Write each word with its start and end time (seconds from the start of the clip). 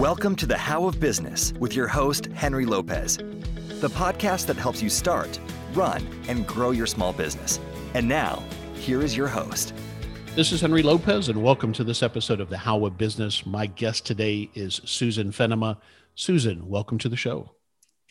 Welcome 0.00 0.34
to 0.36 0.46
the 0.46 0.56
How 0.56 0.86
of 0.86 0.98
Business 0.98 1.52
with 1.60 1.76
your 1.76 1.86
host, 1.86 2.24
Henry 2.32 2.64
Lopez, 2.64 3.18
the 3.18 3.90
podcast 3.90 4.46
that 4.46 4.56
helps 4.56 4.80
you 4.82 4.88
start, 4.88 5.38
run, 5.74 6.02
and 6.26 6.46
grow 6.46 6.70
your 6.70 6.86
small 6.86 7.12
business. 7.12 7.60
And 7.92 8.08
now, 8.08 8.42
here 8.72 9.02
is 9.02 9.14
your 9.14 9.28
host. 9.28 9.74
This 10.34 10.52
is 10.52 10.62
Henry 10.62 10.82
Lopez, 10.82 11.28
and 11.28 11.42
welcome 11.42 11.74
to 11.74 11.84
this 11.84 12.02
episode 12.02 12.40
of 12.40 12.48
the 12.48 12.56
How 12.56 12.82
of 12.86 12.96
Business. 12.96 13.44
My 13.44 13.66
guest 13.66 14.06
today 14.06 14.48
is 14.54 14.80
Susan 14.86 15.32
Fennema. 15.32 15.76
Susan, 16.14 16.66
welcome 16.66 16.96
to 16.96 17.10
the 17.10 17.16
show. 17.16 17.50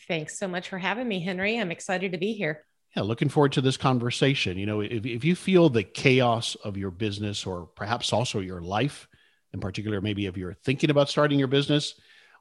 Thanks 0.06 0.38
so 0.38 0.46
much 0.46 0.68
for 0.68 0.78
having 0.78 1.08
me, 1.08 1.18
Henry. 1.18 1.58
I'm 1.58 1.72
excited 1.72 2.12
to 2.12 2.18
be 2.18 2.34
here. 2.34 2.66
Yeah, 2.94 3.02
looking 3.02 3.28
forward 3.28 3.50
to 3.54 3.60
this 3.60 3.76
conversation. 3.76 4.56
You 4.58 4.66
know, 4.66 4.80
if, 4.80 5.04
if 5.04 5.24
you 5.24 5.34
feel 5.34 5.68
the 5.68 5.82
chaos 5.82 6.54
of 6.62 6.76
your 6.76 6.92
business 6.92 7.44
or 7.44 7.66
perhaps 7.74 8.12
also 8.12 8.38
your 8.38 8.60
life, 8.60 9.08
in 9.52 9.60
particular, 9.60 10.00
maybe 10.00 10.26
if 10.26 10.36
you're 10.36 10.54
thinking 10.64 10.90
about 10.90 11.08
starting 11.08 11.38
your 11.38 11.48
business, 11.48 11.94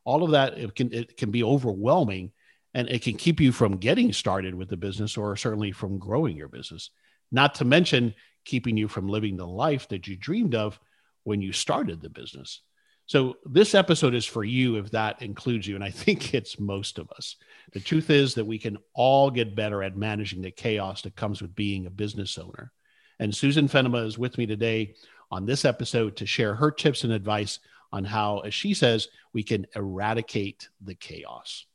all 0.05 0.23
of 0.23 0.31
that 0.31 0.57
it 0.57 0.75
can 0.75 0.93
it 0.93 1.17
can 1.17 1.31
be 1.31 1.43
overwhelming 1.43 2.31
and 2.73 2.87
it 2.89 3.01
can 3.01 3.15
keep 3.15 3.39
you 3.39 3.51
from 3.51 3.77
getting 3.77 4.13
started 4.13 4.53
with 4.53 4.69
the 4.69 4.77
business 4.77 5.17
or 5.17 5.35
certainly 5.35 5.71
from 5.71 5.97
growing 5.97 6.37
your 6.37 6.47
business. 6.47 6.91
Not 7.31 7.55
to 7.55 7.65
mention 7.65 8.13
keeping 8.45 8.77
you 8.77 8.87
from 8.87 9.07
living 9.07 9.37
the 9.37 9.47
life 9.47 9.87
that 9.89 10.07
you 10.07 10.15
dreamed 10.15 10.55
of 10.55 10.79
when 11.23 11.41
you 11.41 11.51
started 11.51 12.01
the 12.01 12.09
business. 12.09 12.61
So 13.05 13.37
this 13.43 13.73
episode 13.73 14.13
is 14.13 14.25
for 14.25 14.43
you 14.43 14.75
if 14.75 14.91
that 14.91 15.23
includes 15.23 15.67
you 15.67 15.75
and 15.75 15.83
I 15.83 15.89
think 15.91 16.33
it's 16.33 16.59
most 16.59 16.99
of 16.99 17.09
us. 17.11 17.35
The 17.73 17.79
truth 17.79 18.09
is 18.09 18.35
that 18.35 18.45
we 18.45 18.59
can 18.59 18.77
all 18.93 19.31
get 19.31 19.55
better 19.55 19.83
at 19.83 19.97
managing 19.97 20.41
the 20.41 20.51
chaos 20.51 21.01
that 21.01 21.15
comes 21.15 21.41
with 21.41 21.55
being 21.55 21.85
a 21.85 21.91
business 21.91 22.37
owner. 22.37 22.71
And 23.19 23.35
Susan 23.35 23.67
Fennema 23.67 24.05
is 24.05 24.17
with 24.17 24.37
me 24.37 24.45
today 24.45 24.93
on 25.31 25.45
this 25.45 25.65
episode 25.65 26.17
to 26.17 26.25
share 26.25 26.55
her 26.55 26.71
tips 26.71 27.03
and 27.03 27.13
advice 27.13 27.59
on 27.91 28.03
how, 28.03 28.39
as 28.39 28.53
she 28.53 28.73
says, 28.73 29.07
we 29.33 29.43
can 29.43 29.65
eradicate 29.75 30.69
the 30.81 30.95
chaos. 30.95 31.65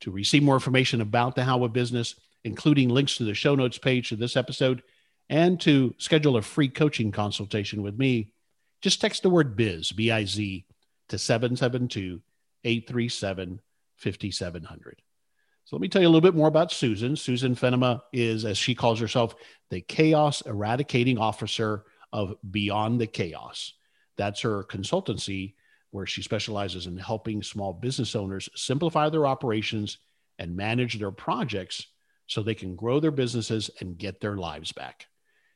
To 0.00 0.10
receive 0.10 0.42
more 0.42 0.54
information 0.54 1.00
about 1.00 1.34
the 1.34 1.44
How 1.44 1.64
of 1.64 1.72
Business, 1.72 2.14
including 2.44 2.88
links 2.88 3.16
to 3.16 3.24
the 3.24 3.34
show 3.34 3.54
notes 3.54 3.78
page 3.78 4.10
to 4.10 4.16
this 4.16 4.36
episode, 4.36 4.82
and 5.28 5.60
to 5.60 5.94
schedule 5.98 6.36
a 6.36 6.42
free 6.42 6.68
coaching 6.68 7.10
consultation 7.10 7.82
with 7.82 7.98
me, 7.98 8.32
just 8.82 9.00
text 9.00 9.22
the 9.22 9.30
word 9.30 9.56
biz, 9.56 9.90
B 9.92 10.10
I 10.10 10.24
Z, 10.24 10.64
to 11.08 11.18
772 11.18 12.20
837 12.64 13.60
5700. 13.96 15.02
So 15.64 15.74
let 15.74 15.80
me 15.80 15.88
tell 15.88 16.02
you 16.02 16.06
a 16.06 16.10
little 16.10 16.20
bit 16.20 16.36
more 16.36 16.46
about 16.48 16.70
Susan. 16.70 17.16
Susan 17.16 17.56
Fennema 17.56 18.02
is, 18.12 18.44
as 18.44 18.56
she 18.56 18.74
calls 18.74 19.00
herself, 19.00 19.34
the 19.70 19.80
chaos 19.80 20.42
eradicating 20.42 21.18
officer 21.18 21.84
of 22.16 22.34
Beyond 22.50 22.98
the 22.98 23.06
Chaos. 23.06 23.74
That's 24.16 24.40
her 24.40 24.64
consultancy 24.64 25.52
where 25.90 26.06
she 26.06 26.22
specializes 26.22 26.86
in 26.86 26.96
helping 26.96 27.42
small 27.42 27.74
business 27.74 28.16
owners 28.16 28.48
simplify 28.54 29.10
their 29.10 29.26
operations 29.26 29.98
and 30.38 30.56
manage 30.56 30.98
their 30.98 31.10
projects 31.10 31.86
so 32.26 32.42
they 32.42 32.54
can 32.54 32.74
grow 32.74 33.00
their 33.00 33.10
businesses 33.10 33.70
and 33.80 33.98
get 33.98 34.18
their 34.18 34.36
lives 34.36 34.72
back. 34.72 35.06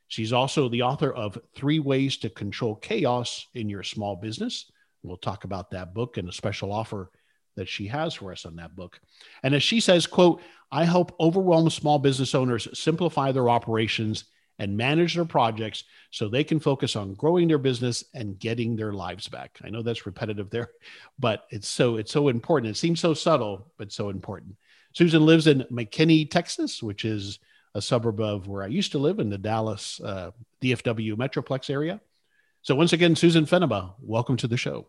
She's 0.09 0.35
also 0.35 0.69
the 0.69 0.83
author 0.83 1.11
of 1.11 1.39
Three 1.57 1.79
Ways 1.79 2.19
to 2.19 2.29
Control 2.29 2.77
Chaos 2.77 3.47
in 3.55 3.71
Your 3.71 3.83
Small 3.83 4.17
Business. 4.17 4.71
We'll 5.03 5.17
talk 5.17 5.45
about 5.45 5.71
that 5.71 5.95
book 5.95 6.19
and 6.19 6.29
a 6.29 6.33
special 6.33 6.73
offer 6.73 7.11
that 7.57 7.69
she 7.69 7.87
has 7.87 8.15
for 8.15 8.33
us 8.33 8.45
on 8.45 8.57
that 8.57 8.77
book. 8.77 9.01
And 9.43 9.55
as 9.55 9.63
she 9.63 9.81
says, 9.81 10.07
quote, 10.07 10.43
I 10.71 10.85
help 10.85 11.17
overwhelmed 11.19 11.73
small 11.73 11.99
business 11.99 12.35
owners 12.35 12.69
simplify 12.79 13.33
their 13.33 13.49
operations 13.49 14.25
and 14.61 14.77
manage 14.77 15.15
their 15.15 15.25
projects 15.25 15.85
so 16.11 16.29
they 16.29 16.45
can 16.45 16.61
focus 16.61 16.95
on 16.95 17.15
growing 17.15 17.49
their 17.49 17.59
business 17.59 18.05
and 18.15 18.39
getting 18.39 18.77
their 18.77 18.93
lives 18.93 19.27
back. 19.27 19.59
I 19.65 19.71
know 19.71 19.83
that's 19.83 20.05
repetitive 20.05 20.51
there, 20.51 20.71
but 21.19 21.47
it's 21.49 21.67
so 21.67 21.97
it's 21.97 22.13
so 22.13 22.29
important. 22.29 22.71
It 22.71 22.77
seems 22.77 23.01
so 23.01 23.15
subtle, 23.15 23.73
but 23.79 23.91
so 23.91 24.11
important. 24.11 24.57
Susan 24.93 25.25
lives 25.25 25.47
in 25.47 25.65
McKinney, 25.73 26.31
Texas, 26.31 26.83
which 26.83 27.07
is 27.07 27.39
a 27.75 27.81
suburb 27.81 28.21
of 28.21 28.49
where 28.49 28.63
I 28.63 28.67
used 28.67 28.93
to 28.93 28.99
live 28.99 29.19
in 29.19 29.31
the 29.31 29.39
Dallas 29.39 29.99
uh, 30.05 30.33
DFW 30.63 31.15
Metroplex 31.15 31.71
area. 31.71 31.99
So 32.61 32.75
once 32.75 32.93
again, 32.93 33.17
Susan 33.17 33.47
Fennema, 33.47 33.95
welcome 33.99 34.37
to 34.37 34.47
the 34.47 34.59
show. 34.59 34.89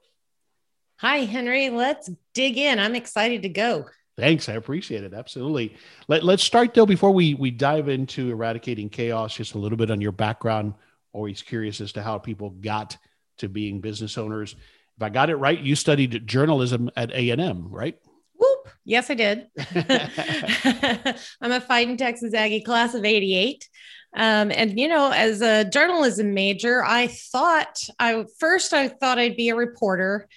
Hi, 0.98 1.20
Henry. 1.20 1.70
Let's 1.70 2.10
dig 2.34 2.58
in. 2.58 2.78
I'm 2.78 2.96
excited 2.96 3.44
to 3.44 3.50
go. 3.50 3.86
Thanks. 4.18 4.50
I 4.50 4.54
appreciate 4.54 5.04
it. 5.04 5.14
Absolutely. 5.14 5.76
Let, 6.08 6.24
let's 6.24 6.44
start 6.44 6.74
though, 6.74 6.86
before 6.86 7.12
we, 7.12 7.34
we 7.34 7.50
dive 7.52 7.90
into 7.90 8.30
eradicating 8.30 8.90
chaos, 8.90 9.36
just 9.36 9.56
a 9.56 9.58
little 9.58 9.78
bit 9.78 9.92
on 9.92 10.02
your 10.02 10.12
background. 10.12 10.74
Always 11.14 11.42
curious 11.42 11.82
as 11.82 11.94
to 11.94 12.04
how 12.04 12.18
people 12.18 12.50
got 12.50 12.98
to 13.38 13.50
being 13.50 13.82
business 13.82 14.18
owners. 14.18 14.56
If 14.98 15.04
I 15.04 15.10
got 15.10 15.30
it 15.30 15.36
right, 15.38 15.60
you 15.60 15.76
studied 15.76 16.28
journalism 16.28 16.90
at 16.96 17.12
A&M, 17.12 17.70
right? 17.70 17.98
Whoop. 18.36 18.70
Yes, 18.86 19.10
I 19.10 19.14
did. 19.16 19.48
I'm 21.42 21.52
a 21.52 21.62
fighting 21.62 21.98
Texas 21.98 22.34
Aggie 22.34 22.62
class 22.62 22.94
of 22.94 23.06
88. 23.06 23.68
Um, 24.16 24.52
and 24.52 24.78
you 24.78 24.88
know, 24.88 25.12
as 25.12 25.42
a 25.42 25.64
journalism 25.66 26.34
major, 26.34 26.84
I 26.84 27.08
thought 27.08 27.80
I 27.98 28.26
first 28.40 28.74
I 28.74 28.90
thought 28.90 29.20
I'd 29.20 29.38
be 29.38 29.50
a 29.50 29.56
reporter 29.56 30.28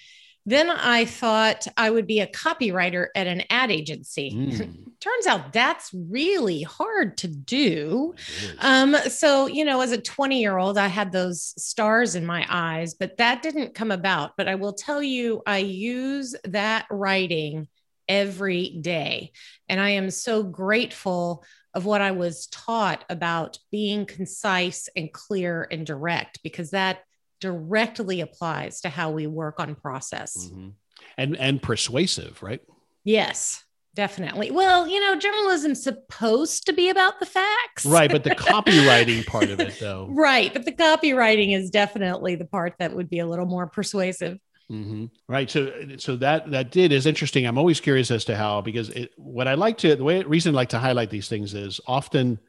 then 0.45 0.69
I 0.69 1.05
thought 1.05 1.65
I 1.75 1.89
would 1.89 2.05
be 2.05 2.19
a 2.19 2.27
copywriter 2.27 3.07
at 3.15 3.27
an 3.27 3.43
ad 3.49 3.71
agency. 3.71 4.31
Mm. 4.31 4.91
Turns 4.99 5.27
out 5.27 5.53
that's 5.53 5.91
really 5.93 6.63
hard 6.63 7.17
to 7.17 7.27
do. 7.27 8.15
Um, 8.59 8.95
so, 9.07 9.47
you 9.47 9.65
know, 9.65 9.81
as 9.81 9.91
a 9.91 10.01
20 10.01 10.39
year 10.39 10.57
old, 10.57 10.77
I 10.77 10.87
had 10.87 11.11
those 11.11 11.53
stars 11.61 12.15
in 12.15 12.25
my 12.25 12.45
eyes, 12.49 12.93
but 12.93 13.17
that 13.17 13.41
didn't 13.41 13.75
come 13.75 13.91
about. 13.91 14.31
But 14.37 14.47
I 14.47 14.55
will 14.55 14.73
tell 14.73 15.03
you, 15.03 15.41
I 15.45 15.59
use 15.59 16.35
that 16.45 16.85
writing 16.89 17.67
every 18.07 18.69
day. 18.81 19.31
And 19.67 19.79
I 19.79 19.91
am 19.91 20.09
so 20.09 20.43
grateful 20.43 21.43
of 21.73 21.85
what 21.85 22.01
I 22.01 22.11
was 22.11 22.47
taught 22.47 23.03
about 23.09 23.59
being 23.71 24.05
concise 24.05 24.89
and 24.95 25.11
clear 25.11 25.67
and 25.69 25.85
direct 25.85 26.41
because 26.41 26.71
that 26.71 26.99
directly 27.39 28.21
applies 28.21 28.81
to 28.81 28.89
how 28.89 29.11
we 29.11 29.27
work 29.27 29.59
on 29.59 29.75
process. 29.75 30.37
Mm-hmm. 30.37 30.69
And 31.17 31.37
and 31.37 31.61
persuasive, 31.61 32.41
right? 32.41 32.61
Yes. 33.03 33.65
Definitely. 33.95 34.51
Well, 34.51 34.89
you 34.89 34.99
know, 34.99 35.17
journalism's 35.17 35.81
supposed 35.81 36.65
to 36.65 36.73
be 36.73 36.89
about 36.89 37.21
the 37.21 37.25
facts. 37.25 37.85
Right. 37.85 38.11
But 38.11 38.25
the 38.25 38.29
copywriting 38.35 39.25
part 39.25 39.49
of 39.49 39.61
it, 39.61 39.79
though. 39.79 40.09
Right. 40.11 40.51
But 40.51 40.65
the 40.65 40.73
copywriting 40.73 41.55
is 41.55 41.69
definitely 41.69 42.35
the 42.35 42.43
part 42.43 42.75
that 42.79 42.93
would 42.93 43.09
be 43.09 43.19
a 43.19 43.25
little 43.25 43.45
more 43.45 43.67
persuasive. 43.67 44.37
Mm-hmm. 44.69 45.05
Right. 45.29 45.49
So, 45.49 45.71
so 45.97 46.17
that 46.17 46.51
that 46.51 46.71
did 46.71 46.91
is 46.91 47.05
interesting. 47.05 47.45
I'm 47.45 47.57
always 47.57 47.79
curious 47.79 48.11
as 48.11 48.25
to 48.25 48.35
how 48.35 48.59
because 48.59 48.89
it, 48.89 49.11
what 49.15 49.47
I 49.47 49.53
like 49.53 49.77
to 49.79 49.95
the 49.95 50.03
way 50.03 50.21
reason 50.23 50.53
I 50.53 50.57
like 50.57 50.69
to 50.69 50.79
highlight 50.79 51.09
these 51.09 51.29
things 51.29 51.53
is 51.53 51.79
often 51.87 52.39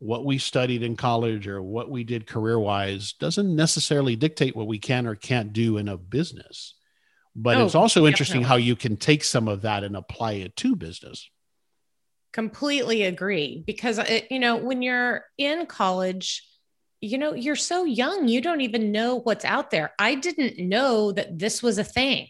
what 0.00 0.24
we 0.24 0.38
studied 0.38 0.82
in 0.82 0.96
college 0.96 1.46
or 1.46 1.62
what 1.62 1.90
we 1.90 2.04
did 2.04 2.26
career 2.26 2.58
wise 2.58 3.12
doesn't 3.12 3.54
necessarily 3.54 4.16
dictate 4.16 4.56
what 4.56 4.66
we 4.66 4.78
can 4.78 5.06
or 5.06 5.14
can't 5.14 5.52
do 5.52 5.76
in 5.76 5.88
a 5.88 5.96
business. 5.96 6.74
But 7.36 7.58
oh, 7.58 7.66
it's 7.66 7.74
also 7.74 8.06
interesting 8.06 8.40
definitely. 8.40 8.62
how 8.62 8.66
you 8.66 8.76
can 8.76 8.96
take 8.96 9.22
some 9.22 9.46
of 9.46 9.62
that 9.62 9.84
and 9.84 9.94
apply 9.94 10.32
it 10.32 10.56
to 10.56 10.74
business. 10.74 11.30
Completely 12.32 13.02
agree. 13.04 13.62
Because, 13.66 13.98
it, 13.98 14.28
you 14.30 14.38
know, 14.38 14.56
when 14.56 14.80
you're 14.80 15.24
in 15.36 15.66
college, 15.66 16.48
you 17.02 17.18
know, 17.18 17.34
you're 17.34 17.54
so 17.54 17.84
young, 17.84 18.26
you 18.26 18.40
don't 18.40 18.62
even 18.62 18.92
know 18.92 19.16
what's 19.16 19.44
out 19.44 19.70
there. 19.70 19.92
I 19.98 20.14
didn't 20.14 20.58
know 20.58 21.12
that 21.12 21.38
this 21.38 21.62
was 21.62 21.78
a 21.78 21.84
thing 21.84 22.28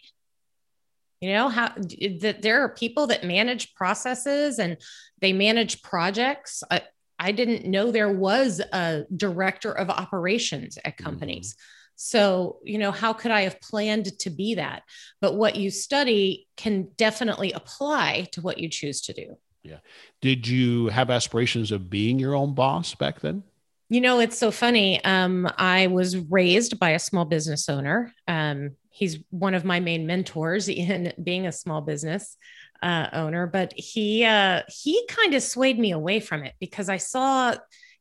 you 1.21 1.33
know 1.33 1.49
how 1.49 1.71
that 2.19 2.41
there 2.41 2.63
are 2.63 2.69
people 2.69 3.07
that 3.07 3.23
manage 3.23 3.75
processes 3.75 4.57
and 4.57 4.77
they 5.19 5.31
manage 5.31 5.83
projects 5.83 6.63
uh, 6.69 6.79
I 7.21 7.31
didn't 7.31 7.65
know 7.65 7.91
there 7.91 8.11
was 8.11 8.59
a 8.59 9.05
director 9.15 9.71
of 9.71 9.89
operations 9.89 10.77
at 10.83 10.97
mm-hmm. 10.97 11.03
companies. 11.03 11.53
Mm-hmm. 11.53 11.77
So, 11.95 12.57
you 12.63 12.79
know, 12.79 12.91
how 12.91 13.13
could 13.13 13.29
I 13.29 13.41
have 13.41 13.61
planned 13.61 14.17
to 14.19 14.31
be 14.31 14.55
that? 14.55 14.81
But 15.21 15.35
what 15.35 15.55
you 15.55 15.69
study 15.69 16.47
can 16.57 16.89
definitely 16.97 17.51
apply 17.51 18.27
to 18.31 18.41
what 18.41 18.57
you 18.57 18.69
choose 18.69 19.01
to 19.01 19.13
do. 19.13 19.37
Yeah. 19.61 19.77
Did 20.19 20.47
you 20.47 20.87
have 20.87 21.11
aspirations 21.11 21.71
of 21.71 21.91
being 21.91 22.17
your 22.17 22.33
own 22.33 22.55
boss 22.55 22.95
back 22.95 23.19
then? 23.19 23.43
You 23.89 24.01
know, 24.01 24.19
it's 24.19 24.39
so 24.39 24.49
funny. 24.49 25.03
Um, 25.03 25.47
I 25.57 25.87
was 25.87 26.17
raised 26.17 26.79
by 26.79 26.91
a 26.91 26.99
small 26.99 27.25
business 27.25 27.69
owner. 27.69 28.11
Um, 28.27 28.71
he's 28.89 29.19
one 29.29 29.53
of 29.53 29.63
my 29.63 29.79
main 29.79 30.07
mentors 30.07 30.69
in 30.69 31.13
being 31.21 31.45
a 31.45 31.51
small 31.51 31.81
business 31.81 32.35
uh, 32.81 33.07
owner, 33.13 33.47
but 33.47 33.73
he 33.75 34.25
uh, 34.25 34.61
he 34.67 35.05
kind 35.07 35.33
of 35.33 35.43
swayed 35.43 35.79
me 35.79 35.91
away 35.91 36.19
from 36.19 36.43
it 36.43 36.53
because 36.59 36.89
I 36.89 36.97
saw, 36.97 37.55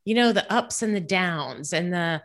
you 0.05 0.15
know, 0.15 0.33
the 0.33 0.51
ups 0.53 0.83
and 0.83 0.95
the 0.95 1.01
downs 1.01 1.73
and 1.73 1.93
the 1.93 2.23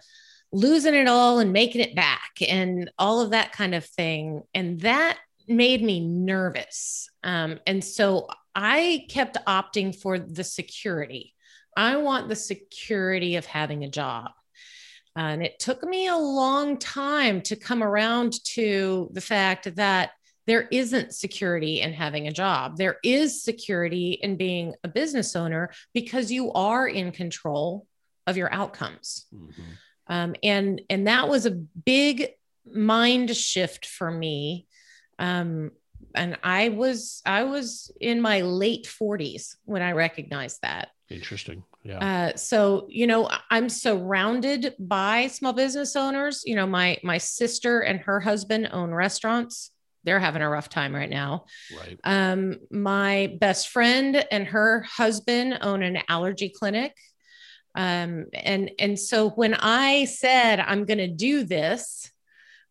losing 0.51 0.93
it 0.93 1.07
all 1.07 1.39
and 1.39 1.51
making 1.51 1.81
it 1.81 1.95
back 1.95 2.31
and 2.47 2.89
all 2.97 3.21
of 3.21 3.31
that 3.31 3.51
kind 3.51 3.75
of 3.75 3.85
thing, 3.85 4.41
and 4.53 4.79
that 4.81 5.17
made 5.47 5.83
me 5.83 5.99
nervous. 5.99 7.09
Um, 7.23 7.59
and 7.67 7.83
so 7.83 8.27
I 8.55 9.05
kept 9.09 9.37
opting 9.45 9.95
for 9.95 10.17
the 10.17 10.43
security. 10.43 11.33
I 11.75 11.97
want 11.97 12.29
the 12.29 12.35
security 12.35 13.35
of 13.35 13.45
having 13.45 13.83
a 13.83 13.89
job. 13.89 14.31
And 15.15 15.43
it 15.43 15.59
took 15.59 15.83
me 15.83 16.07
a 16.07 16.17
long 16.17 16.77
time 16.77 17.41
to 17.43 17.55
come 17.55 17.83
around 17.83 18.43
to 18.45 19.09
the 19.13 19.21
fact 19.21 19.75
that 19.75 20.11
there 20.47 20.67
isn't 20.71 21.13
security 21.13 21.81
in 21.81 21.93
having 21.93 22.27
a 22.27 22.31
job. 22.31 22.77
There 22.77 22.97
is 23.03 23.43
security 23.43 24.19
in 24.21 24.37
being 24.37 24.75
a 24.83 24.87
business 24.87 25.35
owner 25.35 25.71
because 25.93 26.31
you 26.31 26.51
are 26.53 26.87
in 26.87 27.11
control 27.11 27.87
of 28.27 28.37
your 28.37 28.53
outcomes. 28.53 29.25
Mm-hmm. 29.33 29.61
Um, 30.07 30.35
and 30.43 30.81
and 30.89 31.07
that 31.07 31.29
was 31.29 31.45
a 31.45 31.51
big 31.51 32.29
mind 32.71 33.35
shift 33.35 33.85
for 33.85 34.09
me. 34.09 34.67
Um, 35.17 35.71
and 36.13 36.37
I 36.43 36.69
was 36.69 37.21
I 37.25 37.43
was 37.43 37.91
in 37.99 38.21
my 38.21 38.41
late 38.41 38.85
40s 38.85 39.55
when 39.65 39.81
I 39.81 39.91
recognized 39.91 40.61
that. 40.61 40.89
Interesting. 41.09 41.63
Yeah. 41.83 41.99
Uh, 42.33 42.37
so 42.37 42.87
you 42.89 43.07
know, 43.07 43.29
I'm 43.49 43.69
surrounded 43.69 44.73
by 44.79 45.27
small 45.27 45.53
business 45.53 45.95
owners. 45.95 46.43
You 46.45 46.55
know, 46.55 46.67
my 46.67 46.97
my 47.03 47.17
sister 47.17 47.81
and 47.81 47.99
her 48.01 48.19
husband 48.19 48.69
own 48.71 48.91
restaurants. 48.91 49.71
They're 50.05 50.19
having 50.19 50.41
a 50.41 50.49
rough 50.49 50.69
time 50.69 50.95
right 50.95 51.09
now. 51.09 51.45
Right. 51.77 51.99
Um, 52.03 52.59
my 52.71 53.35
best 53.39 53.69
friend 53.69 54.25
and 54.31 54.47
her 54.47 54.81
husband 54.83 55.57
own 55.61 55.83
an 55.83 55.99
allergy 56.07 56.49
clinic. 56.49 56.93
Um, 57.75 58.27
and 58.33 58.71
and 58.79 58.97
so 58.97 59.31
when 59.31 59.53
I 59.53 60.05
said 60.05 60.59
I'm 60.61 60.85
going 60.85 60.99
to 60.99 61.07
do 61.07 61.43
this, 61.43 62.09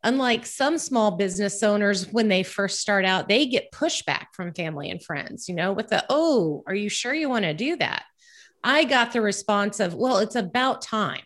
unlike 0.03 0.47
some 0.47 0.79
small 0.79 1.13
business 1.13 1.63
owners 1.63 2.07
when 2.11 2.29
they 2.29 2.43
first 2.43 2.81
start 2.81 3.05
out, 3.05 3.29
they 3.29 3.47
get 3.47 3.73
pushback 3.73 4.27
from 4.33 4.55
family 4.55 4.91
and 4.91 5.03
friends. 5.03 5.49
You 5.49 5.57
know, 5.57 5.73
with 5.73 5.89
the 5.89 6.05
oh, 6.09 6.63
are 6.67 6.75
you 6.75 6.89
sure 6.89 7.13
you 7.13 7.29
want 7.29 7.45
to 7.45 7.55
do 7.55 7.77
that? 7.77 8.05
I 8.63 8.85
got 8.85 9.13
the 9.13 9.21
response 9.21 9.79
of, 9.79 9.95
well, 9.95 10.19
it's 10.19 10.37
about 10.37 10.81
time. 10.81 11.21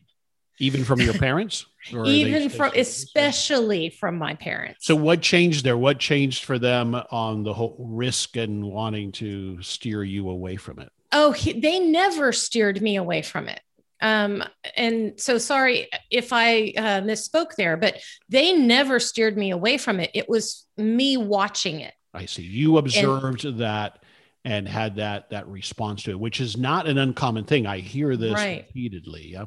Even 0.61 0.85
from 0.85 1.01
your 1.01 1.15
parents? 1.15 1.67
Even 2.05 2.49
from, 2.49 2.73
especially 2.75 3.91
from 3.91 4.19
my 4.19 4.35
parents. 4.35 4.87
So, 4.87 4.97
what 4.97 5.23
changed 5.23 5.65
there? 5.65 5.79
What 5.79 5.99
changed 5.99 6.45
for 6.45 6.59
them 6.59 6.95
on 7.11 7.45
the 7.45 7.55
whole 7.55 7.77
risk 7.79 8.37
and 8.37 8.65
wanting 8.65 9.13
to 9.13 9.63
steer 9.63 10.03
you 10.03 10.29
away 10.29 10.57
from 10.57 10.81
it? 10.81 10.91
Oh, 11.13 11.33
he, 11.33 11.59
they 11.59 11.79
never 11.79 12.33
steered 12.33 12.83
me 12.83 12.97
away 12.97 13.23
from 13.23 13.49
it. 13.49 13.61
Um, 14.01 14.45
and 14.77 15.21
so 15.21 15.39
sorry 15.39 15.89
if 16.11 16.33
I 16.33 16.73
uh, 16.77 17.01
misspoke 17.01 17.55
there, 17.57 17.77
but 17.77 17.97
they 18.29 18.53
never 18.53 19.01
steered 19.01 19.37
me 19.37 19.51
away 19.51 19.79
from 19.79 20.01
it. 20.01 20.11
It 20.15 20.29
was 20.29 20.67
me 20.77 21.17
watching 21.17 21.81
it. 21.81 21.95
I 22.15 22.27
see. 22.27 22.43
You 22.43 22.79
observed 22.79 23.45
and, 23.45 23.61
that 23.61 24.03
and 24.45 24.69
had 24.69 24.97
that 24.97 25.31
that 25.31 25.49
response 25.49 26.05
to 26.05 26.13
it, 26.13 26.21
which 26.21 26.41
is 26.41 26.57
not 26.57 26.87
an 26.87 26.99
uncommon 26.99 27.45
thing. 27.45 27.67
I 27.67 27.79
hear 27.79 28.17
this 28.17 28.35
right. 28.35 28.65
repeatedly. 28.69 29.33
Yeah. 29.33 29.47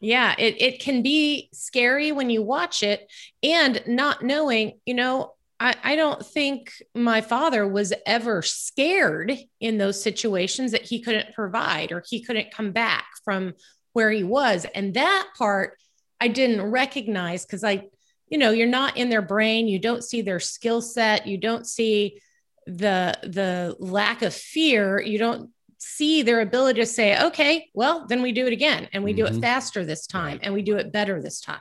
Yeah, 0.00 0.34
it, 0.38 0.60
it 0.60 0.80
can 0.80 1.02
be 1.02 1.48
scary 1.52 2.12
when 2.12 2.28
you 2.28 2.42
watch 2.42 2.82
it 2.82 3.10
and 3.42 3.82
not 3.86 4.22
knowing, 4.22 4.78
you 4.84 4.94
know, 4.94 5.32
I, 5.58 5.74
I 5.82 5.96
don't 5.96 6.24
think 6.24 6.70
my 6.94 7.22
father 7.22 7.66
was 7.66 7.94
ever 8.04 8.42
scared 8.42 9.32
in 9.58 9.78
those 9.78 10.02
situations 10.02 10.72
that 10.72 10.82
he 10.82 11.00
couldn't 11.00 11.34
provide 11.34 11.92
or 11.92 12.02
he 12.06 12.22
couldn't 12.22 12.50
come 12.50 12.72
back 12.72 13.06
from 13.24 13.54
where 13.94 14.10
he 14.10 14.22
was. 14.22 14.66
And 14.74 14.92
that 14.94 15.28
part 15.36 15.78
I 16.20 16.28
didn't 16.28 16.70
recognize 16.70 17.46
because 17.46 17.64
I, 17.64 17.84
you 18.28 18.36
know, 18.36 18.50
you're 18.50 18.66
not 18.66 18.98
in 18.98 19.08
their 19.08 19.22
brain, 19.22 19.66
you 19.66 19.78
don't 19.78 20.04
see 20.04 20.20
their 20.20 20.40
skill 20.40 20.82
set, 20.82 21.26
you 21.26 21.38
don't 21.38 21.66
see 21.66 22.20
the 22.66 23.16
the 23.22 23.76
lack 23.78 24.22
of 24.22 24.34
fear. 24.34 25.00
You 25.00 25.18
don't 25.18 25.50
see 25.78 26.22
their 26.22 26.40
ability 26.40 26.80
to 26.80 26.86
say 26.86 27.22
okay 27.22 27.68
well 27.74 28.06
then 28.08 28.22
we 28.22 28.32
do 28.32 28.46
it 28.46 28.52
again 28.52 28.88
and 28.92 29.02
we 29.02 29.12
mm-hmm. 29.12 29.18
do 29.18 29.26
it 29.26 29.32
mm-hmm. 29.32 29.40
faster 29.40 29.84
this 29.84 30.06
time 30.06 30.32
right. 30.32 30.40
and 30.42 30.54
we 30.54 30.62
do 30.62 30.76
it 30.76 30.92
better 30.92 31.20
this 31.20 31.40
time 31.40 31.60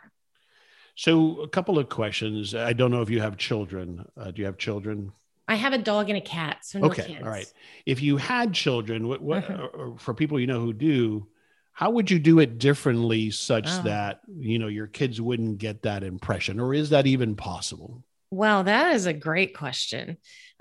so 0.96 1.42
a 1.42 1.48
couple 1.48 1.78
of 1.78 1.90
questions 1.90 2.56
i 2.56 2.74
don't 2.74 2.92
know 2.92 3.02
if 3.02 3.10
you 3.10 3.20
have 3.20 3.38
children 3.38 4.06
uh, 4.18 4.32
do 4.32 4.42
you 4.42 4.46
have 4.46 4.58
children 4.58 5.12
i 5.48 5.56
have 5.56 5.74
a 5.74 5.78
dog 5.78 6.10
and 6.10 6.18
a 6.18 6.22
cat 6.22 6.58
so 6.64 6.80
no 6.80 6.88
okay 6.88 7.04
kids. 7.04 7.22
all 7.24 7.30
right 7.30 7.52
if 7.86 8.02
you 8.02 8.18
had 8.18 8.54
children 8.54 9.08
what, 9.08 9.22
what 9.22 9.44
mm-hmm. 9.44 9.96
for 9.98 10.14
people 10.14 10.40
you 10.40 10.48
know 10.48 10.60
who 10.60 10.74
do 10.74 11.28
how 11.74 11.90
would 11.90 12.10
you 12.10 12.20
do 12.20 12.40
it 12.40 12.58
differently 12.58 13.30
such 13.30 13.68
oh. 13.68 13.82
that 13.84 14.22
you 14.38 14.58
know 14.60 14.68
your 14.68 14.88
kids 14.88 15.20
wouldn't 15.20 15.58
get 15.58 15.82
that 15.82 16.04
impression 16.04 16.60
or 16.60 16.74
is 16.74 16.92
that 16.92 17.06
even 17.06 17.36
possible 17.36 18.04
well 18.32 18.64
that 18.64 18.96
is 18.96 19.06
a 19.06 19.14
great 19.14 19.56
question 19.56 20.18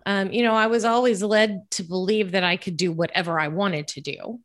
um, 0.07 0.33
you 0.33 0.43
know, 0.43 0.55
I 0.55 0.67
was 0.67 0.85
always 0.85 1.23
led 1.23 1.71
to 1.73 1.83
believe 1.83 2.33
that 2.33 2.45
I 2.45 2.57
could 2.57 2.77
do 2.77 2.93
whatever 2.93 3.41
I 3.41 3.49
wanted 3.49 3.89
to 3.89 4.01
do. 4.01 4.41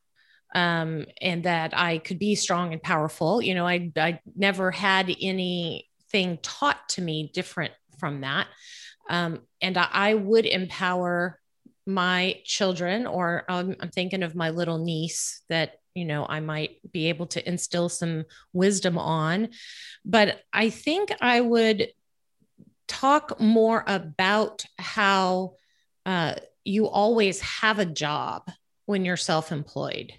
Um, 0.55 1.05
and 1.21 1.43
that 1.43 1.77
I 1.77 1.99
could 1.99 2.17
be 2.17 2.33
strong 2.33 2.73
and 2.73 2.81
powerful. 2.81 3.39
You 3.39 3.53
know, 3.53 3.67
I, 3.67 3.91
I 3.95 4.19
never 4.35 4.71
had 4.71 5.15
anything 5.21 6.39
taught 6.41 6.89
to 6.89 7.03
me 7.03 7.29
different 7.31 7.71
from 7.99 8.21
that. 8.21 8.47
Um, 9.11 9.41
and 9.61 9.77
I, 9.77 9.87
I, 9.91 10.13
would 10.15 10.47
empower 10.47 11.39
my 11.85 12.41
children, 12.45 13.05
or 13.05 13.43
um, 13.47 13.75
I'm 13.79 13.89
thinking 13.89 14.23
of 14.23 14.35
my 14.35 14.49
little 14.49 14.79
niece 14.79 15.43
that, 15.49 15.73
you 15.93 16.05
know, 16.05 16.25
I 16.27 16.39
might 16.39 16.77
be 16.91 17.09
able 17.09 17.27
to 17.27 17.47
instill 17.47 17.89
some 17.89 18.25
wisdom 18.51 18.97
on. 18.97 19.49
But 20.03 20.41
I 20.51 20.71
think 20.71 21.13
I 21.21 21.41
would 21.41 21.89
talk 22.89 23.39
more 23.39 23.85
about 23.87 24.65
how 24.77 25.53
uh, 26.05 26.35
you 26.65 26.87
always 26.87 27.39
have 27.39 27.79
a 27.79 27.85
job 27.85 28.49
when 28.85 29.05
you're 29.05 29.15
self 29.17 29.51
employed. 29.51 30.11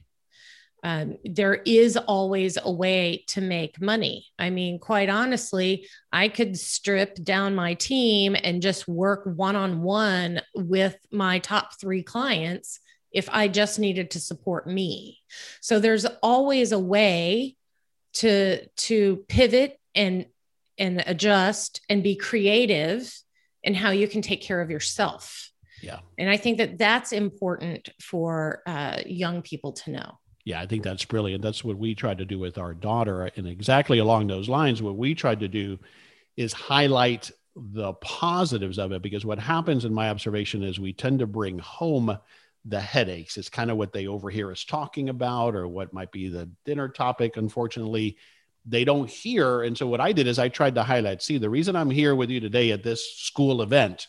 Um, 0.82 1.19
there 1.25 1.55
is 1.55 1.99
always 1.99 2.56
a 2.62 2.72
way 2.72 3.25
to 3.28 3.43
make 3.43 3.82
money. 3.82 4.26
I 4.38 4.49
mean, 4.49 4.78
quite 4.78 5.11
honestly, 5.11 5.87
I 6.11 6.28
could 6.28 6.58
strip 6.58 7.22
down 7.22 7.55
my 7.55 7.75
team 7.75 8.34
and 8.43 8.62
just 8.62 8.88
work 8.88 9.25
one 9.26 9.56
on 9.56 9.82
one 9.82 10.40
with 10.55 10.96
my 11.12 11.38
top 11.40 11.78
three 11.78 12.02
clients 12.02 12.81
if 13.12 13.28
I 13.31 13.49
just 13.49 13.78
needed 13.78 14.12
to 14.12 14.20
support 14.20 14.66
me. 14.66 15.19
So 15.61 15.81
there's 15.81 16.06
always 16.23 16.73
a 16.73 16.78
way 16.78 17.56
to 18.12 18.66
to 18.66 19.25
pivot 19.28 19.78
and 19.94 20.26
and 20.80 21.04
adjust 21.06 21.82
and 21.88 22.02
be 22.02 22.16
creative 22.16 23.14
in 23.62 23.74
how 23.74 23.90
you 23.90 24.08
can 24.08 24.22
take 24.22 24.42
care 24.42 24.60
of 24.60 24.70
yourself. 24.70 25.50
Yeah. 25.82 26.00
And 26.18 26.28
I 26.28 26.36
think 26.36 26.58
that 26.58 26.78
that's 26.78 27.12
important 27.12 27.90
for 28.00 28.62
uh, 28.66 29.00
young 29.06 29.42
people 29.42 29.72
to 29.72 29.90
know. 29.90 30.18
Yeah, 30.44 30.60
I 30.60 30.66
think 30.66 30.82
that's 30.82 31.04
brilliant. 31.04 31.42
That's 31.42 31.62
what 31.62 31.76
we 31.76 31.94
tried 31.94 32.18
to 32.18 32.24
do 32.24 32.38
with 32.38 32.58
our 32.58 32.74
daughter. 32.74 33.30
And 33.36 33.46
exactly 33.46 33.98
along 33.98 34.26
those 34.26 34.48
lines, 34.48 34.82
what 34.82 34.96
we 34.96 35.14
tried 35.14 35.40
to 35.40 35.48
do 35.48 35.78
is 36.37 36.52
highlight 36.52 37.30
the 37.54 37.92
positives 37.94 38.78
of 38.78 38.92
it 38.92 39.02
because 39.02 39.25
what 39.25 39.38
happens 39.38 39.84
in 39.84 39.92
my 39.92 40.08
observation 40.08 40.62
is 40.62 40.80
we 40.80 40.94
tend 40.94 41.18
to 41.18 41.26
bring 41.26 41.58
home 41.58 42.16
the 42.64 42.80
headaches. 42.80 43.37
It's 43.37 43.50
kind 43.50 43.70
of 43.70 43.76
what 43.76 43.92
they 43.92 44.06
overhear 44.06 44.50
us 44.50 44.64
talking 44.64 45.10
about 45.10 45.54
or 45.54 45.68
what 45.68 45.92
might 45.92 46.10
be 46.10 46.28
the 46.28 46.50
dinner 46.64 46.88
topic, 46.88 47.37
unfortunately 47.37 48.16
they 48.67 48.85
don't 48.85 49.09
hear. 49.09 49.62
And 49.62 49.76
so 49.76 49.87
what 49.87 50.00
I 50.00 50.12
did 50.12 50.26
is 50.26 50.38
I 50.38 50.49
tried 50.49 50.75
to 50.75 50.83
highlight 50.83 51.23
see, 51.23 51.38
the 51.38 51.50
reason 51.50 51.76
I'm 51.76 51.90
here 51.90 52.14
with 52.14 52.31
you 52.31 52.40
today 52.40 52.73
at 52.73 52.83
this 52.83 53.17
school 53.17 53.62
event 53.62 54.07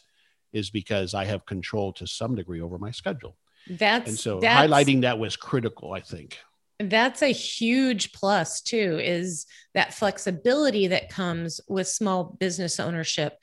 is 0.53 0.69
because 0.69 1.13
I 1.13 1.25
have 1.25 1.45
control 1.45 1.93
to 1.93 2.07
some 2.07 2.35
degree 2.35 2.61
over 2.61 2.77
my 2.77 2.91
schedule. 2.91 3.37
That's 3.69 4.09
and 4.09 4.19
so 4.19 4.39
that's, 4.39 4.71
highlighting 4.71 5.01
that 5.01 5.19
was 5.19 5.35
critical, 5.35 5.93
I 5.93 6.01
think. 6.01 6.39
That's 6.79 7.21
a 7.21 7.31
huge 7.31 8.11
plus 8.11 8.61
too, 8.61 8.99
is 9.01 9.45
that 9.73 9.93
flexibility 9.93 10.87
that 10.87 11.09
comes 11.09 11.61
with 11.67 11.87
small 11.87 12.23
business 12.23 12.79
ownership. 12.79 13.37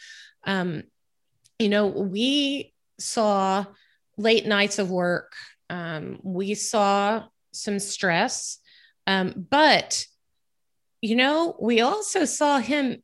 Um, 0.45 0.83
you 1.59 1.69
know, 1.69 1.87
we 1.87 2.75
saw 2.99 3.65
late 4.17 4.47
nights 4.47 4.79
of 4.79 4.91
work. 4.91 5.33
Um, 5.71 6.19
we 6.23 6.55
saw 6.55 7.25
some 7.53 7.79
stress, 7.79 8.59
um, 9.07 9.47
but 9.50 10.05
you 11.00 11.17
know, 11.17 11.57
we 11.61 11.81
also 11.81 12.25
saw 12.25 12.59
him 12.59 13.02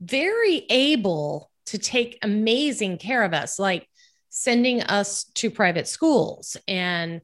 very 0.00 0.64
able 0.70 1.50
to 1.66 1.78
take 1.78 2.18
amazing 2.22 2.98
care 2.98 3.22
of 3.22 3.34
us, 3.34 3.58
like 3.58 3.86
sending 4.30 4.82
us 4.82 5.24
to 5.34 5.50
private 5.50 5.86
schools 5.86 6.56
and 6.66 7.20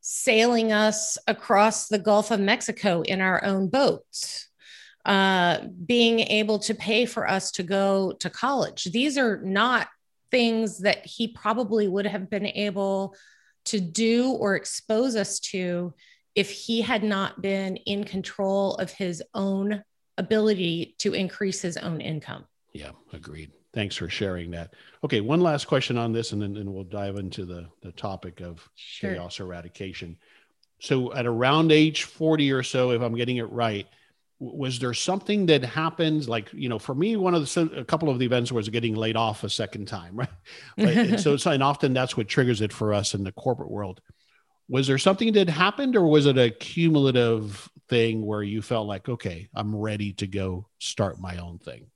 sailing 0.00 0.72
us 0.72 1.18
across 1.26 1.88
the 1.88 1.98
Gulf 1.98 2.30
of 2.30 2.40
Mexico 2.40 3.02
in 3.02 3.20
our 3.20 3.44
own 3.44 3.68
boats, 3.68 4.48
uh, 5.04 5.58
being 5.86 6.20
able 6.20 6.58
to 6.60 6.74
pay 6.74 7.06
for 7.06 7.28
us 7.28 7.50
to 7.52 7.62
go 7.62 8.12
to 8.20 8.30
college. 8.30 8.84
These 8.84 9.18
are 9.18 9.40
not 9.42 9.88
things 10.30 10.78
that 10.80 11.06
he 11.06 11.28
probably 11.28 11.88
would 11.88 12.06
have 12.06 12.28
been 12.28 12.46
able 12.46 13.14
to 13.66 13.80
do 13.80 14.32
or 14.32 14.54
expose 14.54 15.16
us 15.16 15.40
to 15.40 15.94
if 16.38 16.50
he 16.52 16.80
had 16.80 17.02
not 17.02 17.42
been 17.42 17.74
in 17.78 18.04
control 18.04 18.76
of 18.76 18.92
his 18.92 19.20
own 19.34 19.82
ability 20.18 20.94
to 20.98 21.12
increase 21.12 21.60
his 21.60 21.76
own 21.76 22.00
income. 22.00 22.44
Yeah, 22.72 22.92
agreed. 23.12 23.50
Thanks 23.74 23.96
for 23.96 24.08
sharing 24.08 24.52
that. 24.52 24.74
Okay, 25.02 25.20
one 25.20 25.40
last 25.40 25.66
question 25.66 25.98
on 25.98 26.12
this, 26.12 26.30
and 26.30 26.40
then, 26.40 26.54
then 26.54 26.72
we'll 26.72 26.84
dive 26.84 27.16
into 27.16 27.44
the, 27.44 27.66
the 27.82 27.90
topic 27.90 28.40
of 28.40 28.68
sure. 28.76 29.14
chaos 29.14 29.40
eradication. 29.40 30.16
So, 30.78 31.12
at 31.12 31.26
around 31.26 31.72
age 31.72 32.04
40 32.04 32.52
or 32.52 32.62
so, 32.62 32.92
if 32.92 33.02
I'm 33.02 33.16
getting 33.16 33.38
it 33.38 33.50
right, 33.50 33.88
was 34.38 34.78
there 34.78 34.94
something 34.94 35.46
that 35.46 35.64
happened 35.64 36.28
like 36.28 36.48
you 36.52 36.68
know 36.68 36.78
for 36.78 36.94
me 36.94 37.16
one 37.16 37.34
of 37.34 37.42
the 37.42 37.70
a 37.76 37.84
couple 37.84 38.08
of 38.08 38.20
the 38.20 38.24
events 38.24 38.52
was 38.52 38.68
getting 38.68 38.94
laid 38.94 39.16
off 39.16 39.42
a 39.42 39.50
second 39.50 39.86
time 39.86 40.16
right 40.78 40.96
and 40.96 41.18
so 41.18 41.36
and 41.50 41.60
often 41.60 41.92
that's 41.92 42.16
what 42.16 42.28
triggers 42.28 42.60
it 42.60 42.72
for 42.72 42.94
us 42.94 43.14
in 43.14 43.24
the 43.24 43.32
corporate 43.32 43.68
world 43.68 44.00
was 44.68 44.86
there 44.86 44.98
something 44.98 45.32
that 45.32 45.48
happened 45.48 45.96
or 45.96 46.06
was 46.06 46.26
it 46.26 46.38
a 46.38 46.50
cumulative 46.50 47.68
thing 47.88 48.24
where 48.24 48.42
you 48.42 48.60
felt 48.60 48.86
like 48.86 49.08
okay 49.08 49.48
i'm 49.54 49.74
ready 49.74 50.12
to 50.12 50.26
go 50.26 50.66
start 50.78 51.20
my 51.20 51.38
own 51.38 51.58
thing? 51.58 51.86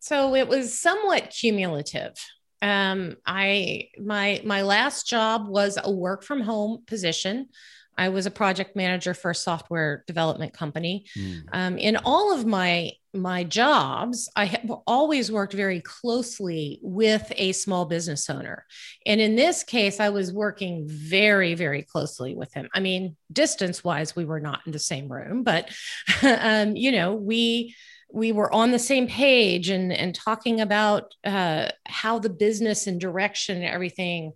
So 0.00 0.34
it 0.34 0.48
was 0.48 0.76
somewhat 0.76 1.30
cumulative. 1.30 2.14
Um, 2.60 3.16
i 3.24 3.88
my 3.98 4.40
my 4.44 4.62
last 4.62 5.06
job 5.06 5.48
was 5.48 5.78
a 5.82 5.90
work 5.90 6.22
from 6.22 6.40
home 6.40 6.82
position 6.86 7.48
I 7.96 8.08
was 8.08 8.26
a 8.26 8.30
project 8.30 8.74
manager 8.74 9.14
for 9.14 9.30
a 9.30 9.34
software 9.34 10.04
development 10.06 10.52
company. 10.52 11.06
Mm. 11.16 11.42
Um, 11.52 11.78
in 11.78 11.96
all 11.96 12.34
of 12.34 12.46
my 12.46 12.92
my 13.14 13.44
jobs, 13.44 14.30
I 14.34 14.46
have 14.46 14.70
always 14.86 15.30
worked 15.30 15.52
very 15.52 15.82
closely 15.82 16.80
with 16.82 17.30
a 17.36 17.52
small 17.52 17.84
business 17.84 18.30
owner, 18.30 18.64
and 19.04 19.20
in 19.20 19.36
this 19.36 19.62
case, 19.64 20.00
I 20.00 20.08
was 20.08 20.32
working 20.32 20.88
very 20.88 21.54
very 21.54 21.82
closely 21.82 22.34
with 22.34 22.52
him. 22.54 22.68
I 22.74 22.80
mean, 22.80 23.16
distance 23.32 23.84
wise, 23.84 24.16
we 24.16 24.24
were 24.24 24.40
not 24.40 24.60
in 24.66 24.72
the 24.72 24.78
same 24.78 25.12
room, 25.12 25.42
but 25.42 25.70
um, 26.22 26.76
you 26.76 26.92
know, 26.92 27.14
we 27.14 27.74
we 28.12 28.32
were 28.32 28.52
on 28.52 28.70
the 28.70 28.78
same 28.78 29.06
page 29.06 29.68
and 29.68 29.92
and 29.92 30.14
talking 30.14 30.60
about 30.60 31.14
uh, 31.24 31.68
how 31.86 32.18
the 32.18 32.30
business 32.30 32.86
and 32.86 33.00
direction 33.00 33.56
and 33.56 33.66
everything 33.66 34.32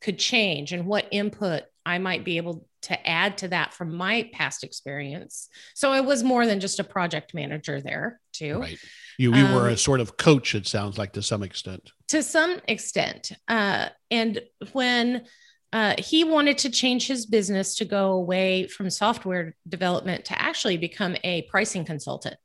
could 0.00 0.18
change 0.18 0.72
and 0.72 0.86
what 0.86 1.08
input 1.10 1.62
I 1.86 1.98
might 1.98 2.24
be 2.24 2.36
able 2.36 2.66
to 2.84 3.08
add 3.08 3.38
to 3.38 3.48
that 3.48 3.74
from 3.74 3.94
my 3.94 4.28
past 4.32 4.64
experience. 4.64 5.48
So 5.74 5.90
I 5.90 6.00
was 6.00 6.22
more 6.22 6.46
than 6.46 6.60
just 6.60 6.80
a 6.80 6.84
project 6.84 7.34
manager 7.34 7.80
there 7.80 8.20
too. 8.32 8.60
Right. 8.60 8.78
You, 9.18 9.34
you 9.34 9.46
um, 9.46 9.54
were 9.54 9.68
a 9.68 9.72
um, 9.72 9.76
sort 9.76 10.00
of 10.00 10.16
coach, 10.16 10.54
it 10.54 10.66
sounds 10.66 10.98
like 10.98 11.12
to 11.12 11.22
some 11.22 11.42
extent. 11.42 11.92
To 12.08 12.22
some 12.22 12.60
extent. 12.68 13.32
Uh, 13.48 13.88
and 14.10 14.40
when 14.72 15.24
uh, 15.72 15.94
he 15.98 16.24
wanted 16.24 16.58
to 16.58 16.70
change 16.70 17.06
his 17.06 17.26
business 17.26 17.74
to 17.76 17.84
go 17.84 18.12
away 18.12 18.66
from 18.68 18.88
software 18.90 19.56
development 19.68 20.24
to 20.26 20.40
actually 20.40 20.76
become 20.76 21.16
a 21.24 21.42
pricing 21.42 21.84
consultant. 21.84 22.36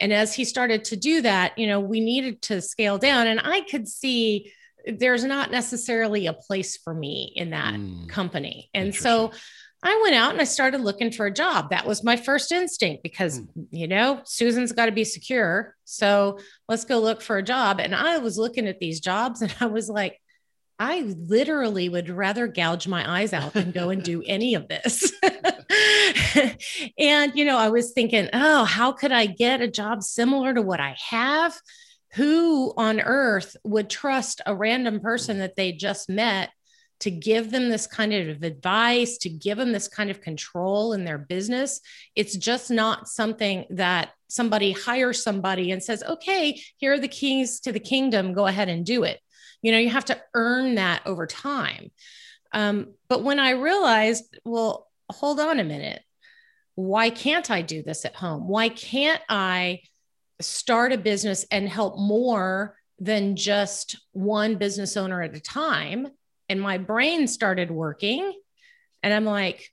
And 0.00 0.12
as 0.12 0.34
he 0.34 0.44
started 0.44 0.84
to 0.84 0.96
do 0.96 1.20
that, 1.22 1.58
you 1.58 1.66
know, 1.66 1.80
we 1.80 2.00
needed 2.00 2.42
to 2.42 2.62
scale 2.62 2.96
down. 2.96 3.26
And 3.26 3.40
I 3.42 3.62
could 3.62 3.88
see 3.88 4.52
there's 4.86 5.24
not 5.24 5.50
necessarily 5.50 6.26
a 6.26 6.32
place 6.32 6.76
for 6.76 6.94
me 6.94 7.32
in 7.36 7.50
that 7.50 7.74
mm, 7.74 8.08
company. 8.08 8.70
And 8.72 8.94
so 8.94 9.32
I 9.82 9.98
went 10.02 10.14
out 10.14 10.32
and 10.32 10.40
I 10.40 10.44
started 10.44 10.82
looking 10.82 11.10
for 11.10 11.26
a 11.26 11.32
job. 11.32 11.70
That 11.70 11.86
was 11.86 12.04
my 12.04 12.16
first 12.16 12.52
instinct 12.52 13.02
because, 13.02 13.40
mm. 13.40 13.66
you 13.70 13.88
know, 13.88 14.20
Susan's 14.24 14.72
got 14.72 14.86
to 14.86 14.92
be 14.92 15.04
secure. 15.04 15.74
So 15.84 16.38
let's 16.68 16.84
go 16.84 16.98
look 16.98 17.22
for 17.22 17.38
a 17.38 17.42
job. 17.42 17.80
And 17.80 17.94
I 17.94 18.18
was 18.18 18.36
looking 18.36 18.66
at 18.66 18.78
these 18.78 19.00
jobs 19.00 19.40
and 19.42 19.54
I 19.60 19.66
was 19.66 19.88
like, 19.88 20.20
I 20.78 21.00
literally 21.00 21.90
would 21.90 22.08
rather 22.08 22.46
gouge 22.46 22.88
my 22.88 23.20
eyes 23.20 23.34
out 23.34 23.52
than 23.52 23.70
go 23.70 23.90
and 23.90 24.02
do 24.02 24.22
any 24.26 24.54
of 24.54 24.68
this. 24.68 25.12
and, 26.98 27.32
you 27.34 27.44
know, 27.44 27.58
I 27.58 27.68
was 27.68 27.92
thinking, 27.92 28.28
oh, 28.32 28.64
how 28.64 28.92
could 28.92 29.12
I 29.12 29.26
get 29.26 29.60
a 29.60 29.68
job 29.68 30.02
similar 30.02 30.54
to 30.54 30.62
what 30.62 30.80
I 30.80 30.96
have? 31.10 31.58
who 32.14 32.74
on 32.76 33.00
earth 33.00 33.56
would 33.62 33.88
trust 33.88 34.40
a 34.44 34.54
random 34.54 35.00
person 35.00 35.38
that 35.38 35.56
they 35.56 35.72
just 35.72 36.08
met 36.08 36.50
to 37.00 37.10
give 37.10 37.50
them 37.50 37.68
this 37.68 37.86
kind 37.86 38.12
of 38.12 38.42
advice, 38.42 39.18
to 39.18 39.28
give 39.28 39.58
them 39.58 39.72
this 39.72 39.88
kind 39.88 40.10
of 40.10 40.20
control 40.20 40.92
in 40.92 41.04
their 41.04 41.18
business. 41.18 41.80
It's 42.14 42.36
just 42.36 42.70
not 42.70 43.08
something 43.08 43.64
that 43.70 44.10
somebody 44.28 44.72
hires 44.72 45.22
somebody 45.22 45.70
and 45.70 45.82
says, 45.82 46.02
okay, 46.02 46.60
here 46.76 46.92
are 46.92 46.98
the 46.98 47.08
keys 47.08 47.60
to 47.60 47.72
the 47.72 47.80
kingdom, 47.80 48.32
go 48.32 48.46
ahead 48.46 48.68
and 48.68 48.84
do 48.84 49.04
it. 49.04 49.18
You 49.62 49.72
know, 49.72 49.78
you 49.78 49.90
have 49.90 50.06
to 50.06 50.20
earn 50.34 50.76
that 50.76 51.02
over 51.06 51.26
time. 51.26 51.90
Um, 52.52 52.94
but 53.08 53.22
when 53.22 53.38
I 53.38 53.50
realized, 53.50 54.36
well, 54.44 54.88
hold 55.10 55.40
on 55.40 55.60
a 55.60 55.64
minute, 55.64 56.02
why 56.74 57.10
can't 57.10 57.50
I 57.50 57.62
do 57.62 57.82
this 57.82 58.04
at 58.04 58.16
home? 58.16 58.48
Why 58.48 58.68
can't 58.68 59.22
I? 59.28 59.80
start 60.40 60.92
a 60.92 60.98
business 60.98 61.46
and 61.50 61.68
help 61.68 61.98
more 61.98 62.76
than 62.98 63.36
just 63.36 63.96
one 64.12 64.56
business 64.56 64.96
owner 64.96 65.22
at 65.22 65.36
a 65.36 65.40
time. 65.40 66.08
And 66.50 66.60
my 66.60 66.76
brain 66.76 67.26
started 67.26 67.70
working. 67.70 68.32
And 69.02 69.14
I'm 69.14 69.24
like, 69.24 69.72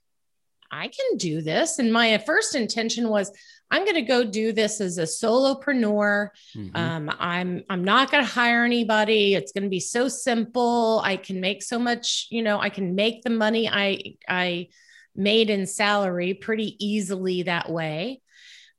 I 0.70 0.88
can 0.88 1.16
do 1.16 1.42
this. 1.42 1.78
And 1.78 1.92
my 1.92 2.16
first 2.18 2.54
intention 2.54 3.08
was, 3.08 3.30
I'm 3.70 3.84
going 3.84 3.96
to 3.96 4.02
go 4.02 4.24
do 4.24 4.52
this 4.52 4.80
as 4.80 4.96
a 4.98 5.02
solopreneur. 5.02 6.28
Mm-hmm. 6.56 6.76
Um, 6.76 7.14
I'm 7.18 7.64
I'm 7.68 7.84
not 7.84 8.10
going 8.10 8.24
to 8.24 8.30
hire 8.30 8.64
anybody. 8.64 9.34
It's 9.34 9.52
going 9.52 9.64
to 9.64 9.68
be 9.68 9.80
so 9.80 10.08
simple. 10.08 11.02
I 11.04 11.16
can 11.16 11.40
make 11.40 11.62
so 11.62 11.78
much. 11.78 12.28
You 12.30 12.42
know, 12.42 12.58
I 12.58 12.70
can 12.70 12.94
make 12.94 13.22
the 13.22 13.30
money 13.30 13.68
I 13.68 14.14
I 14.26 14.68
made 15.14 15.50
in 15.50 15.66
salary 15.66 16.32
pretty 16.32 16.82
easily 16.84 17.42
that 17.42 17.68
way. 17.68 18.22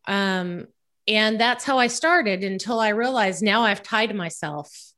Um, 0.07 0.67
and 1.07 1.39
that's 1.39 1.65
how 1.65 1.79
I 1.79 1.87
started 1.87 2.43
until 2.43 2.79
I 2.79 2.89
realized 2.89 3.43
now 3.43 3.63
I've 3.63 3.83
tied 3.83 4.15
myself. 4.15 4.88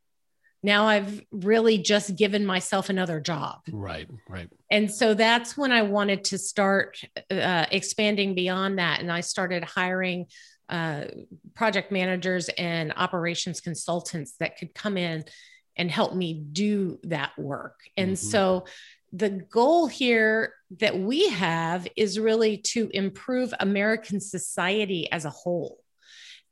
Now 0.63 0.85
I've 0.85 1.21
really 1.31 1.79
just 1.79 2.15
given 2.15 2.45
myself 2.45 2.89
another 2.89 3.19
job. 3.19 3.61
Right, 3.71 4.07
right. 4.29 4.49
And 4.69 4.91
so 4.91 5.13
that's 5.13 5.57
when 5.57 5.71
I 5.71 5.81
wanted 5.81 6.23
to 6.25 6.37
start 6.37 7.01
uh, 7.31 7.65
expanding 7.71 8.35
beyond 8.35 8.77
that. 8.79 8.99
And 8.99 9.11
I 9.11 9.21
started 9.21 9.63
hiring 9.63 10.27
uh, 10.69 11.05
project 11.55 11.91
managers 11.91 12.49
and 12.49 12.93
operations 12.95 13.59
consultants 13.59 14.35
that 14.39 14.57
could 14.57 14.73
come 14.73 14.97
in 14.97 15.25
and 15.75 15.89
help 15.89 16.15
me 16.15 16.33
do 16.51 16.99
that 17.03 17.31
work. 17.37 17.79
And 17.97 18.11
mm-hmm. 18.11 18.29
so 18.29 18.65
the 19.11 19.29
goal 19.29 19.87
here 19.87 20.53
that 20.79 20.97
we 20.97 21.27
have 21.29 21.87
is 21.97 22.17
really 22.17 22.57
to 22.57 22.89
improve 22.93 23.53
American 23.59 24.21
society 24.21 25.11
as 25.11 25.25
a 25.25 25.29
whole 25.29 25.80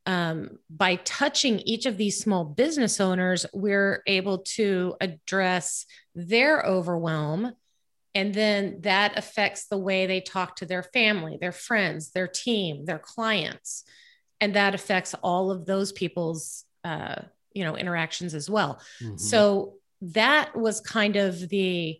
um, 0.05 0.59
by 0.69 0.95
touching 0.97 1.59
each 1.59 1.85
of 1.85 1.97
these 1.97 2.19
small 2.19 2.43
business 2.43 2.99
owners, 2.99 3.45
we're 3.53 4.01
able 4.07 4.39
to 4.39 4.95
address 5.01 5.85
their 6.15 6.61
overwhelm. 6.61 7.53
And 8.15 8.33
then 8.33 8.81
that 8.81 9.17
affects 9.17 9.67
the 9.67 9.77
way 9.77 10.07
they 10.07 10.19
talk 10.21 10.55
to 10.57 10.65
their 10.65 10.83
family, 10.83 11.37
their 11.39 11.51
friends, 11.51 12.11
their 12.11 12.27
team, 12.27 12.85
their 12.85 12.99
clients. 12.99 13.83
And 14.41 14.55
that 14.55 14.73
affects 14.73 15.13
all 15.21 15.51
of 15.51 15.65
those 15.65 15.91
people's, 15.91 16.65
uh, 16.83 17.21
you 17.53 17.63
know, 17.63 17.77
interactions 17.77 18.33
as 18.33 18.49
well. 18.49 18.81
Mm-hmm. 19.03 19.17
So 19.17 19.75
that 20.01 20.55
was 20.55 20.79
kind 20.81 21.17
of 21.17 21.49
the, 21.49 21.99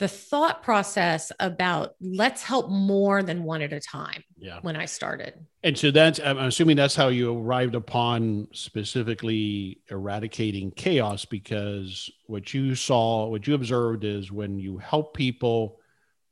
the 0.00 0.08
thought 0.08 0.62
process 0.62 1.30
about 1.40 1.94
let's 2.00 2.42
help 2.42 2.70
more 2.70 3.22
than 3.22 3.44
one 3.44 3.60
at 3.60 3.70
a 3.74 3.80
time 3.80 4.24
yeah. 4.38 4.58
when 4.62 4.74
I 4.74 4.86
started. 4.86 5.34
And 5.62 5.76
so 5.76 5.90
that's, 5.90 6.18
I'm 6.18 6.38
assuming 6.38 6.76
that's 6.76 6.96
how 6.96 7.08
you 7.08 7.38
arrived 7.38 7.74
upon 7.74 8.48
specifically 8.52 9.82
eradicating 9.90 10.70
chaos 10.70 11.26
because 11.26 12.10
what 12.24 12.54
you 12.54 12.74
saw, 12.74 13.26
what 13.26 13.46
you 13.46 13.54
observed 13.54 14.04
is 14.04 14.32
when 14.32 14.58
you 14.58 14.78
help 14.78 15.14
people 15.14 15.78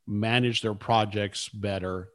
manage 0.07 0.63
their 0.63 0.73
projects 0.73 1.51
better, 1.51 2.09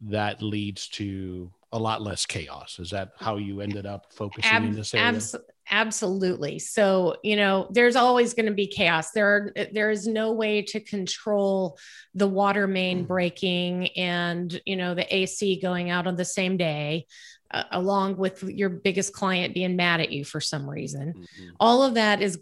that 0.00 0.42
leads 0.42 0.88
to 0.88 1.52
a 1.72 1.78
lot 1.78 2.00
less 2.00 2.24
chaos. 2.24 2.78
Is 2.78 2.88
that 2.88 3.12
how 3.18 3.36
you 3.36 3.60
ended 3.60 3.84
up 3.84 4.14
focusing 4.14 4.50
Ab- 4.50 4.64
in 4.64 4.72
this 4.72 4.94
area? 4.94 5.08
Abs- 5.08 5.36
absolutely 5.70 6.58
so 6.58 7.16
you 7.24 7.34
know 7.34 7.66
there's 7.70 7.96
always 7.96 8.34
going 8.34 8.46
to 8.46 8.52
be 8.52 8.66
chaos 8.66 9.10
there 9.10 9.26
are 9.26 9.52
there 9.72 9.90
is 9.90 10.06
no 10.06 10.32
way 10.32 10.62
to 10.62 10.78
control 10.78 11.76
the 12.14 12.26
water 12.26 12.66
main 12.66 13.04
mm. 13.04 13.08
breaking 13.08 13.88
and 13.96 14.60
you 14.64 14.76
know 14.76 14.94
the 14.94 15.14
ac 15.14 15.60
going 15.60 15.90
out 15.90 16.06
on 16.06 16.16
the 16.16 16.24
same 16.24 16.56
day 16.56 17.04
uh, 17.50 17.64
along 17.72 18.16
with 18.16 18.42
your 18.44 18.68
biggest 18.68 19.12
client 19.12 19.54
being 19.54 19.76
mad 19.76 20.00
at 20.00 20.12
you 20.12 20.24
for 20.24 20.40
some 20.40 20.68
reason 20.68 21.12
mm-hmm. 21.12 21.48
all 21.58 21.82
of 21.82 21.94
that 21.94 22.22
is 22.22 22.38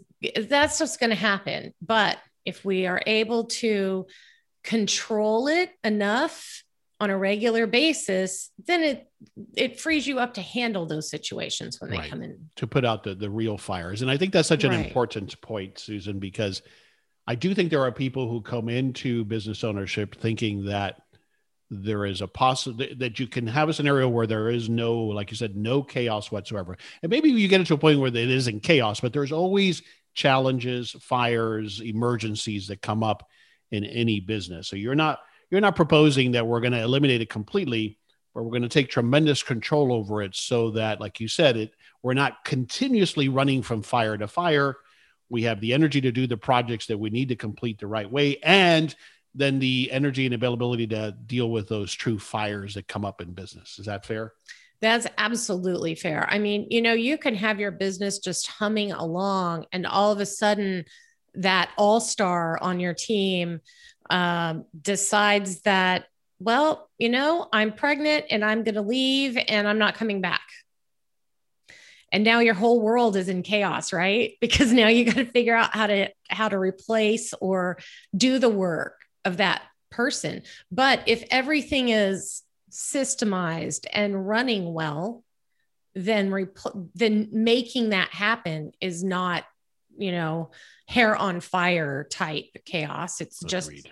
that's 0.47 0.77
just 0.77 0.99
going 0.99 1.09
to 1.09 1.15
happen 1.15 1.73
but 1.81 2.17
if 2.45 2.63
we 2.63 2.85
are 2.85 3.01
able 3.07 3.45
to 3.45 4.05
control 4.63 5.47
it 5.47 5.71
enough 5.83 6.63
on 6.99 7.09
a 7.09 7.17
regular 7.17 7.67
basis, 7.67 8.51
then 8.65 8.81
it 8.83 9.09
it 9.55 9.79
frees 9.79 10.07
you 10.07 10.19
up 10.19 10.35
to 10.35 10.41
handle 10.41 10.85
those 10.85 11.09
situations 11.09 11.81
when 11.81 11.89
they 11.89 11.97
right. 11.97 12.09
come 12.09 12.21
in. 12.21 12.49
To 12.57 12.67
put 12.67 12.85
out 12.85 13.03
the 13.03 13.15
the 13.15 13.29
real 13.29 13.57
fires. 13.57 14.01
And 14.01 14.09
I 14.09 14.17
think 14.17 14.33
that's 14.33 14.47
such 14.47 14.63
an 14.63 14.71
right. 14.71 14.85
important 14.85 15.39
point, 15.41 15.79
Susan, 15.79 16.19
because 16.19 16.61
I 17.27 17.35
do 17.35 17.53
think 17.53 17.69
there 17.69 17.81
are 17.81 17.91
people 17.91 18.29
who 18.29 18.41
come 18.41 18.69
into 18.69 19.25
business 19.25 19.63
ownership 19.63 20.15
thinking 20.15 20.65
that 20.65 21.01
there 21.71 22.05
is 22.05 22.21
a 22.21 22.27
possible 22.27 22.85
that 22.97 23.19
you 23.19 23.27
can 23.27 23.47
have 23.47 23.69
a 23.69 23.73
scenario 23.73 24.07
where 24.07 24.27
there 24.27 24.49
is 24.49 24.69
no, 24.69 24.99
like 24.99 25.31
you 25.31 25.37
said, 25.37 25.55
no 25.55 25.81
chaos 25.81 26.31
whatsoever. 26.31 26.77
And 27.01 27.09
maybe 27.09 27.29
you 27.29 27.47
get 27.47 27.61
it 27.61 27.67
to 27.67 27.73
a 27.73 27.77
point 27.77 27.99
where 27.99 28.09
it 28.09 28.15
isn't 28.15 28.61
chaos, 28.61 28.99
but 28.99 29.13
there's 29.13 29.31
always 29.31 29.81
challenges, 30.13 30.91
fires, 31.01 31.81
emergencies 31.81 32.67
that 32.67 32.81
come 32.81 33.03
up 33.03 33.27
in 33.71 33.83
any 33.83 34.19
business. 34.19 34.67
So 34.67 34.75
you're 34.75 34.95
not 34.95 35.19
you're 35.49 35.61
not 35.61 35.75
proposing 35.75 36.31
that 36.31 36.47
we're 36.47 36.61
going 36.61 36.73
to 36.73 36.81
eliminate 36.81 37.21
it 37.21 37.29
completely, 37.29 37.97
but 38.33 38.43
we're 38.43 38.51
going 38.51 38.63
to 38.63 38.69
take 38.69 38.89
tremendous 38.89 39.43
control 39.43 39.93
over 39.93 40.21
it 40.21 40.35
so 40.35 40.71
that, 40.71 40.99
like 40.99 41.19
you 41.19 41.27
said, 41.27 41.57
it 41.57 41.71
we're 42.03 42.13
not 42.13 42.43
continuously 42.45 43.29
running 43.29 43.61
from 43.61 43.81
fire 43.81 44.17
to 44.17 44.27
fire. 44.27 44.77
We 45.29 45.43
have 45.43 45.59
the 45.59 45.73
energy 45.73 46.01
to 46.01 46.11
do 46.11 46.27
the 46.27 46.37
projects 46.37 46.85
that 46.87 46.99
we 46.99 47.09
need 47.09 47.29
to 47.29 47.35
complete 47.35 47.79
the 47.79 47.87
right 47.87 48.09
way, 48.09 48.37
and 48.43 48.93
then 49.33 49.59
the 49.59 49.89
energy 49.91 50.25
and 50.25 50.35
availability 50.35 50.87
to 50.87 51.15
deal 51.25 51.49
with 51.49 51.67
those 51.67 51.93
true 51.93 52.19
fires 52.19 52.75
that 52.75 52.87
come 52.87 53.05
up 53.05 53.21
in 53.21 53.33
business. 53.33 53.79
Is 53.79 53.87
that 53.87 54.05
fair? 54.05 54.33
That's 54.81 55.07
absolutely 55.17 55.95
fair. 55.95 56.27
I 56.29 56.37
mean, 56.37 56.67
you 56.69 56.81
know, 56.81 56.93
you 56.93 57.17
can 57.17 57.33
have 57.35 57.59
your 57.59 57.71
business 57.71 58.19
just 58.19 58.47
humming 58.47 58.91
along, 58.91 59.65
and 59.71 59.87
all 59.87 60.11
of 60.11 60.19
a 60.19 60.25
sudden, 60.25 60.85
that 61.33 61.71
all 61.77 61.99
star 61.99 62.59
on 62.61 62.79
your 62.79 62.93
team 62.93 63.61
um, 64.09 64.65
decides 64.79 65.61
that, 65.61 66.05
well, 66.39 66.89
you 66.97 67.09
know, 67.09 67.47
I'm 67.51 67.73
pregnant 67.73 68.25
and 68.29 68.43
I'm 68.43 68.63
going 68.63 68.75
to 68.75 68.81
leave 68.81 69.37
and 69.47 69.67
I'm 69.67 69.77
not 69.77 69.95
coming 69.95 70.21
back. 70.21 70.41
And 72.11 72.23
now 72.23 72.39
your 72.39 72.53
whole 72.53 72.81
world 72.81 73.17
is 73.17 73.29
in 73.29 73.43
chaos, 73.43 73.91
right? 73.91 74.37
Because 74.41 74.71
now 74.71 74.87
you 74.87 75.05
got 75.05 75.15
to 75.15 75.25
figure 75.25 75.55
out 75.55 75.73
how 75.73 75.87
to 75.87 76.09
how 76.29 76.49
to 76.49 76.57
replace 76.57 77.33
or 77.41 77.77
do 78.15 78.39
the 78.39 78.49
work 78.49 78.95
of 79.23 79.37
that 79.37 79.63
person. 79.91 80.43
But 80.71 81.03
if 81.07 81.23
everything 81.31 81.89
is 81.89 82.43
systemized 82.71 83.85
and 83.91 84.27
running 84.27 84.73
well, 84.73 85.23
then 85.93 86.31
rep- 86.31 86.57
then 86.93 87.29
making 87.31 87.89
that 87.89 88.09
happen 88.09 88.71
is 88.81 89.03
not, 89.03 89.45
you 89.97 90.11
know, 90.11 90.51
hair 90.87 91.15
on 91.15 91.39
fire 91.39 92.05
type 92.09 92.45
chaos. 92.65 93.21
It's 93.21 93.41
Agreed. 93.41 93.51
just 93.51 93.89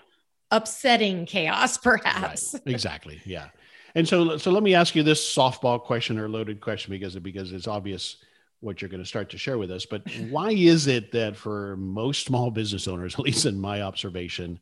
upsetting 0.52 1.26
chaos, 1.26 1.78
perhaps. 1.80 2.54
Right. 2.54 2.64
Exactly. 2.68 3.22
Yeah. 3.26 3.48
And 3.96 4.08
so, 4.08 4.38
so 4.38 4.52
let 4.52 4.64
me 4.64 4.74
ask 4.74 4.96
you 4.96 5.04
this 5.04 5.36
softball 5.36 5.82
question 5.82 6.18
or 6.18 6.28
loaded 6.28 6.62
question 6.62 6.92
because 6.92 7.16
because 7.16 7.52
it's 7.52 7.68
obvious 7.68 8.18
what 8.60 8.82
you're 8.82 8.90
going 8.90 9.04
to 9.04 9.08
start 9.08 9.30
to 9.32 9.38
share 9.38 9.58
with 9.58 9.70
us. 9.70 9.86
But 9.86 10.04
why 10.30 10.52
is 10.52 10.88
it 10.88 11.12
that 11.12 11.36
for 11.36 11.76
most 11.78 12.26
small 12.26 12.50
business 12.50 12.88
owners, 12.88 13.14
at 13.20 13.20
least 13.20 13.46
in 13.46 13.60
my 13.60 13.82
observation, 13.82 14.60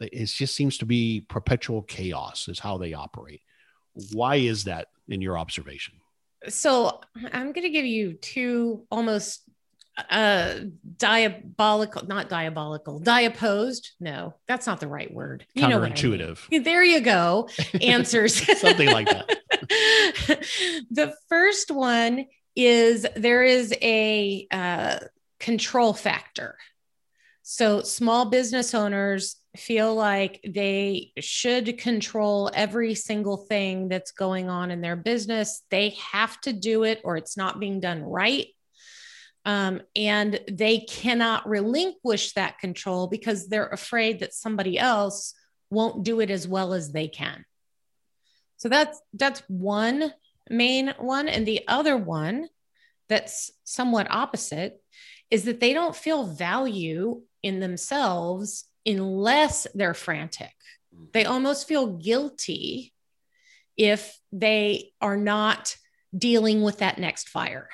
it 0.00 0.26
just 0.26 0.54
seems 0.54 0.78
to 0.78 0.86
be 0.86 1.26
perpetual 1.28 1.82
chaos 1.82 2.48
is 2.48 2.58
how 2.58 2.78
they 2.78 2.94
operate. 2.94 3.42
Why 4.12 4.36
is 4.36 4.64
that 4.64 4.88
in 5.08 5.20
your 5.20 5.36
observation? 5.36 5.94
So 6.48 7.00
I'm 7.32 7.52
going 7.52 7.66
to 7.66 7.70
give 7.70 7.84
you 7.84 8.14
two 8.14 8.86
almost 8.90 9.42
uh 10.08 10.54
diabolical 10.96 12.06
not 12.06 12.28
diabolical 12.28 13.00
diopposed 13.00 13.88
no 14.00 14.34
that's 14.46 14.66
not 14.66 14.80
the 14.80 14.88
right 14.88 15.12
word. 15.12 15.46
You 15.54 15.68
know 15.68 15.80
counterintuitive 15.80 16.38
I 16.48 16.56
mean. 16.56 16.62
there 16.62 16.84
you 16.84 17.00
go. 17.00 17.48
Answers. 17.80 18.34
Something 18.60 18.90
like 18.90 19.08
that. 19.08 19.38
The 20.90 21.14
first 21.28 21.70
one 21.70 22.26
is 22.56 23.06
there 23.14 23.44
is 23.44 23.72
a 23.80 24.46
uh, 24.50 24.98
control 25.38 25.92
factor. 25.92 26.56
So 27.42 27.82
small 27.82 28.26
business 28.26 28.74
owners 28.74 29.36
feel 29.56 29.94
like 29.94 30.40
they 30.46 31.12
should 31.18 31.78
control 31.78 32.50
every 32.54 32.94
single 32.94 33.36
thing 33.36 33.88
that's 33.88 34.12
going 34.12 34.48
on 34.48 34.70
in 34.70 34.80
their 34.80 34.96
business. 34.96 35.62
They 35.70 35.90
have 36.12 36.40
to 36.42 36.52
do 36.52 36.84
it 36.84 37.00
or 37.04 37.16
it's 37.16 37.36
not 37.36 37.60
being 37.60 37.80
done 37.80 38.02
right. 38.02 38.48
Um, 39.44 39.80
and 39.96 40.38
they 40.50 40.80
cannot 40.80 41.48
relinquish 41.48 42.34
that 42.34 42.58
control 42.58 43.06
because 43.06 43.48
they're 43.48 43.68
afraid 43.68 44.20
that 44.20 44.34
somebody 44.34 44.78
else 44.78 45.34
won't 45.70 46.04
do 46.04 46.20
it 46.20 46.30
as 46.30 46.46
well 46.46 46.74
as 46.74 46.92
they 46.92 47.08
can. 47.08 47.44
So 48.58 48.68
that's 48.68 49.00
that's 49.14 49.42
one 49.48 50.12
main 50.50 50.92
one 50.98 51.28
and 51.28 51.46
the 51.46 51.62
other 51.68 51.96
one 51.96 52.48
that's 53.08 53.50
somewhat 53.64 54.10
opposite 54.10 54.82
is 55.30 55.44
that 55.44 55.60
they 55.60 55.72
don't 55.72 55.96
feel 55.96 56.24
value 56.24 57.22
in 57.42 57.60
themselves 57.60 58.64
unless 58.84 59.66
they're 59.74 59.94
frantic. 59.94 60.52
They 61.12 61.24
almost 61.24 61.68
feel 61.68 61.98
guilty 61.98 62.92
if 63.76 64.18
they 64.32 64.92
are 65.00 65.16
not 65.16 65.76
dealing 66.16 66.62
with 66.62 66.78
that 66.78 66.98
next 66.98 67.28
fire. 67.28 67.68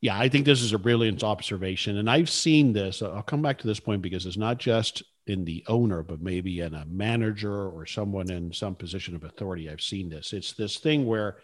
Yeah, 0.00 0.18
I 0.18 0.28
think 0.28 0.46
this 0.46 0.62
is 0.62 0.72
a 0.72 0.78
brilliant 0.78 1.22
observation. 1.22 1.98
And 1.98 2.08
I've 2.08 2.30
seen 2.30 2.72
this. 2.72 3.02
Uh, 3.02 3.12
I'll 3.12 3.22
come 3.22 3.42
back 3.42 3.58
to 3.58 3.66
this 3.66 3.80
point 3.80 4.00
because 4.00 4.24
it's 4.24 4.38
not 4.38 4.58
just 4.58 5.02
in 5.26 5.44
the 5.44 5.62
owner, 5.68 6.02
but 6.02 6.22
maybe 6.22 6.60
in 6.60 6.74
a 6.74 6.86
manager 6.86 7.68
or 7.68 7.84
someone 7.84 8.30
in 8.30 8.52
some 8.52 8.74
position 8.74 9.14
of 9.14 9.24
authority. 9.24 9.68
I've 9.68 9.82
seen 9.82 10.08
this. 10.08 10.32
It's 10.32 10.54
this 10.54 10.78
thing 10.78 11.06
where 11.06 11.36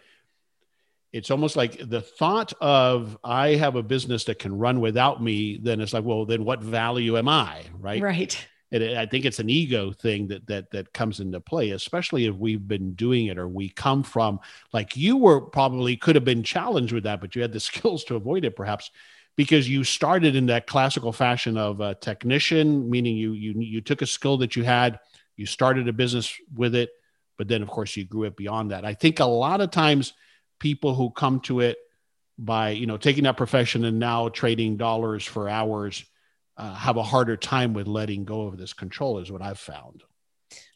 it's 1.13 1.31
almost 1.31 1.55
like 1.55 1.89
the 1.89 2.01
thought 2.01 2.53
of 2.59 3.17
I 3.23 3.49
have 3.55 3.75
a 3.75 3.83
business 3.83 4.25
that 4.25 4.39
can 4.39 4.57
run 4.57 4.81
without 4.81 5.21
me, 5.21 5.57
then 5.57 5.79
it's 5.79 5.93
like, 5.93 6.03
well, 6.03 6.25
then 6.25 6.43
what 6.43 6.61
value 6.61 7.17
am 7.17 7.29
I? 7.29 7.61
Right. 7.79 8.01
Right. 8.01 8.47
And 8.71 8.83
I 8.83 9.05
think 9.05 9.23
it's 9.23 9.39
an 9.39 9.49
ego 9.49 9.93
thing 9.93 10.27
that 10.27 10.47
that 10.47 10.71
that 10.71 10.93
comes 10.93 11.19
into 11.19 11.39
play, 11.39 11.71
especially 11.71 12.25
if 12.25 12.35
we've 12.35 12.67
been 12.67 12.93
doing 12.93 13.27
it 13.27 13.37
or 13.37 13.47
we 13.47 13.69
come 13.69 14.03
from 14.03 14.39
like 14.73 14.97
you 14.97 15.15
were 15.17 15.39
probably 15.39 15.95
could 15.95 16.15
have 16.15 16.25
been 16.25 16.43
challenged 16.43 16.93
with 16.93 17.03
that, 17.03 17.21
but 17.21 17.35
you 17.35 17.41
had 17.41 17.53
the 17.53 17.59
skills 17.61 18.03
to 18.05 18.15
avoid 18.15 18.43
it, 18.45 18.55
perhaps 18.55 18.91
because 19.37 19.69
you 19.69 19.83
started 19.83 20.35
in 20.35 20.47
that 20.47 20.67
classical 20.67 21.13
fashion 21.13 21.57
of 21.57 21.79
a 21.79 21.95
technician, 21.95 22.89
meaning 22.89 23.15
you 23.15 23.31
you 23.33 23.53
you 23.59 23.81
took 23.81 24.01
a 24.01 24.07
skill 24.07 24.37
that 24.37 24.55
you 24.55 24.63
had, 24.63 24.99
you 25.37 25.45
started 25.45 25.87
a 25.87 25.93
business 25.93 26.33
with 26.53 26.75
it, 26.75 26.89
but 27.37 27.47
then 27.47 27.61
of 27.61 27.69
course 27.69 27.95
you 27.95 28.03
grew 28.03 28.23
it 28.23 28.35
beyond 28.35 28.71
that. 28.71 28.83
I 28.83 28.95
think 28.95 29.19
a 29.19 29.25
lot 29.25 29.61
of 29.61 29.71
times 29.71 30.13
people 30.59 30.93
who 30.93 31.11
come 31.11 31.39
to 31.41 31.61
it 31.61 31.77
by 32.37 32.71
you 32.71 32.85
know 32.85 32.97
taking 32.97 33.23
that 33.23 33.37
profession 33.37 33.85
and 33.85 33.99
now 33.99 34.27
trading 34.29 34.75
dollars 34.75 35.23
for 35.23 35.47
hours 35.47 36.03
uh, 36.57 36.73
have 36.73 36.97
a 36.97 37.03
harder 37.03 37.37
time 37.37 37.73
with 37.73 37.87
letting 37.87 38.25
go 38.25 38.41
of 38.41 38.57
this 38.57 38.73
control 38.73 39.19
is 39.19 39.31
what 39.31 39.41
i've 39.41 39.59
found 39.59 40.03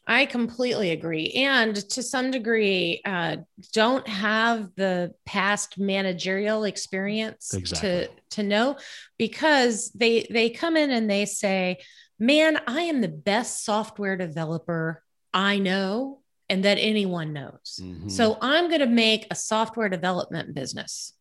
i 0.06 0.26
completely 0.26 0.90
agree 0.90 1.30
and 1.32 1.76
to 1.90 2.02
some 2.02 2.30
degree 2.30 3.00
uh, 3.04 3.36
don't 3.72 4.06
have 4.08 4.70
the 4.76 5.12
past 5.24 5.78
managerial 5.78 6.64
experience 6.64 7.54
exactly. 7.54 7.88
to 7.88 8.08
to 8.30 8.42
know 8.42 8.76
because 9.18 9.90
they 9.92 10.26
they 10.30 10.50
come 10.50 10.76
in 10.76 10.90
and 10.90 11.10
they 11.10 11.24
say 11.24 11.78
man 12.18 12.58
i 12.66 12.82
am 12.82 13.00
the 13.00 13.08
best 13.08 13.64
software 13.64 14.16
developer 14.16 15.02
i 15.32 15.58
know 15.58 16.22
and 16.52 16.66
that 16.66 16.76
anyone 16.76 17.32
knows. 17.32 17.80
Mm-hmm. 17.82 18.10
So 18.10 18.36
I'm 18.42 18.68
going 18.68 18.80
to 18.80 18.86
make 18.86 19.26
a 19.30 19.34
software 19.34 19.88
development 19.88 20.54
business. 20.54 21.14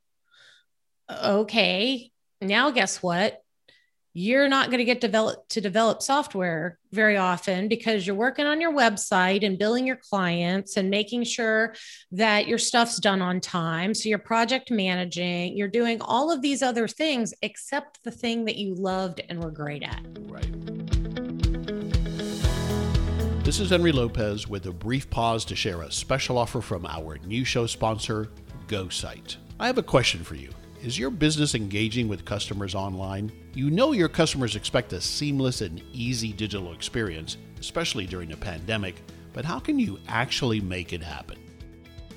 Okay. 1.10 2.12
Now, 2.41 2.71
guess 2.71 3.02
what? 3.02 3.41
You're 4.13 4.50
not 4.50 4.67
going 4.67 4.80
to 4.80 4.84
get 4.84 5.00
developed 5.00 5.52
to 5.52 5.62
develop 5.62 6.02
software 6.02 6.78
very 6.91 7.15
often 7.15 7.69
because 7.69 8.06
you're 8.06 8.13
working 8.13 8.45
on 8.45 8.60
your 8.60 8.74
website 8.74 9.45
and 9.45 9.58
billing 9.58 9.88
your 9.88 9.95
clients 9.95 10.76
and 10.76 10.89
making 10.89 11.24
sure 11.24 11.74
that 12.12 12.45
your 12.45 12.58
stuff's 12.58 12.97
done 12.97 13.21
on 13.21 13.39
time. 13.39 13.93
So 13.93 14.10
you're 14.10 14.19
project 14.19 14.69
managing, 14.69 15.56
you're 15.56 15.69
doing 15.69 16.02
all 16.02 16.30
of 16.30 16.41
these 16.41 16.62
other 16.62 16.89
things 16.89 17.34
except 17.41 18.04
the 18.04 18.12
thing 18.12 18.43
that 18.45 18.58
you 18.58 18.76
loved 18.76 19.21
and 19.30 19.41
were 19.41 19.50
great 19.50 19.82
at. 19.82 20.06
Right. 20.24 20.45
This 23.45 23.62
is 23.62 23.69
Henry 23.69 23.93
Lopez 23.93 24.45
with 24.45 24.65
a 24.65 24.74
brief 24.74 25.10
pause 25.10 25.45
to 25.45 25.56
share 25.56 25.84
a 25.84 25.91
special 25.91 26.38
offer 26.38 26.60
from 26.60 26.86
our 26.86 27.17
new 27.19 27.45
show 27.45 27.65
sponsor, 27.65 28.28
GoSite. 28.67 29.38
I 29.58 29.67
have 29.67 29.78
a 29.78 29.84
question 29.84 30.21
for 30.26 30.36
you. 30.36 30.50
Is 30.84 30.98
your 30.98 31.12
business 31.12 31.54
engaging 31.54 32.08
with 32.08 32.26
customers 32.26 32.74
online? 32.74 33.32
You 33.54 33.70
know 33.70 33.91
your 33.91 34.10
customers 34.10 34.56
expect 34.56 34.94
a 34.94 35.00
seamless 35.02 35.62
and 35.62 35.82
easy 35.94 36.34
digital 36.34 36.74
experience, 36.74 37.38
especially 37.60 38.08
during 38.08 38.32
a 38.32 38.38
pandemic, 38.38 38.96
but 39.32 39.46
how 39.46 39.60
can 39.60 39.78
you 39.78 40.00
actually 40.08 40.60
make 40.60 40.91
it 40.91 41.04
happen? 41.04 41.38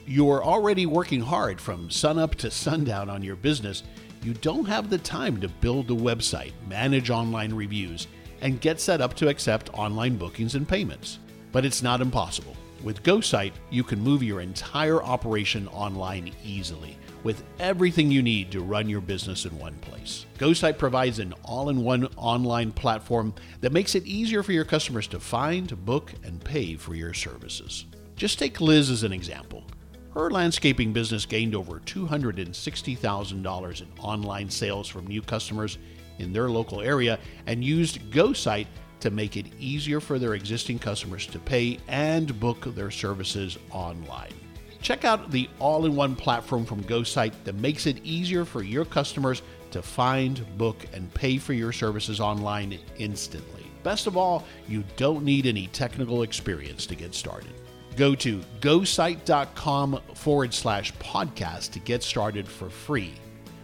You 0.06 0.30
are 0.30 0.42
already 0.42 0.86
working 0.86 1.20
hard 1.20 1.60
from 1.60 1.90
sunup 1.90 2.36
to 2.36 2.50
sundown 2.50 3.10
on 3.10 3.22
your 3.22 3.36
business. 3.36 3.82
You 4.22 4.32
don't 4.32 4.64
have 4.64 4.88
the 4.88 4.98
time 4.98 5.40
to 5.42 5.48
build 5.48 5.90
a 5.90 5.94
website, 5.94 6.52
manage 6.66 7.10
online 7.10 7.52
reviews, 7.52 8.06
and 8.40 8.62
get 8.62 8.80
set 8.80 9.02
up 9.02 9.14
to 9.16 9.28
accept 9.28 9.68
online 9.74 10.16
bookings 10.16 10.54
and 10.54 10.66
payments 10.66 11.18
but 11.54 11.64
it's 11.64 11.84
not 11.84 12.00
impossible. 12.00 12.56
With 12.82 13.04
GoSite, 13.04 13.52
you 13.70 13.84
can 13.84 14.00
move 14.00 14.24
your 14.24 14.40
entire 14.40 15.00
operation 15.00 15.68
online 15.68 16.32
easily 16.44 16.98
with 17.24 17.42
everything 17.58 18.10
you 18.10 18.22
need 18.22 18.52
to 18.52 18.60
run 18.60 18.88
your 18.88 19.00
business 19.00 19.46
in 19.46 19.58
one 19.58 19.74
place. 19.78 20.26
GoSite 20.38 20.78
provides 20.78 21.18
an 21.18 21.34
all 21.42 21.70
in 21.70 21.82
one 21.82 22.06
online 22.16 22.70
platform 22.70 23.34
that 23.62 23.72
makes 23.72 23.94
it 23.94 24.06
easier 24.06 24.42
for 24.42 24.52
your 24.52 24.64
customers 24.64 25.08
to 25.08 25.18
find, 25.18 25.84
book, 25.84 26.12
and 26.22 26.44
pay 26.44 26.76
for 26.76 26.94
your 26.94 27.14
services. 27.14 27.86
Just 28.14 28.38
take 28.38 28.60
Liz 28.60 28.90
as 28.90 29.02
an 29.02 29.12
example. 29.12 29.64
Her 30.12 30.30
landscaping 30.30 30.92
business 30.92 31.26
gained 31.26 31.56
over 31.56 31.80
$260,000 31.80 33.80
in 33.80 33.88
online 33.98 34.48
sales 34.48 34.86
from 34.86 35.08
new 35.08 35.22
customers 35.22 35.78
in 36.18 36.32
their 36.32 36.48
local 36.48 36.80
area 36.80 37.18
and 37.46 37.64
used 37.64 37.98
GoSite 38.12 38.68
to 39.00 39.10
make 39.10 39.36
it 39.36 39.46
easier 39.58 39.98
for 39.98 40.18
their 40.18 40.34
existing 40.34 40.78
customers 40.78 41.26
to 41.26 41.38
pay 41.38 41.78
and 41.88 42.38
book 42.38 42.62
their 42.74 42.92
services 42.92 43.58
online. 43.70 44.43
Check 44.84 45.06
out 45.06 45.30
the 45.30 45.48
all 45.60 45.86
in 45.86 45.96
one 45.96 46.14
platform 46.14 46.66
from 46.66 46.84
GoSite 46.84 47.32
that 47.44 47.54
makes 47.54 47.86
it 47.86 48.04
easier 48.04 48.44
for 48.44 48.62
your 48.62 48.84
customers 48.84 49.40
to 49.70 49.80
find, 49.80 50.46
book, 50.58 50.76
and 50.92 51.12
pay 51.14 51.38
for 51.38 51.54
your 51.54 51.72
services 51.72 52.20
online 52.20 52.78
instantly. 52.98 53.64
Best 53.82 54.06
of 54.06 54.18
all, 54.18 54.44
you 54.68 54.84
don't 54.98 55.24
need 55.24 55.46
any 55.46 55.68
technical 55.68 56.22
experience 56.22 56.84
to 56.84 56.94
get 56.94 57.14
started. 57.14 57.54
Go 57.96 58.14
to 58.16 58.42
gosite.com 58.60 60.02
forward 60.12 60.52
slash 60.52 60.92
podcast 60.94 61.70
to 61.70 61.78
get 61.78 62.02
started 62.02 62.46
for 62.46 62.68
free. 62.68 63.14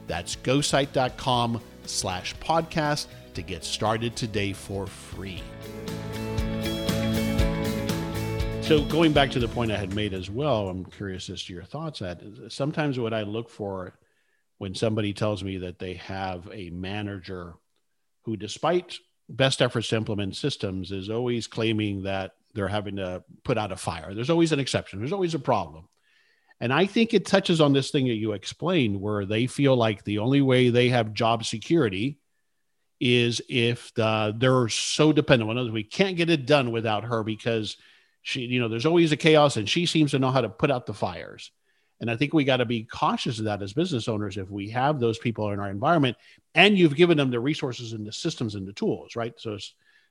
That's 0.07 0.37
gosite.com 0.37 1.61
slash 1.85 2.35
podcast 2.37 3.09
to 3.35 3.43
get 3.43 3.63
started 3.63 4.17
today 4.17 4.55
for 4.55 4.87
free. 4.87 5.43
So 8.71 8.85
going 8.85 9.13
back 9.13 9.33
to 9.33 9.41
the 9.41 9.49
point 9.49 9.73
I 9.73 9.77
had 9.77 9.97
made 9.97 10.15
as 10.15 10.31
well, 10.31 10.69
I'm 10.69 10.85
curious 10.85 11.29
as 11.29 11.43
to 11.43 11.53
your 11.53 11.65
thoughts. 11.65 12.03
At 12.03 12.23
sometimes 12.51 13.01
what 13.01 13.13
I 13.13 13.23
look 13.23 13.51
for 13.51 13.99
when 14.59 14.77
somebody 14.77 15.13
tells 15.13 15.43
me 15.43 15.59
that 15.59 15.81
they 15.81 15.95
have 15.95 16.49
a 16.53 16.71
manager 16.71 17.55
who, 18.23 18.37
despite 18.37 18.97
best 19.29 19.61
efforts 19.61 19.89
to 19.89 19.97
implement 19.97 20.37
systems, 20.37 20.93
is 20.93 21.11
always 21.11 21.49
claiming 21.49 22.05
that 22.05 22.37
they're 22.55 22.69
having 22.69 22.95
to 22.95 23.25
put 23.43 23.59
out 23.59 23.73
a 23.73 23.77
fire. 23.77 24.15
There's 24.15 24.31
always 24.31 24.53
an 24.53 24.61
exception. 24.61 25.01
There's 25.01 25.13
always 25.13 25.35
a 25.35 25.41
problem. 25.41 25.89
And 26.61 26.73
I 26.73 26.87
think 26.87 27.13
it 27.13 27.27
touches 27.27 27.61
on 27.61 27.73
this 27.73 27.91
thing 27.91 28.07
that 28.07 28.15
you 28.15 28.35
explained, 28.35 29.01
where 29.01 29.27
they 29.27 29.49
feel 29.49 29.75
like 29.75 30.05
the 30.05 30.19
only 30.19 30.43
way 30.43 30.71
they 30.71 30.91
have 30.91 31.13
job 31.13 31.45
security 31.45 32.21
is 33.01 33.43
if 33.49 33.93
the, 33.95 34.33
they're 34.39 34.69
so 34.69 35.13
dependent 35.13 35.51
on 35.51 35.59
others. 35.59 35.73
We 35.73 35.83
can't 35.83 36.17
get 36.17 36.31
it 36.31 36.47
done 36.47 36.71
without 36.71 37.03
her 37.03 37.25
because 37.25 37.77
she 38.23 38.43
you 38.43 38.61
know 38.61 38.69
there's 38.69 38.87
always 38.87 39.13
a 39.13 39.17
chaos 39.17 39.57
and 39.57 39.69
she 39.69 39.87
seems 39.87 40.11
to 40.11 40.19
know 40.19 40.31
how 40.31 40.41
to 40.41 40.49
put 40.49 40.71
out 40.71 40.87
the 40.87 40.95
fires. 40.95 41.51
And 42.01 42.11
i 42.11 42.17
think 42.17 42.33
we 42.33 42.45
got 42.45 42.59
to 42.59 42.65
be 42.65 42.85
cautious 42.85 43.39
of 43.39 43.45
that 43.45 43.63
as 43.63 43.75
business 43.75 44.09
owners 44.09 44.39
if 44.39 44.51
we 44.51 44.71
have 44.71 44.99
those 44.99 45.19
people 45.19 45.51
in 45.51 45.61
our 45.61 45.71
environment 45.71 46.17
and 46.55 46.79
you've 46.79 46.97
given 46.97 47.19
them 47.19 47.31
the 47.31 47.41
resources 47.41 47.93
and 47.93 48.07
the 48.07 48.13
systems 48.13 48.55
and 48.55 48.67
the 48.67 48.73
tools 48.73 49.17
right? 49.17 49.35
So 49.37 49.59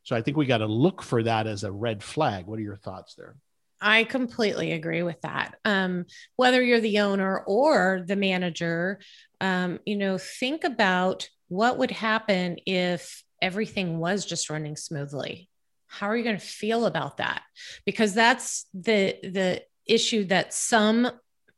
so 0.03 0.15
i 0.15 0.21
think 0.21 0.37
we 0.37 0.45
got 0.45 0.59
to 0.59 0.67
look 0.67 1.01
for 1.01 1.23
that 1.23 1.47
as 1.47 1.63
a 1.63 1.71
red 1.71 2.03
flag. 2.03 2.45
What 2.45 2.59
are 2.59 2.63
your 2.63 2.77
thoughts 2.77 3.15
there? 3.15 3.35
I 3.81 4.03
completely 4.03 4.73
agree 4.73 5.03
with 5.03 5.21
that. 5.21 5.55
Um, 5.63 6.05
whether 6.35 6.61
you're 6.61 6.81
the 6.81 6.99
owner 6.99 7.39
or 7.39 8.03
the 8.05 8.15
manager, 8.17 8.99
um, 9.39 9.79
you 9.85 9.95
know, 9.95 10.17
think 10.17 10.63
about 10.63 11.29
what 11.47 11.77
would 11.77 11.91
happen 11.91 12.57
if 12.65 13.23
everything 13.41 13.99
was 13.99 14.25
just 14.25 14.49
running 14.49 14.75
smoothly 14.75 15.49
how 15.89 16.07
are 16.07 16.15
you 16.15 16.23
going 16.23 16.37
to 16.37 16.45
feel 16.45 16.85
about 16.85 17.17
that? 17.17 17.41
Because 17.83 18.13
that's 18.13 18.67
the 18.73 19.17
the 19.23 19.63
issue 19.85 20.23
that 20.25 20.53
some 20.53 21.09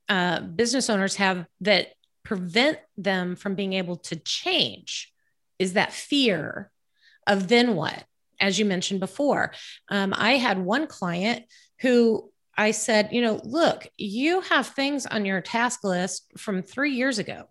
uh, 0.08 0.40
business 0.40 0.90
owners 0.90 1.18
have 1.18 1.46
that 1.60 1.90
prevent 2.24 2.80
them 2.98 3.36
from 3.36 3.56
being 3.56 3.74
able 3.74 3.98
to 3.98 4.16
change 4.16 5.14
is 5.60 5.74
that 5.74 5.92
fear 5.92 6.72
of 7.28 7.48
then 7.50 7.76
what 7.76 8.04
as 8.40 8.58
you 8.58 8.66
mentioned 8.66 9.00
before. 9.00 9.52
Um, 9.90 10.14
i 10.16 10.38
had 10.38 10.58
one 10.58 10.88
client 10.88 11.46
who 11.82 12.32
i 12.58 12.72
said 12.72 13.10
you 13.12 13.22
know 13.22 13.40
look 13.44 13.88
you 13.98 14.42
have 14.42 14.68
things 14.68 15.06
on 15.06 15.26
your 15.26 15.42
task 15.42 15.84
list 15.84 16.32
from 16.38 16.64
three 16.64 16.94
years 16.94 17.20
ago. 17.20 17.46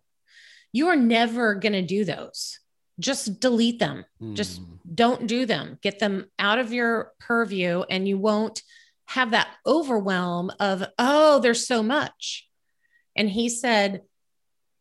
You 0.73 0.88
are 0.88 0.97
never 0.97 1.55
going 1.57 1.73
to 1.73 1.83
do 1.83 2.05
those 2.05 2.59
just 3.01 3.41
delete 3.41 3.79
them. 3.79 4.05
Mm. 4.23 4.35
Just 4.35 4.59
hmm. 4.59 4.65
don't 4.95 5.27
do 5.27 5.47
them. 5.47 5.79
Get 5.83 5.99
them 5.99 6.31
out 6.39 6.59
of 6.59 6.73
your 6.73 7.13
purview 7.19 7.83
and 7.89 8.07
you 8.07 8.19
won't 8.19 8.63
have 9.07 9.33
that 9.33 9.49
overwhelm 9.67 10.53
of, 10.61 10.85
oh, 10.99 11.41
there's 11.41 11.67
so 11.67 11.83
much. 11.83 12.49
And 13.17 13.29
he 13.29 13.49
said, 13.49 14.03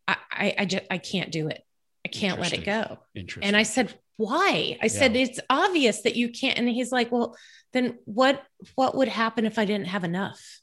I, 0.07 0.17
I, 0.31 0.55
I 0.59 0.65
just, 0.65 0.83
I 0.91 0.97
can't 0.99 1.31
do 1.31 1.47
it. 1.47 1.63
I 2.05 2.09
can't 2.09 2.39
let 2.39 2.53
it 2.53 2.63
go. 2.63 2.99
Interesting. 3.15 3.47
And 3.47 3.55
I 3.57 3.63
said, 3.63 3.93
why? 4.17 4.77
I 4.81 4.85
yeah. 4.85 4.87
said, 4.87 5.15
it's 5.15 5.39
obvious 5.49 6.01
that 6.01 6.15
you 6.15 6.29
can't. 6.29 6.57
And 6.57 6.69
he's 6.69 6.91
like, 6.91 7.11
well, 7.11 7.35
then 7.73 7.97
what, 8.05 8.43
what 8.75 8.95
would 8.95 9.07
happen 9.07 9.45
if 9.45 9.57
I 9.57 9.65
didn't 9.65 9.87
have 9.87 10.03
enough? 10.03 10.61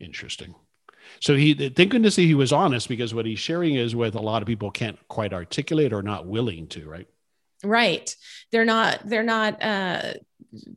Interesting. 0.00 0.54
So 1.20 1.34
he 1.34 1.54
thank 1.70 1.90
goodness 1.90 2.16
he 2.16 2.34
was 2.34 2.52
honest 2.52 2.88
because 2.88 3.14
what 3.14 3.26
he's 3.26 3.38
sharing 3.38 3.74
is 3.74 3.94
with 3.94 4.14
a 4.14 4.20
lot 4.20 4.42
of 4.42 4.46
people 4.46 4.70
can't 4.70 4.98
quite 5.08 5.32
articulate 5.32 5.92
or 5.92 6.02
not 6.02 6.26
willing 6.26 6.66
to, 6.68 6.88
right? 6.88 7.08
Right. 7.64 8.14
They're 8.52 8.64
not, 8.64 9.00
they're 9.06 9.22
not 9.22 9.62
uh 9.62 10.14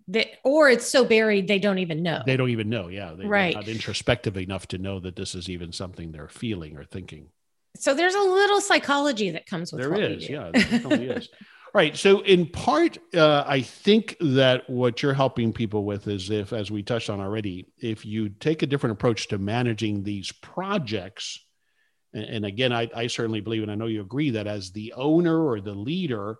they, 0.08 0.34
or 0.43 0.69
it's 0.69 0.88
so 0.88 1.06
buried 1.06 1.47
they 1.47 1.60
don't 1.60 1.80
even 1.80 2.04
know. 2.04 2.21
They 2.25 2.38
don't 2.38 2.49
even 2.49 2.69
know. 2.69 2.88
Yeah. 2.88 3.13
They, 3.13 3.25
right. 3.25 3.56
not 3.56 3.67
introspective 3.67 4.38
enough 4.38 4.67
to 4.67 4.78
know 4.78 4.99
that 4.99 5.15
this 5.15 5.36
is 5.36 5.49
even 5.49 5.71
something 5.71 6.12
they're 6.12 6.28
feeling 6.28 6.78
or 6.78 6.84
thinking. 6.84 7.28
So 7.75 7.93
there's 7.93 8.15
a 8.15 8.21
little 8.21 8.62
psychology 8.62 9.32
that 9.32 9.45
comes 9.45 9.71
with 9.71 9.82
there 9.82 9.93
is. 9.93 10.28
Yeah, 10.28 10.52
there 10.54 10.63
definitely 10.63 11.10
is. 11.10 11.30
Right. 11.73 11.95
So, 11.95 12.21
in 12.21 12.47
part, 12.47 12.97
uh, 13.13 13.43
I 13.45 13.62
think 13.62 14.15
that 14.19 14.67
what 14.67 15.03
you're 15.03 15.13
helping 15.13 15.53
people 15.53 15.86
with 15.86 16.08
is 16.08 16.32
if, 16.32 16.51
as 16.51 16.71
we 16.71 16.82
touched 16.82 17.12
on 17.12 17.19
already, 17.19 17.67
if 17.77 18.05
you 18.05 18.29
take 18.29 18.63
a 18.63 18.67
different 18.67 18.93
approach 18.93 19.27
to 19.27 19.38
managing 19.38 20.03
these 20.03 20.32
projects, 20.32 21.45
and, 22.12 22.25
and 22.25 22.45
again, 22.45 22.73
I, 22.73 22.89
I 22.95 23.05
certainly 23.05 23.41
believe, 23.41 23.62
and 23.62 23.71
I 23.71 23.75
know 23.75 23.86
you 23.86 24.01
agree, 24.01 24.32
that 24.32 24.47
as 24.47 24.71
the 24.71 24.93
owner 24.93 25.45
or 25.45 25.62
the 25.62 25.75
leader, 25.75 26.39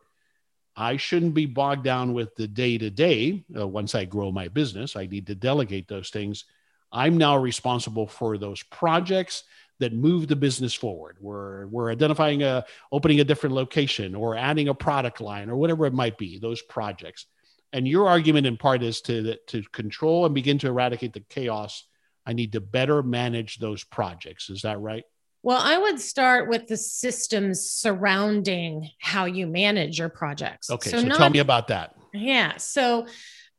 I 0.75 0.97
shouldn't 0.97 1.35
be 1.35 1.45
bogged 1.45 1.83
down 1.83 2.13
with 2.13 2.35
the 2.35 2.47
day 2.47 2.79
to 2.79 2.89
day. 2.89 3.43
Once 3.49 3.93
I 3.93 4.05
grow 4.05 4.31
my 4.31 4.47
business, 4.47 4.95
I 4.95 5.05
need 5.05 5.27
to 5.27 5.35
delegate 5.35 5.87
those 5.87 6.09
things. 6.09 6.45
I'm 6.91 7.17
now 7.17 7.37
responsible 7.37 8.07
for 8.07 8.39
those 8.39 8.63
projects 8.63 9.43
that 9.79 9.93
move 9.93 10.27
the 10.27 10.35
business 10.35 10.73
forward. 10.73 11.17
We're, 11.19 11.67
we're 11.67 11.91
identifying 11.91 12.43
a 12.43 12.65
opening 12.91 13.19
a 13.19 13.23
different 13.23 13.55
location 13.55 14.15
or 14.15 14.35
adding 14.35 14.67
a 14.67 14.73
product 14.73 15.21
line 15.21 15.49
or 15.49 15.55
whatever 15.55 15.85
it 15.85 15.93
might 15.93 16.17
be, 16.17 16.37
those 16.37 16.61
projects. 16.61 17.25
And 17.71 17.87
your 17.87 18.07
argument 18.07 18.47
in 18.47 18.57
part 18.57 18.83
is 18.83 19.01
to, 19.01 19.37
to 19.47 19.63
control 19.71 20.25
and 20.25 20.35
begin 20.35 20.57
to 20.59 20.67
eradicate 20.67 21.13
the 21.13 21.21
chaos. 21.21 21.85
I 22.25 22.33
need 22.33 22.51
to 22.53 22.61
better 22.61 23.01
manage 23.01 23.59
those 23.59 23.83
projects. 23.83 24.49
Is 24.49 24.63
that 24.63 24.79
right? 24.79 25.03
Well, 25.41 25.61
I 25.61 25.77
would 25.77 25.99
start 26.01 26.49
with 26.49 26.67
the 26.67 26.75
systems 26.75 27.61
surrounding 27.61 28.89
how 28.99 29.25
you 29.25 29.47
manage 29.47 29.97
your 29.97 30.09
projects. 30.09 30.69
Okay, 30.69 30.89
so, 30.89 30.99
so 30.99 31.07
not, 31.07 31.17
tell 31.17 31.29
me 31.29 31.39
about 31.39 31.69
that. 31.69 31.95
Yeah. 32.13 32.57
So, 32.57 33.07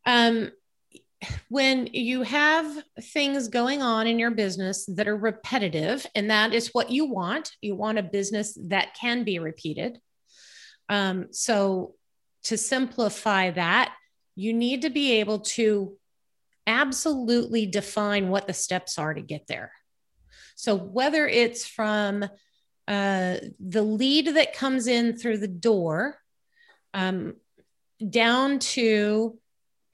um, 0.04 0.50
when 1.48 1.88
you 1.92 2.22
have 2.22 2.83
things 3.00 3.48
going 3.48 3.83
on 3.83 4.06
in 4.06 4.18
your 4.18 4.30
business 4.30 4.87
that 4.87 5.09
are 5.09 5.16
repetitive, 5.16 6.06
and 6.14 6.30
that 6.30 6.54
is 6.54 6.68
what 6.68 6.90
you 6.90 7.06
want, 7.06 7.52
you 7.61 7.74
want 7.74 7.98
a 7.98 8.02
business 8.02 8.56
that 8.68 8.94
can 8.94 9.24
be 9.24 9.38
repeated. 9.38 9.98
Um, 10.88 11.28
so, 11.33 11.94
to 12.44 12.56
simplify 12.56 13.50
that, 13.50 13.94
you 14.35 14.54
need 14.54 14.83
to 14.83 14.90
be 14.90 15.20
able 15.20 15.40
to 15.40 15.96
absolutely 16.66 17.66
define 17.66 18.28
what 18.28 18.46
the 18.46 18.54
steps 18.54 18.98
are 18.98 19.12
to 19.12 19.20
get 19.20 19.46
there. 19.46 19.72
So, 20.56 20.74
whether 20.74 21.26
it's 21.26 21.66
from 21.66 22.24
uh, 22.88 23.37
the 23.61 23.83
lead 23.83 24.28
that 24.28 24.54
comes 24.54 24.87
in 24.87 25.16
through 25.16 25.38
the 25.38 25.48
door 25.48 26.16
um, 26.94 27.35
down 28.09 28.59
to 28.59 29.38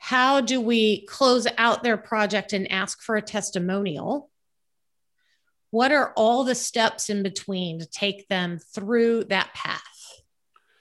how 0.06 0.40
do 0.40 0.60
we 0.60 1.04
close 1.06 1.48
out 1.58 1.82
their 1.82 1.96
project 1.96 2.52
and 2.52 2.70
ask 2.70 3.02
for 3.02 3.16
a 3.16 3.20
testimonial? 3.22 4.30
What 5.72 5.90
are 5.90 6.12
all 6.12 6.44
the 6.44 6.54
steps 6.54 7.10
in 7.10 7.24
between 7.24 7.80
to 7.80 7.86
take 7.86 8.28
them 8.28 8.60
through 8.72 9.24
that 9.24 9.52
path? 9.52 9.82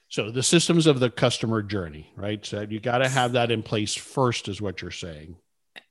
So 0.10 0.30
the 0.30 0.44
systems 0.44 0.86
of 0.86 1.00
the 1.00 1.10
customer 1.10 1.64
journey, 1.64 2.14
right? 2.16 2.46
So 2.46 2.68
you 2.70 2.80
got 2.80 3.00
to 3.00 3.10
have 3.10 3.32
that 3.32 3.50
in 3.50 3.64
place 3.64 3.96
first, 3.96 4.48
is 4.48 4.62
what 4.62 4.84
you're 4.84 4.92
saying. 4.92 5.38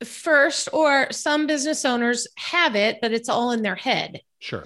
First, 0.05 0.69
or 0.71 1.11
some 1.11 1.45
business 1.45 1.83
owners 1.83 2.29
have 2.37 2.77
it, 2.77 2.99
but 3.01 3.11
it's 3.11 3.27
all 3.27 3.51
in 3.51 3.63
their 3.63 3.75
head. 3.75 4.21
Sure. 4.39 4.63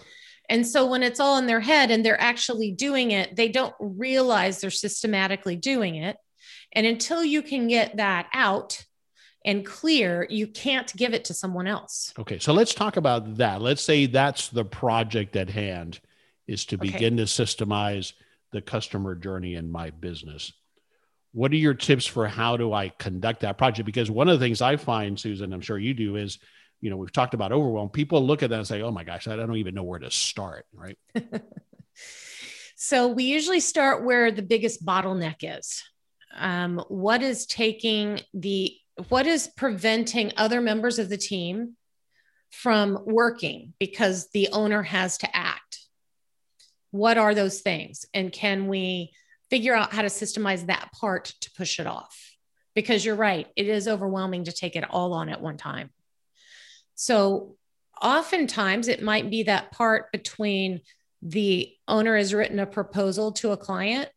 And 0.48 0.66
so 0.66 0.86
when 0.86 1.02
it's 1.02 1.20
all 1.20 1.40
in 1.40 1.48
their 1.48 1.60
head 1.60 1.90
and 1.90 2.06
they're 2.06 2.22
actually 2.22 2.74
doing 2.74 3.10
it, 3.10 3.36
they 3.36 3.50
don't 3.50 3.74
realize 3.80 4.62
they're 4.62 4.70
systematically 4.70 5.56
doing 5.56 5.96
it. 5.96 6.18
And 6.74 6.86
until 6.86 7.24
you 7.24 7.42
can 7.42 7.68
get 7.68 7.98
that 7.98 8.28
out 8.34 8.86
and 9.46 9.66
clear, 9.66 10.28
you 10.30 10.48
can't 10.48 10.94
give 10.96 11.14
it 11.14 11.26
to 11.26 11.34
someone 11.34 11.68
else. 11.68 12.14
Okay. 12.20 12.40
So 12.40 12.54
let's 12.54 12.74
talk 12.74 12.98
about 12.98 13.38
that. 13.38 13.62
Let's 13.62 13.82
say 13.82 14.06
that's 14.06 14.50
the 14.50 14.66
project 14.66 15.36
at 15.36 15.50
hand 15.50 16.00
is 16.48 16.66
to 16.66 16.78
begin 16.78 17.14
okay. 17.14 17.24
to 17.24 17.24
systemize 17.24 18.14
the 18.52 18.62
customer 18.62 19.16
journey 19.16 19.56
in 19.56 19.72
my 19.72 19.92
business. 19.92 20.52
What 21.32 21.52
are 21.52 21.58
your 21.58 21.76
tips 21.76 22.08
for 22.08 22.28
how 22.28 22.58
do 22.58 22.74
I 22.74 22.90
conduct 22.90 23.42
that 23.42 23.58
project? 23.58 23.86
Because 23.86 24.10
one 24.10 24.28
of 24.28 24.40
the 24.40 24.44
things 24.44 24.62
I 24.62 24.78
find, 24.78 25.20
Susan, 25.20 25.54
I'm 25.54 25.62
sure 25.62 25.78
you 25.78 25.94
do, 25.94 26.16
is 26.16 26.40
you 26.82 26.90
know, 26.90 26.98
we've 26.98 27.12
talked 27.12 27.34
about 27.34 27.52
overwhelm. 27.52 27.90
People 27.90 28.26
look 28.26 28.44
at 28.44 28.50
that 28.50 28.58
and 28.58 28.68
say, 28.68 28.82
oh 28.82 28.92
my 28.92 29.04
gosh, 29.04 29.28
I 29.28 29.36
don't 29.36 29.56
even 29.58 29.76
know 29.76 29.84
where 29.84 30.00
to 30.00 30.12
start, 30.12 30.66
right? 30.74 30.98
so 32.76 33.10
we 33.10 33.26
usually 33.26 33.60
start 33.60 34.04
where 34.04 34.32
the 34.32 34.42
biggest 34.42 34.86
bottleneck 34.86 35.38
is 35.42 35.84
um, 36.36 36.84
what 36.88 37.22
is 37.22 37.46
taking 37.46 38.22
the 38.34 38.76
what 39.08 39.28
is 39.28 39.48
preventing 39.56 40.34
other 40.36 40.60
members 40.60 41.00
of 41.00 41.10
the 41.10 41.18
team 41.18 41.78
from 42.52 43.00
working 43.06 43.74
because 43.80 44.30
the 44.32 44.50
owner 44.52 44.84
has 44.84 45.20
to 45.20 45.36
act. 45.36 45.80
What 46.92 47.18
are 47.18 47.36
those 47.36 47.62
things? 47.62 48.06
And 48.14 48.32
can 48.32 48.68
we 48.68 49.12
figure 49.50 49.76
out 49.76 49.94
how 49.94 50.02
to 50.02 50.08
systemize 50.08 50.66
that 50.66 50.92
part 50.92 51.34
to 51.42 51.52
push 51.52 51.80
it 51.80 51.88
off? 51.88 52.36
Because 52.76 53.06
you're 53.06 53.16
right, 53.16 53.48
it 53.56 53.68
is 53.68 53.88
overwhelming 53.88 54.46
to 54.46 54.52
take 54.52 54.76
it 54.76 54.90
all 54.90 55.14
on 55.14 55.30
at 55.30 55.42
one 55.42 55.58
time. 55.58 55.92
So, 56.96 57.56
oftentimes 58.02 58.88
it 58.88 59.04
might 59.04 59.30
be 59.30 59.44
that 59.44 59.72
part 59.72 60.12
between 60.12 60.82
the 61.22 61.74
owner 61.88 62.16
has 62.16 62.34
written 62.34 62.60
a 62.60 62.66
proposal 62.66 63.34
to 63.34 63.52
a 63.52 63.58
client 63.58 64.10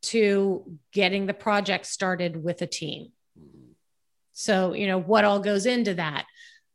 to 0.00 0.78
getting 0.92 1.26
the 1.26 1.34
project 1.34 1.86
started 1.86 2.42
with 2.42 2.62
a 2.62 2.66
team. 2.66 3.12
Mm-hmm. 3.38 3.72
So, 4.32 4.74
you 4.74 4.86
know, 4.86 5.00
what 5.00 5.24
all 5.24 5.40
goes 5.40 5.66
into 5.66 5.94
that? 5.94 6.26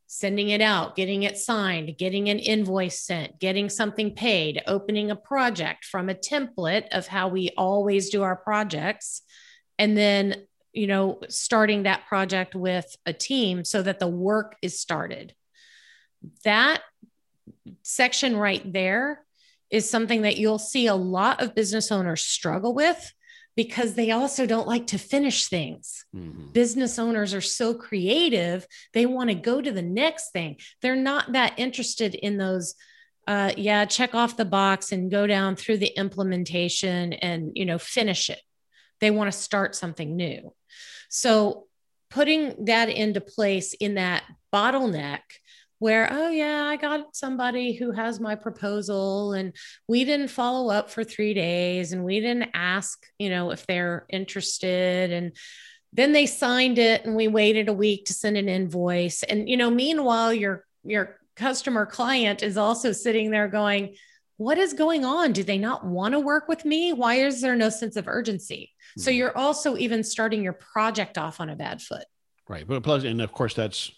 Sending 0.08 0.50
it 0.50 0.62
out, 0.62 0.96
getting 0.96 1.24
it 1.24 1.38
signed, 1.38 1.98
getting 1.98 2.30
an 2.30 2.38
invoice 2.38 3.00
sent, 3.00 3.40
getting 3.40 3.70
something 3.70 4.14
paid, 4.14 4.62
opening 4.68 5.10
a 5.10 5.16
project 5.16 5.86
from 5.86 6.08
a 6.08 6.14
template 6.14 6.88
of 6.92 7.08
how 7.08 7.30
we 7.30 7.50
always 7.58 8.10
do 8.10 8.22
our 8.22 8.36
projects, 8.36 9.24
and 9.80 9.98
then, 9.98 10.46
you 10.72 10.86
know, 10.86 11.20
starting 11.30 11.84
that 11.84 12.06
project 12.06 12.54
with 12.54 12.96
a 13.08 13.14
team 13.14 13.66
so 13.66 13.82
that 13.82 13.98
the 13.98 14.08
work 14.08 14.56
is 14.62 14.80
started. 14.80 15.34
That 16.44 16.82
section 17.82 18.38
right 18.38 18.72
there 18.72 19.23
is 19.74 19.90
something 19.90 20.22
that 20.22 20.38
you'll 20.38 20.60
see 20.60 20.86
a 20.86 20.94
lot 20.96 21.42
of 21.42 21.56
business 21.56 21.92
owners 21.92 22.22
struggle 22.22 22.76
with 22.76 23.12
because 23.56 23.96
they 23.96 24.12
also 24.12 24.46
don't 24.46 24.68
like 24.68 24.86
to 24.88 25.00
finish 25.00 25.48
things. 25.48 26.06
Mm-hmm. 26.16 26.52
Business 26.52 27.00
owners 27.00 27.34
are 27.34 27.42
so 27.42 27.74
creative, 27.74 28.68
they 28.94 29.08
want 29.08 29.32
to 29.32 29.36
go 29.36 29.60
to 29.60 29.72
the 29.72 29.82
next 29.82 30.32
thing. 30.32 30.58
They're 30.84 30.96
not 30.96 31.32
that 31.32 31.56
interested 31.58 32.14
in 32.14 32.38
those 32.38 32.76
uh, 33.26 33.54
yeah, 33.56 33.86
check 33.86 34.14
off 34.14 34.38
the 34.38 34.46
box 34.46 34.92
and 34.92 35.10
go 35.10 35.26
down 35.26 35.56
through 35.56 35.78
the 35.78 35.98
implementation 35.98 37.14
and, 37.14 37.54
you 37.56 37.66
know, 37.66 37.78
finish 37.78 38.30
it. 38.30 38.42
They 39.00 39.12
want 39.12 39.32
to 39.32 39.38
start 39.38 39.76
something 39.76 40.16
new. 40.16 40.54
So 41.10 41.68
putting 42.10 42.66
that 42.66 42.90
into 42.90 43.22
place 43.22 43.74
in 43.74 43.96
that 43.96 44.24
bottleneck 44.54 45.22
where, 45.84 46.08
oh, 46.10 46.30
yeah, 46.30 46.64
I 46.64 46.78
got 46.78 47.14
somebody 47.14 47.74
who 47.74 47.92
has 47.92 48.18
my 48.18 48.36
proposal 48.36 49.34
and 49.34 49.54
we 49.86 50.06
didn't 50.06 50.30
follow 50.30 50.72
up 50.72 50.90
for 50.90 51.04
three 51.04 51.34
days 51.34 51.92
and 51.92 52.06
we 52.06 52.22
didn't 52.22 52.52
ask, 52.54 53.06
you 53.20 53.30
know, 53.30 53.52
if 53.52 53.68
they're 53.68 54.06
interested. 54.08 55.12
And 55.12 55.36
then 55.92 56.14
they 56.14 56.26
signed 56.26 56.78
it 56.78 57.04
and 57.04 57.18
we 57.18 57.28
waited 57.28 57.68
a 57.68 57.74
week 57.74 58.06
to 58.06 58.14
send 58.14 58.38
an 58.38 58.48
invoice. 58.48 59.24
And, 59.24 59.50
you 59.50 59.58
know, 59.58 59.70
meanwhile, 59.70 60.34
your, 60.34 60.64
your 60.86 61.18
customer 61.36 61.86
client 61.86 62.44
is 62.44 62.56
also 62.56 62.94
sitting 62.94 63.30
there 63.30 63.50
going, 63.50 63.98
what 64.38 64.58
is 64.58 64.72
going 64.72 65.04
on? 65.04 65.34
Do 65.34 65.44
they 65.44 65.58
not 65.58 65.86
want 65.86 66.14
to 66.14 66.20
work 66.22 66.48
with 66.48 66.64
me? 66.64 66.94
Why 66.94 67.16
is 67.16 67.42
there 67.42 67.58
no 67.58 67.68
sense 67.68 67.98
of 67.98 68.08
urgency? 68.08 68.72
Mm-hmm. 68.72 69.02
So 69.02 69.12
hmm. 69.12 69.18
you're 69.18 69.38
also 69.38 69.76
even 69.76 70.06
starting 70.06 70.44
your 70.44 70.54
project 70.54 71.18
off 71.18 71.42
on 71.42 71.50
a 71.50 71.58
bad 71.58 71.82
foot. 71.82 72.06
Right. 72.48 72.66
But 72.66 72.84
plus, 72.84 73.04
and 73.04 73.20
of 73.20 73.34
course, 73.34 73.54
that's 73.54 73.92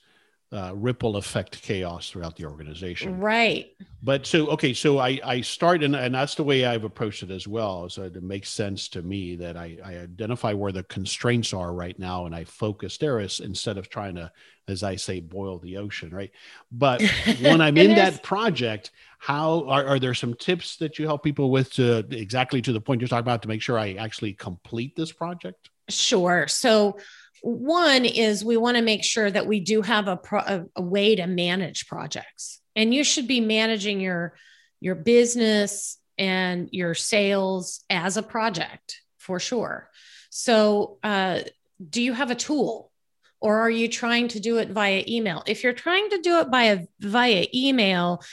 uh, 0.55 0.71
ripple 0.73 1.17
effect 1.17 1.61
chaos 1.61 2.09
throughout 2.09 2.37
the 2.37 2.45
organization. 2.45 3.19
Right. 3.19 3.75
But 4.01 4.25
so, 4.25 4.47
okay, 4.47 4.73
so 4.73 4.99
I, 4.99 5.19
I 5.23 5.41
start, 5.41 5.83
and, 5.83 5.95
and 5.95 6.15
that's 6.15 6.35
the 6.35 6.43
way 6.43 6.63
I've 6.63 6.85
approached 6.85 7.23
it 7.23 7.31
as 7.31 7.45
well. 7.45 7.89
So 7.89 8.03
it 8.03 8.23
makes 8.23 8.49
sense 8.49 8.87
to 8.89 9.01
me 9.01 9.35
that 9.35 9.57
I, 9.57 9.77
I 9.83 9.97
identify 9.97 10.53
where 10.53 10.71
the 10.71 10.83
constraints 10.83 11.53
are 11.53 11.73
right 11.73 11.97
now 11.99 12.25
and 12.25 12.33
I 12.33 12.45
focus 12.45 12.97
there 12.97 13.19
is, 13.19 13.41
instead 13.41 13.77
of 13.77 13.89
trying 13.89 14.15
to, 14.15 14.31
as 14.69 14.81
I 14.81 14.95
say, 14.95 15.19
boil 15.19 15.59
the 15.59 15.75
ocean, 15.77 16.11
right? 16.13 16.31
But 16.71 17.01
when 17.41 17.59
I'm 17.59 17.77
in 17.77 17.91
is. 17.91 17.97
that 17.97 18.23
project, 18.23 18.91
how 19.19 19.67
are, 19.67 19.85
are 19.85 19.99
there 19.99 20.13
some 20.13 20.35
tips 20.35 20.77
that 20.77 20.97
you 20.97 21.05
help 21.05 21.21
people 21.21 21.51
with 21.51 21.73
to 21.73 22.05
exactly 22.11 22.61
to 22.61 22.71
the 22.71 22.79
point 22.79 23.01
you're 23.01 23.09
talking 23.09 23.21
about 23.21 23.41
to 23.41 23.49
make 23.49 23.61
sure 23.61 23.77
I 23.77 23.93
actually 23.93 24.33
complete 24.33 24.95
this 24.95 25.11
project? 25.11 25.69
Sure. 25.89 26.47
So, 26.47 26.97
one 27.45 28.05
is 28.05 28.43
we 28.43 28.57
want 28.57 28.75
to 28.75 28.81
make 28.81 29.03
sure 29.03 29.29
that 29.29 29.45
we 29.45 29.59
do 29.59 29.83
have 29.83 30.07
a, 30.07 30.17
pro, 30.17 30.65
a, 30.75 30.81
way 30.81 31.15
to 31.15 31.27
manage 31.27 31.85
projects. 31.85 32.59
And 32.75 32.91
you 32.91 33.03
should 33.03 33.27
be 33.27 33.39
managing 33.39 33.99
your 34.01 34.35
your 34.81 34.95
business 34.95 35.99
and 36.17 36.69
your 36.71 36.95
sales 36.95 37.83
as 37.89 38.17
a 38.17 38.23
project 38.23 38.99
for 39.19 39.39
sure. 39.39 39.89
So 40.31 40.97
uh, 41.03 41.41
do 41.87 42.01
you 42.01 42.13
have 42.13 42.31
a 42.31 42.35
tool? 42.35 42.91
Or 43.39 43.59
are 43.59 43.69
you 43.69 43.89
trying 43.89 44.29
to 44.29 44.39
do 44.39 44.57
it 44.57 44.69
via 44.69 45.03
email? 45.07 45.43
If 45.45 45.63
you're 45.63 45.73
trying 45.73 46.09
to 46.09 46.21
do 46.21 46.39
it 46.39 46.49
by 46.49 46.87
via 46.99 47.45
email 47.53 48.23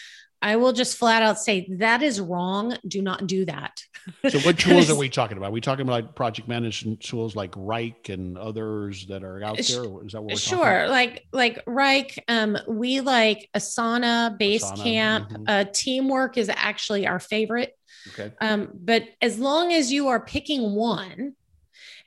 I 0.43 0.57
will 0.57 0.73
just 0.73 0.99
flat 0.99 1.23
out 1.23 1.39
say 1.39 1.69
that 1.79 2.03
is 2.03 2.21
wrong. 2.21 2.77
Do 2.87 3.01
not 3.01 3.29
do 3.29 3.45
that. 3.45 3.81
so, 4.29 4.41
what 4.41 4.59
tools 4.59 4.91
are 4.91 4.97
we 4.99 5.09
talking 5.09 5.37
about? 5.37 5.51
Are 5.51 5.53
we 5.53 5.61
talking 5.61 5.83
about 5.83 5.93
like 5.93 6.15
project 6.17 6.49
management 6.49 7.01
tools 7.01 7.37
like 7.37 7.53
Wrike 7.53 8.09
and 8.09 8.37
others 8.37 9.07
that 9.07 9.23
are 9.23 9.43
out 9.45 9.57
there? 9.57 9.85
Is 10.05 10.13
that 10.13 10.21
what 10.21 10.33
we're 10.33 10.37
sure? 10.37 10.89
Like 10.89 11.25
like 11.33 11.65
Wrike, 11.65 12.19
um, 12.27 12.59
we 12.67 13.01
like 13.01 13.49
Asana, 13.55 14.37
Basecamp. 14.37 15.31
Mm-hmm. 15.31 15.45
Uh, 15.47 15.65
Teamwork 15.73 16.37
is 16.37 16.51
actually 16.53 17.07
our 17.07 17.21
favorite. 17.21 17.73
Okay. 18.09 18.33
Um, 18.41 18.71
but 18.75 19.05
as 19.21 19.39
long 19.39 19.73
as 19.73 19.93
you 19.93 20.09
are 20.09 20.19
picking 20.19 20.75
one 20.75 21.35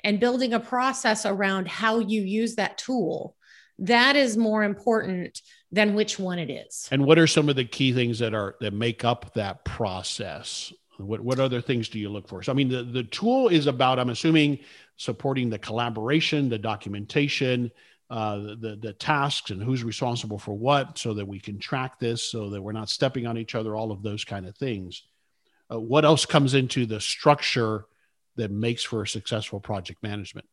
and 0.04 0.20
building 0.20 0.54
a 0.54 0.60
process 0.60 1.26
around 1.26 1.70
how 1.70 2.00
you 2.00 2.22
use 2.22 2.56
that 2.56 2.78
tool, 2.78 3.34
that 3.80 4.18
is 4.18 4.36
more 4.36 4.64
important 4.64 5.42
than 5.76 5.94
which 5.94 6.18
one 6.18 6.40
it 6.40 6.50
is. 6.50 6.88
And 6.90 7.06
what 7.06 7.20
are 7.20 7.28
some 7.28 7.50
of 7.50 7.56
the 7.56 7.66
key 7.66 7.94
things 7.94 8.20
that 8.20 8.34
are 8.34 8.56
that 8.62 8.74
make 8.74 9.04
up 9.04 9.34
that 9.34 9.66
process? 9.66 10.74
What 10.98 11.22
what 11.22 11.40
other 11.40 11.62
things 11.62 11.90
do 11.90 12.00
you 12.00 12.10
look 12.10 12.28
for? 12.28 12.42
So 12.42 12.52
I 12.52 12.56
mean 12.56 12.70
the, 12.70 12.84
the 12.84 13.04
tool 13.04 13.50
is 13.50 13.68
about, 13.68 14.00
I'm 14.00 14.10
assuming, 14.10 14.60
supporting 14.96 15.50
the 15.50 15.60
collaboration, 15.60 16.48
the 16.48 16.58
documentation, 16.58 17.72
uh, 18.10 18.38
the, 18.38 18.80
the 18.82 18.94
tasks 18.94 19.52
and 19.52 19.62
who's 19.62 19.84
responsible 19.84 20.40
for 20.40 20.54
what 20.54 20.98
so 20.98 21.14
that 21.14 21.28
we 21.28 21.40
can 21.40 21.60
track 21.60 22.00
this 22.00 22.24
so 22.24 22.50
that 22.52 22.62
we're 22.62 22.72
not 22.72 22.90
stepping 22.90 23.28
on 23.28 23.38
each 23.38 23.56
other, 23.56 23.76
all 23.76 23.92
of 23.92 24.02
those 24.02 24.24
kind 24.24 24.48
of 24.48 24.56
things. 24.56 25.04
Uh, 25.72 25.80
what 25.80 26.06
else 26.06 26.26
comes 26.26 26.54
into 26.54 26.86
the 26.86 27.02
structure 27.02 27.86
that 28.38 28.52
makes 28.52 28.84
for 28.84 29.02
a 29.02 29.08
successful 29.08 29.60
project 29.60 30.02
management? 30.04 30.48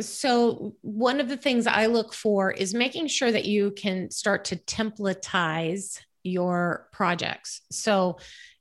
So 0.00 0.74
one 0.80 1.20
of 1.20 1.28
the 1.28 1.36
things 1.36 1.66
I 1.66 1.86
look 1.86 2.14
for 2.14 2.50
is 2.50 2.74
making 2.74 3.06
sure 3.08 3.30
that 3.30 3.44
you 3.44 3.70
can 3.70 4.10
start 4.10 4.46
to 4.46 4.56
templatize 4.56 6.00
your 6.24 6.88
projects. 6.92 7.60
So 7.70 8.18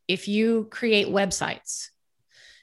if 0.07 0.27
you 0.27 0.67
create 0.69 1.07
websites, 1.07 1.89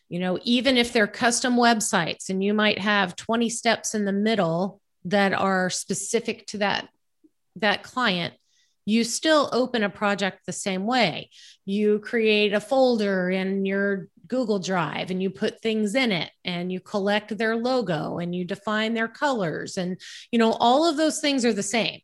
you 0.09 0.18
know, 0.18 0.38
even 0.42 0.76
if 0.76 0.92
they're 0.92 1.06
custom 1.06 1.56
websites 1.56 2.28
and 2.28 2.42
you 2.42 2.52
might 2.54 2.78
have 2.78 3.16
20 3.16 3.48
steps 3.48 3.94
in 3.94 4.04
the 4.04 4.12
middle 4.12 4.80
that 5.04 5.33
are 5.33 5.70
specific 5.70 6.46
to 6.48 6.59
that 6.59 6.88
that 7.56 7.83
client, 7.83 8.35
you 8.87 9.04
still 9.04 9.48
open 9.52 9.83
a 9.83 9.90
project 9.90 10.46
the 10.46 10.52
same 10.52 10.87
way. 10.87 11.30
You 11.64 11.98
create 11.98 12.52
a 12.52 12.61
folder 12.61 13.30
in 13.30 13.64
your 13.64 14.09
Google 14.30 14.60
Drive 14.60 15.10
and 15.10 15.22
you 15.22 15.28
put 15.28 15.60
things 15.60 15.94
in 15.94 16.12
it 16.12 16.30
and 16.44 16.72
you 16.72 16.80
collect 16.80 17.36
their 17.36 17.56
logo 17.56 18.18
and 18.18 18.34
you 18.34 18.44
define 18.44 18.94
their 18.94 19.08
colors 19.08 19.76
and 19.76 20.00
you 20.30 20.38
know 20.38 20.52
all 20.52 20.88
of 20.88 20.96
those 20.96 21.20
things 21.20 21.44
are 21.44 21.52
the 21.52 21.62
same. 21.62 22.00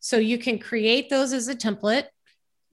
So 0.00 0.18
you 0.18 0.36
can 0.36 0.58
create 0.58 1.08
those 1.08 1.32
as 1.32 1.48
a 1.48 1.54
template, 1.54 2.08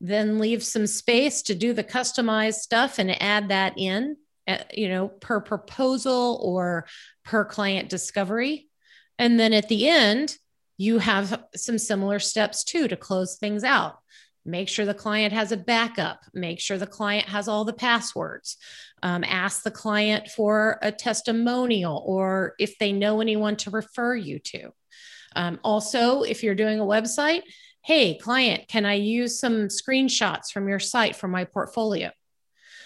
then 0.02 0.40
leave 0.40 0.64
some 0.64 0.88
space 0.88 1.44
to 1.44 1.56
do 1.56 1.72
the 1.72 1.84
customized 1.84 2.56
stuff 2.56 3.00
and 3.00 3.22
add 3.22 3.50
that 3.50 3.76
in, 3.78 4.18
uh, 4.48 4.58
you 4.74 4.90
know, 4.90 5.08
per 5.08 5.40
proposal 5.40 6.42
or 6.44 6.88
per 7.24 7.46
client 7.46 7.88
discovery. 7.88 8.68
And 9.18 9.40
then 9.40 9.54
at 9.54 9.70
the 9.70 9.88
end, 9.88 10.36
you 10.78 10.98
have 10.98 11.46
some 11.56 11.78
similar 11.78 12.20
steps 12.20 12.64
too 12.64 12.88
to 12.88 12.98
close 12.98 13.38
things 13.38 13.64
out 13.64 14.00
make 14.46 14.70
sure 14.70 14.86
the 14.86 14.94
client 14.94 15.34
has 15.34 15.52
a 15.52 15.58
backup. 15.58 16.22
Make 16.34 16.60
sure 16.60 16.78
the 16.78 16.88
client 16.88 17.28
has 17.28 17.48
all 17.48 17.66
the 17.66 17.74
passwords. 17.74 18.58
Um, 19.04 19.24
ask 19.24 19.64
the 19.64 19.72
client 19.72 20.30
for 20.30 20.80
a 20.82 20.92
testimonial 20.92 22.04
or 22.06 22.56
if 22.60 22.78
they 22.78 22.92
know 22.92 23.22
anyone 23.22 23.56
to 23.58 23.70
refer 23.70 24.16
you 24.16 24.40
to. 24.40 24.72
Um, 25.36 25.60
also 25.64 26.24
if 26.24 26.44
you're 26.44 26.56
doing 26.56 26.80
a 26.80 26.86
website 26.86 27.44
hey 27.84 28.16
client 28.16 28.68
can 28.68 28.86
i 28.86 28.94
use 28.94 29.40
some 29.40 29.68
screenshots 29.68 30.52
from 30.52 30.68
your 30.68 30.80
site 30.80 31.16
for 31.16 31.28
my 31.28 31.46
portfolio? 31.46 32.12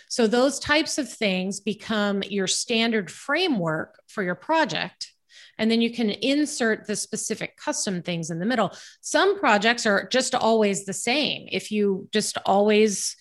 So 0.07 0.27
those 0.27 0.59
types 0.59 0.97
of 0.97 1.11
things 1.11 1.59
become 1.59 2.23
your 2.23 2.47
standard 2.47 3.11
framework 3.11 3.99
for 4.07 4.23
your 4.23 4.35
project 4.35 5.14
and 5.57 5.71
then 5.71 5.81
you 5.81 5.91
can 5.91 6.09
insert 6.09 6.87
the 6.87 6.95
specific 6.95 7.57
custom 7.57 8.01
things 8.01 8.29
in 8.29 8.39
the 8.39 8.45
middle. 8.45 8.71
Some 9.01 9.39
projects 9.39 9.85
are 9.85 10.07
just 10.07 10.35
always 10.35 10.85
the 10.85 10.93
same. 10.93 11.47
If 11.51 11.71
you 11.71 12.07
just 12.11 12.37
always 12.45 13.15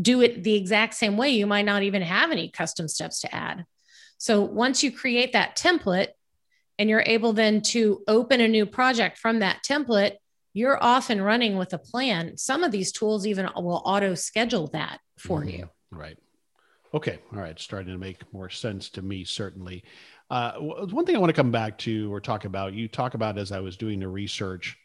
do 0.00 0.22
it 0.22 0.42
the 0.42 0.54
exact 0.54 0.94
same 0.94 1.16
way, 1.16 1.30
you 1.30 1.46
might 1.46 1.64
not 1.64 1.82
even 1.82 2.02
have 2.02 2.30
any 2.30 2.50
custom 2.50 2.88
steps 2.88 3.20
to 3.20 3.34
add. 3.34 3.64
So 4.18 4.42
once 4.42 4.82
you 4.82 4.92
create 4.92 5.32
that 5.32 5.56
template 5.56 6.08
and 6.78 6.88
you're 6.88 7.02
able 7.04 7.32
then 7.32 7.60
to 7.62 8.02
open 8.06 8.40
a 8.40 8.48
new 8.48 8.66
project 8.66 9.18
from 9.18 9.40
that 9.40 9.62
template, 9.66 10.16
you're 10.54 10.82
off 10.82 11.10
and 11.10 11.24
running 11.24 11.56
with 11.56 11.72
a 11.72 11.78
plan. 11.78 12.36
Some 12.36 12.62
of 12.62 12.72
these 12.72 12.92
tools 12.92 13.26
even 13.26 13.48
will 13.56 13.82
auto 13.84 14.14
schedule 14.14 14.68
that 14.68 15.00
for 15.18 15.40
mm-hmm. 15.40 15.48
you. 15.48 15.70
Right. 15.90 16.16
Okay. 16.94 17.18
All 17.32 17.40
right. 17.40 17.58
Starting 17.58 17.92
to 17.92 17.98
make 17.98 18.20
more 18.32 18.50
sense 18.50 18.90
to 18.90 19.02
me, 19.02 19.24
certainly. 19.24 19.82
Uh, 20.32 20.54
one 20.54 21.04
thing 21.04 21.14
I 21.14 21.18
want 21.18 21.28
to 21.28 21.34
come 21.34 21.50
back 21.50 21.76
to 21.80 22.10
or 22.10 22.18
talk 22.18 22.46
about, 22.46 22.72
you 22.72 22.88
talk 22.88 23.12
about 23.12 23.36
as 23.36 23.52
I 23.52 23.60
was 23.60 23.76
doing 23.76 24.00
the 24.00 24.08
research, 24.08 24.78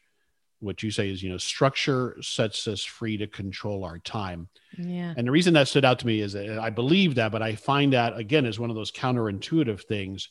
what 0.59 0.83
you 0.83 0.91
say 0.91 1.09
is, 1.09 1.23
you 1.23 1.29
know, 1.29 1.37
structure 1.37 2.17
sets 2.21 2.67
us 2.67 2.83
free 2.83 3.15
to 3.15 3.27
control 3.27 3.85
our 3.85 3.97
time. 3.99 4.49
Yeah. 4.77 5.13
And 5.15 5.25
the 5.25 5.31
reason 5.31 5.53
that 5.53 5.69
stood 5.69 5.85
out 5.85 5.99
to 5.99 6.07
me 6.07 6.19
is 6.19 6.33
that 6.33 6.59
I 6.59 6.69
believe 6.69 7.15
that, 7.15 7.31
but 7.31 7.41
I 7.41 7.55
find 7.55 7.93
that 7.93 8.17
again 8.17 8.45
is 8.45 8.59
one 8.59 8.69
of 8.69 8.75
those 8.75 8.91
counterintuitive 8.91 9.83
things 9.83 10.27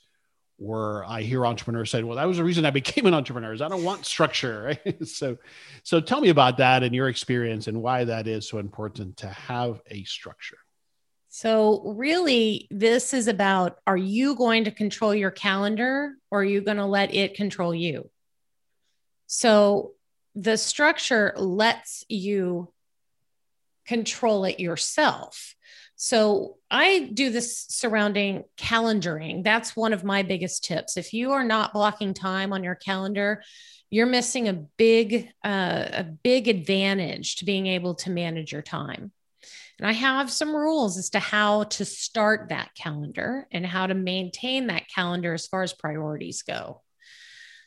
where 0.59 1.03
I 1.07 1.23
hear 1.23 1.47
entrepreneurs 1.47 1.91
say, 1.91 2.03
"Well, 2.03 2.17
that 2.17 2.29
was 2.29 2.37
the 2.37 2.45
reason 2.45 2.67
I 2.67 2.71
became 2.71 3.07
an 3.07 3.15
entrepreneur. 3.15 3.55
Is 3.55 3.63
I 3.63 3.69
don't 3.69 3.85
want 3.85 4.05
structure." 4.05 4.77
Right? 4.85 5.07
so, 5.09 5.39
so 5.83 5.99
tell 5.99 6.21
me 6.21 6.29
about 6.29 6.59
that 6.59 6.83
and 6.83 6.95
your 6.95 7.09
experience 7.09 7.69
and 7.69 7.81
why 7.81 8.05
that 8.05 8.29
is 8.29 8.47
so 8.47 8.59
important 8.59 9.17
to 9.19 9.29
have 9.29 9.81
a 9.87 10.05
structure. 10.05 10.59
So, 11.39 11.83
really, 11.85 12.67
this 12.71 13.13
is 13.13 13.29
about: 13.29 13.79
Are 13.87 13.95
you 13.95 14.37
going 14.37 14.65
to 14.65 14.71
control 14.71 15.15
your 15.15 15.31
calendar, 15.31 16.15
or 16.31 16.41
are 16.41 16.45
you 16.45 16.63
going 16.63 16.79
to 16.79 16.87
let 16.87 17.15
it 17.15 17.35
control 17.35 17.75
you? 17.75 18.09
So, 19.27 19.93
the 20.35 20.57
structure 20.57 21.35
lets 21.37 22.07
you 22.09 22.73
control 23.87 24.47
it 24.47 24.61
yourself. 24.61 25.55
So 25.97 26.57
I 26.71 27.11
do 27.13 27.29
this 27.29 27.67
surrounding 27.69 28.45
calendaring. 28.57 29.45
That's 29.45 29.77
one 29.77 29.93
of 29.93 30.05
my 30.05 30.23
biggest 30.23 30.65
tips. 30.65 30.97
If 30.97 31.13
you 31.13 31.33
are 31.33 31.45
not 31.45 31.75
blocking 31.75 32.15
time 32.15 32.55
on 32.55 32.65
your 32.65 32.77
calendar, 32.77 33.43
you're 33.91 34.07
missing 34.07 34.49
a 34.49 34.55
big 34.55 35.29
uh, 35.45 35.85
a 35.93 36.05
big 36.05 36.49
advantage 36.49 37.37
to 37.37 37.45
being 37.45 37.67
able 37.67 37.95
to 37.97 38.11
manage 38.11 38.53
your 38.53 38.63
time. 38.63 39.13
And 39.79 39.89
I 39.89 39.93
have 39.93 40.31
some 40.31 40.55
rules 40.55 40.97
as 40.97 41.11
to 41.11 41.19
how 41.19 41.65
to 41.65 41.85
start 41.85 42.49
that 42.49 42.71
calendar 42.75 43.47
and 43.53 43.67
how 43.67 43.87
to 43.87 43.95
maintain 43.95 44.69
that 44.69 44.89
calendar 44.89 45.35
as 45.35 45.47
far 45.47 45.63
as 45.63 45.73
priorities 45.73 46.43
go. 46.43 46.83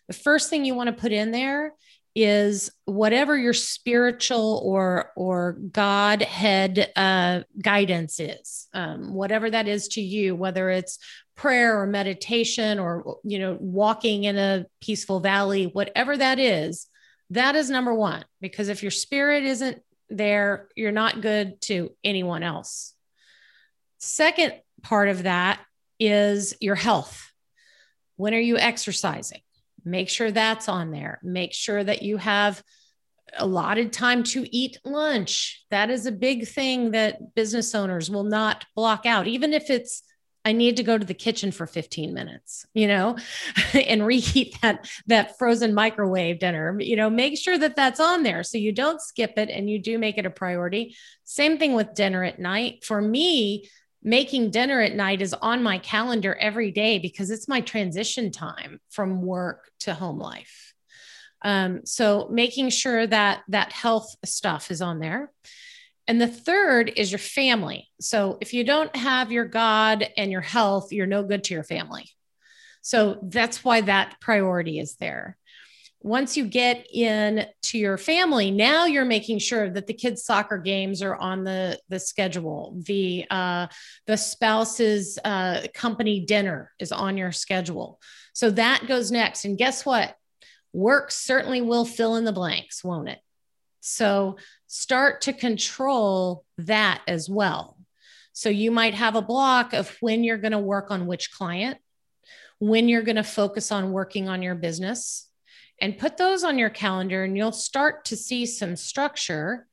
The 0.07 0.13
first 0.13 0.49
thing 0.49 0.65
you 0.65 0.73
want 0.73 0.87
to 0.87 1.01
put 1.01 1.11
in 1.11 1.31
there 1.31 1.73
is 2.15 2.71
whatever 2.85 3.37
your 3.37 3.53
spiritual 3.53 4.61
or 4.65 5.11
or 5.15 5.53
godhead 5.71 6.91
uh, 6.95 7.41
guidance 7.61 8.19
is 8.19 8.67
um, 8.73 9.13
whatever 9.13 9.49
that 9.49 9.67
is 9.67 9.89
to 9.89 10.01
you 10.01 10.35
whether 10.35 10.69
it's 10.69 10.97
prayer 11.35 11.79
or 11.79 11.85
meditation 11.85 12.79
or 12.79 13.19
you 13.23 13.39
know 13.39 13.57
walking 13.59 14.23
in 14.23 14.37
a 14.37 14.65
peaceful 14.81 15.19
valley 15.19 15.65
whatever 15.65 16.17
that 16.17 16.39
is 16.39 16.87
that 17.29 17.55
is 17.55 17.69
number 17.69 17.93
one 17.93 18.25
because 18.41 18.69
if 18.69 18.81
your 18.81 18.91
spirit 18.91 19.43
isn't 19.43 19.81
there 20.09 20.67
you're 20.75 20.91
not 20.91 21.21
good 21.21 21.61
to 21.61 21.91
anyone 22.03 22.43
else 22.43 22.93
second 23.97 24.53
part 24.81 25.09
of 25.09 25.23
that 25.23 25.59
is 25.99 26.55
your 26.59 26.75
health 26.75 27.31
when 28.15 28.33
are 28.33 28.39
you 28.39 28.57
exercising 28.57 29.41
Make 29.85 30.09
sure 30.09 30.31
that's 30.31 30.69
on 30.69 30.91
there. 30.91 31.19
Make 31.23 31.53
sure 31.53 31.83
that 31.83 32.01
you 32.01 32.17
have 32.17 32.61
allotted 33.37 33.93
time 33.93 34.23
to 34.23 34.45
eat 34.55 34.79
lunch. 34.83 35.63
That 35.69 35.89
is 35.89 36.05
a 36.05 36.11
big 36.11 36.47
thing 36.47 36.91
that 36.91 37.35
business 37.35 37.75
owners 37.75 38.09
will 38.09 38.23
not 38.23 38.65
block 38.75 39.05
out, 39.05 39.27
even 39.27 39.53
if 39.53 39.69
it's 39.69 40.03
I 40.49 40.51
need 40.51 40.77
to 40.77 40.83
go 40.83 40.97
to 40.97 41.05
the 41.05 41.13
kitchen 41.13 41.51
for 41.51 41.67
15 41.67 42.11
minutes, 42.11 42.65
you 42.73 42.87
know, 42.87 43.17
and 43.73 44.03
reheat 44.03 44.59
that 44.63 44.89
that 45.05 45.37
frozen 45.37 45.75
microwave 45.75 46.39
dinner. 46.39 46.75
You 46.79 46.95
know, 46.95 47.07
make 47.07 47.37
sure 47.37 47.55
that 47.55 47.75
that's 47.75 47.99
on 47.99 48.23
there 48.23 48.41
so 48.41 48.57
you 48.57 48.71
don't 48.71 48.99
skip 48.99 49.33
it 49.37 49.49
and 49.51 49.69
you 49.69 49.79
do 49.79 49.99
make 49.99 50.17
it 50.17 50.25
a 50.25 50.31
priority. 50.31 50.95
Same 51.23 51.59
thing 51.59 51.75
with 51.75 51.93
dinner 51.93 52.23
at 52.23 52.39
night. 52.39 52.83
For 52.83 52.99
me, 52.99 53.69
making 54.01 54.49
dinner 54.49 54.81
at 54.81 54.95
night 54.95 55.21
is 55.21 55.35
on 55.35 55.61
my 55.61 55.77
calendar 55.77 56.33
every 56.33 56.71
day 56.71 56.97
because 56.97 57.29
it's 57.29 57.47
my 57.47 57.61
transition 57.61 58.31
time 58.31 58.79
from 58.89 59.21
work 59.21 59.69
to 59.81 59.93
home 59.93 60.17
life. 60.17 60.73
Um, 61.43 61.85
so 61.85 62.27
making 62.31 62.69
sure 62.69 63.05
that 63.05 63.43
that 63.49 63.71
health 63.71 64.15
stuff 64.25 64.71
is 64.71 64.81
on 64.81 64.99
there. 64.99 65.31
And 66.09 66.19
the 66.19 66.27
third 66.27 66.91
is 66.95 67.11
your 67.11 67.19
family. 67.19 67.87
So 68.01 68.39
if 68.41 68.51
you 68.51 68.63
don't 68.63 68.93
have 68.95 69.31
your 69.31 69.45
God 69.45 70.07
and 70.17 70.31
your 70.31 70.41
health, 70.41 70.91
you're 70.91 71.05
no 71.05 71.21
good 71.21 71.43
to 71.45 71.53
your 71.53 71.63
family. 71.63 72.09
So 72.81 73.19
that's 73.21 73.63
why 73.63 73.81
that 73.81 74.19
priority 74.19 74.79
is 74.79 74.95
there. 74.95 75.37
Once 76.01 76.35
you 76.35 76.45
get 76.45 76.87
in 76.91 77.45
to 77.61 77.77
your 77.77 77.97
family 77.97 78.49
now 78.49 78.85
you're 78.85 79.05
making 79.05 79.37
sure 79.37 79.69
that 79.69 79.85
the 79.85 79.93
kids 79.93 80.23
soccer 80.23 80.57
games 80.57 81.03
are 81.03 81.15
on 81.15 81.43
the 81.43 81.77
the 81.89 81.99
schedule. 81.99 82.73
The 82.87 83.25
uh, 83.29 83.67
the 84.07 84.17
spouse's 84.17 85.19
uh, 85.23 85.67
company 85.75 86.21
dinner 86.21 86.71
is 86.79 86.91
on 86.91 87.17
your 87.17 87.31
schedule. 87.31 87.99
So 88.33 88.49
that 88.51 88.87
goes 88.87 89.11
next. 89.11 89.45
And 89.45 89.59
guess 89.59 89.85
what? 89.85 90.15
Work 90.73 91.11
certainly 91.11 91.61
will 91.61 91.85
fill 91.85 92.15
in 92.15 92.23
the 92.23 92.31
blanks 92.31 92.83
won't 92.83 93.09
it? 93.09 93.19
So 93.81 94.37
start 94.71 95.21
to 95.21 95.33
control 95.33 96.45
that 96.57 97.01
as 97.07 97.29
well 97.29 97.77
so 98.31 98.49
you 98.49 98.71
might 98.71 98.93
have 98.93 99.15
a 99.15 99.21
block 99.21 99.73
of 99.73 99.97
when 99.99 100.23
you're 100.23 100.37
going 100.37 100.53
to 100.53 100.59
work 100.59 100.91
on 100.91 101.07
which 101.07 101.31
client 101.31 101.77
when 102.59 102.87
you're 102.87 103.01
going 103.01 103.15
to 103.15 103.23
focus 103.23 103.71
on 103.71 103.91
working 103.91 104.29
on 104.29 104.41
your 104.41 104.55
business 104.55 105.29
and 105.81 105.97
put 105.97 106.17
those 106.17 106.43
on 106.43 106.59
your 106.59 106.69
calendar 106.69 107.23
and 107.23 107.37
you'll 107.37 107.51
start 107.51 108.05
to 108.05 108.15
see 108.15 108.45
some 108.45 108.75
structure 108.75 109.65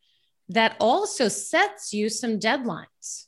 that 0.49 0.77
also 0.79 1.29
sets 1.29 1.93
you 1.93 2.09
some 2.09 2.39
deadlines. 2.39 3.27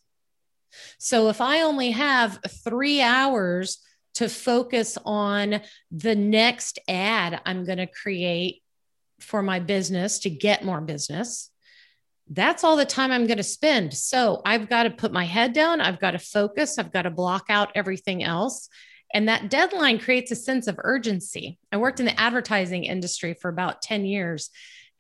So 0.98 1.28
if 1.28 1.40
I 1.40 1.62
only 1.62 1.90
have 1.90 2.38
three 2.64 3.02
hours 3.02 3.78
to 4.14 4.28
focus 4.28 4.96
on 5.04 5.60
the 5.90 6.14
next 6.14 6.78
ad 6.88 7.40
I'm 7.44 7.64
going 7.64 7.78
to 7.78 7.86
create 7.86 8.62
for 9.20 9.42
my 9.42 9.58
business 9.58 10.20
to 10.20 10.30
get 10.30 10.64
more 10.64 10.80
business, 10.80 11.50
that's 12.30 12.64
all 12.64 12.76
the 12.76 12.84
time 12.84 13.10
I'm 13.10 13.26
going 13.26 13.38
to 13.38 13.42
spend. 13.42 13.94
So 13.94 14.42
I've 14.44 14.68
got 14.68 14.84
to 14.84 14.90
put 14.90 15.12
my 15.12 15.24
head 15.24 15.52
down. 15.52 15.80
I've 15.80 16.00
got 16.00 16.12
to 16.12 16.18
focus. 16.18 16.78
I've 16.78 16.92
got 16.92 17.02
to 17.02 17.10
block 17.10 17.46
out 17.48 17.72
everything 17.74 18.22
else. 18.22 18.68
And 19.14 19.28
that 19.28 19.48
deadline 19.48 19.98
creates 19.98 20.30
a 20.30 20.36
sense 20.36 20.66
of 20.66 20.78
urgency. 20.82 21.58
I 21.72 21.78
worked 21.78 22.00
in 22.00 22.06
the 22.06 22.20
advertising 22.20 22.84
industry 22.84 23.34
for 23.34 23.48
about 23.48 23.80
10 23.80 24.04
years. 24.04 24.50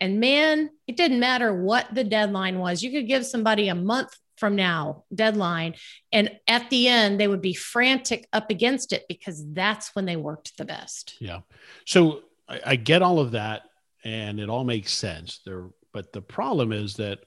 And 0.00 0.20
man, 0.20 0.70
it 0.86 0.96
didn't 0.96 1.20
matter 1.20 1.54
what 1.54 1.94
the 1.94 2.04
deadline 2.04 2.58
was. 2.58 2.82
You 2.82 2.90
could 2.90 3.06
give 3.06 3.26
somebody 3.26 3.68
a 3.68 3.74
month 3.74 4.16
from 4.36 4.54
now 4.56 5.04
deadline. 5.14 5.74
And 6.12 6.30
at 6.46 6.70
the 6.70 6.88
end, 6.88 7.20
they 7.20 7.28
would 7.28 7.42
be 7.42 7.54
frantic 7.54 8.26
up 8.32 8.50
against 8.50 8.92
it 8.92 9.04
because 9.08 9.44
that's 9.52 9.94
when 9.94 10.06
they 10.06 10.16
worked 10.16 10.56
the 10.56 10.64
best. 10.64 11.16
Yeah. 11.20 11.40
So 11.84 12.20
I, 12.48 12.60
I 12.64 12.76
get 12.76 13.02
all 13.02 13.18
of 13.18 13.32
that 13.32 13.62
and 14.04 14.40
it 14.40 14.48
all 14.48 14.64
makes 14.64 14.92
sense 14.92 15.40
there. 15.44 15.66
But 15.92 16.12
the 16.12 16.22
problem 16.22 16.72
is 16.72 16.94
that 16.96 17.20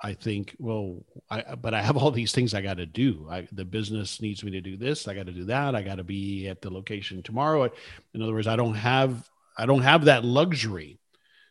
I 0.00 0.12
think, 0.12 0.54
well, 0.58 1.04
I, 1.28 1.56
but 1.56 1.74
I 1.74 1.82
have 1.82 1.96
all 1.96 2.12
these 2.12 2.32
things 2.32 2.54
I 2.54 2.60
got 2.60 2.76
to 2.76 2.86
do. 2.86 3.26
I, 3.28 3.48
the 3.50 3.64
business 3.64 4.20
needs 4.20 4.44
me 4.44 4.52
to 4.52 4.60
do 4.60 4.76
this. 4.76 5.08
I 5.08 5.14
got 5.14 5.26
to 5.26 5.32
do 5.32 5.44
that. 5.46 5.74
I 5.74 5.82
got 5.82 5.96
to 5.96 6.04
be 6.04 6.46
at 6.46 6.62
the 6.62 6.70
location 6.70 7.22
tomorrow. 7.22 7.68
In 8.14 8.22
other 8.22 8.32
words, 8.32 8.46
I 8.46 8.54
don't 8.54 8.76
have, 8.76 9.28
I 9.56 9.66
don't 9.66 9.82
have 9.82 10.04
that 10.04 10.24
luxury. 10.24 11.00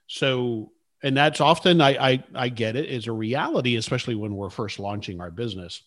So, 0.08 0.72
and 1.04 1.18
that's 1.18 1.42
often, 1.42 1.82
I, 1.82 2.12
I, 2.12 2.24
I 2.34 2.50
get 2.50 2.78
it 2.78 2.90
is 2.90 3.08
a 3.08 3.12
reality, 3.12 3.76
especially 3.76 4.16
when 4.16 4.34
we're 4.34 4.50
first 4.50 4.80
launching 4.80 5.20
our 5.20 5.32
business. 5.32 5.84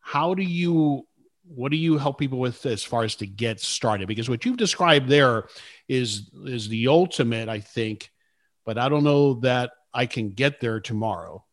How 0.00 0.34
do 0.34 0.42
you, 0.42 1.06
what 1.46 1.70
do 1.70 1.76
you 1.76 1.96
help 1.96 2.18
people 2.18 2.40
with 2.40 2.66
as 2.66 2.82
far 2.82 3.04
as 3.04 3.14
to 3.16 3.26
get 3.26 3.60
started? 3.60 4.08
Because 4.08 4.28
what 4.28 4.44
you've 4.44 4.56
described 4.56 5.08
there 5.08 5.48
is, 5.88 6.28
is 6.44 6.68
the 6.68 6.88
ultimate, 6.88 7.48
I 7.48 7.60
think, 7.60 8.10
but 8.66 8.78
I 8.78 8.88
don't 8.88 9.04
know 9.04 9.34
that 9.34 9.70
I 9.94 10.06
can 10.06 10.30
get 10.30 10.60
there 10.60 10.80
tomorrow 10.80 11.44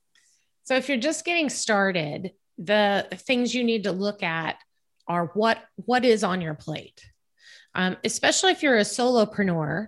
so 0.64 0.76
if 0.76 0.88
you're 0.88 0.98
just 0.98 1.26
getting 1.26 1.50
started, 1.50 2.32
the 2.58 3.08
things 3.14 3.54
you 3.54 3.64
need 3.64 3.84
to 3.84 3.92
look 3.92 4.24
at 4.24 4.58
are 5.08 5.26
what 5.34 5.60
what 5.76 6.06
is 6.06 6.24
on 6.24 6.42
your 6.42 6.54
plate. 6.54 7.04
Um, 7.74 7.98
especially 8.04 8.52
if 8.52 8.64
you're 8.64 8.78
a 8.78 8.82
solopreneur, 8.82 9.88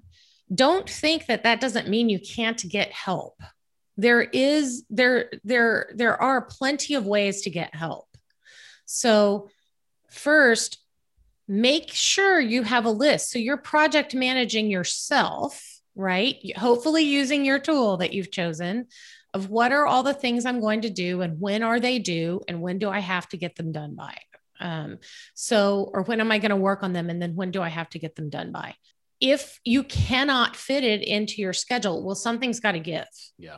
don't 0.54 0.90
think 0.90 1.28
that 1.28 1.44
that 1.44 1.62
doesn't 1.62 1.90
mean 1.90 2.10
you 2.10 2.20
can't 2.20 2.62
get 2.68 2.92
help. 2.92 3.40
There 3.96 4.22
is 4.22 4.84
there 4.90 5.32
there 5.44 5.92
there 5.96 6.22
are 6.22 6.42
plenty 6.42 6.96
of 6.96 7.06
ways 7.06 7.44
to 7.44 7.50
get 7.50 7.76
help. 7.76 8.08
So 8.86 9.50
first, 10.10 10.80
make 11.48 11.92
sure 11.92 12.40
you 12.40 12.64
have 12.64 12.86
a 12.86 12.92
list. 12.92 13.32
So 13.32 13.40
you're 13.40 13.58
project 13.58 14.16
managing 14.16 14.70
yourself, 14.72 15.73
right? 15.96 16.36
Hopefully 16.58 17.04
using 17.04 17.46
your 17.46 17.60
tool 17.60 17.98
that 17.98 18.14
you've 18.14 18.32
chosen 18.32 18.88
of 19.34 19.50
what 19.50 19.72
are 19.72 19.88
all 19.88 20.04
the 20.04 20.14
things 20.14 20.46
I'm 20.46 20.60
going 20.60 20.82
to 20.82 20.90
do 20.90 21.22
and 21.22 21.40
when 21.40 21.64
are 21.64 21.80
they 21.80 22.00
due 22.00 22.42
and 22.48 22.62
when 22.62 22.80
do 22.80 22.90
I 22.90 23.00
have 23.00 23.28
to 23.30 23.38
get 23.38 23.56
them 23.56 23.72
done 23.72 23.96
by. 23.96 24.16
Um, 24.60 25.00
so, 25.34 25.90
or 25.94 26.04
when 26.04 26.22
am 26.22 26.32
I 26.32 26.40
going 26.40 26.52
to 26.52 26.56
work 26.56 26.84
on 26.84 26.94
them 26.94 27.10
and 27.10 27.22
then 27.22 27.36
when 27.36 27.52
do 27.52 27.62
I 27.62 27.70
have 27.70 27.90
to 27.90 28.00
get 28.00 28.16
them 28.16 28.30
done 28.30 28.52
by? 28.52 28.76
if 29.24 29.62
you 29.64 29.84
cannot 29.84 30.54
fit 30.54 30.84
it 30.84 31.02
into 31.02 31.42
your 31.42 31.54
schedule, 31.54 32.04
well, 32.04 32.14
something's 32.14 32.60
got 32.60 32.74
to 32.74 32.80
give. 32.80 33.08
Yeah. 33.38 33.58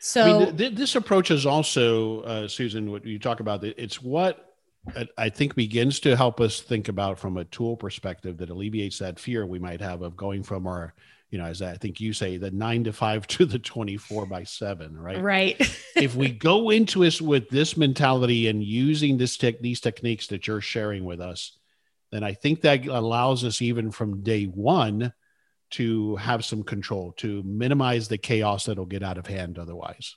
So 0.00 0.22
I 0.22 0.44
mean, 0.44 0.56
th- 0.56 0.74
this 0.74 0.96
approach 0.96 1.30
is 1.30 1.46
also, 1.46 2.20
uh, 2.22 2.48
Susan, 2.48 2.90
what 2.90 3.06
you 3.06 3.18
talk 3.18 3.40
about, 3.40 3.64
it's 3.64 4.02
what 4.02 4.54
I 5.16 5.30
think 5.30 5.54
begins 5.54 6.00
to 6.00 6.14
help 6.14 6.40
us 6.40 6.60
think 6.60 6.88
about 6.88 7.18
from 7.18 7.38
a 7.38 7.44
tool 7.44 7.76
perspective 7.76 8.36
that 8.38 8.50
alleviates 8.50 8.98
that 8.98 9.18
fear 9.18 9.46
we 9.46 9.58
might 9.58 9.80
have 9.80 10.02
of 10.02 10.14
going 10.14 10.42
from 10.42 10.66
our, 10.66 10.92
you 11.32 11.38
know, 11.38 11.46
as 11.46 11.62
I 11.62 11.78
think 11.78 11.98
you 11.98 12.12
say, 12.12 12.36
the 12.36 12.50
nine 12.50 12.84
to 12.84 12.92
five 12.92 13.26
to 13.28 13.46
the 13.46 13.58
24 13.58 14.26
by 14.26 14.44
seven, 14.44 14.96
right? 14.96 15.20
Right. 15.20 15.56
if 15.96 16.14
we 16.14 16.30
go 16.30 16.70
into 16.70 17.00
this 17.00 17.20
with 17.20 17.48
this 17.48 17.76
mentality 17.76 18.46
and 18.46 18.62
using 18.62 19.16
this 19.16 19.36
tech, 19.36 19.58
these 19.60 19.80
techniques 19.80 20.28
that 20.28 20.46
you're 20.46 20.60
sharing 20.60 21.04
with 21.04 21.20
us, 21.20 21.58
then 22.12 22.22
I 22.22 22.34
think 22.34 22.60
that 22.60 22.86
allows 22.86 23.42
us 23.44 23.62
even 23.62 23.90
from 23.90 24.22
day 24.22 24.44
one 24.44 25.12
to 25.70 26.16
have 26.16 26.44
some 26.44 26.62
control, 26.62 27.12
to 27.16 27.42
minimize 27.44 28.06
the 28.06 28.18
chaos 28.18 28.66
that'll 28.66 28.84
get 28.84 29.02
out 29.02 29.16
of 29.16 29.26
hand 29.26 29.58
otherwise. 29.58 30.14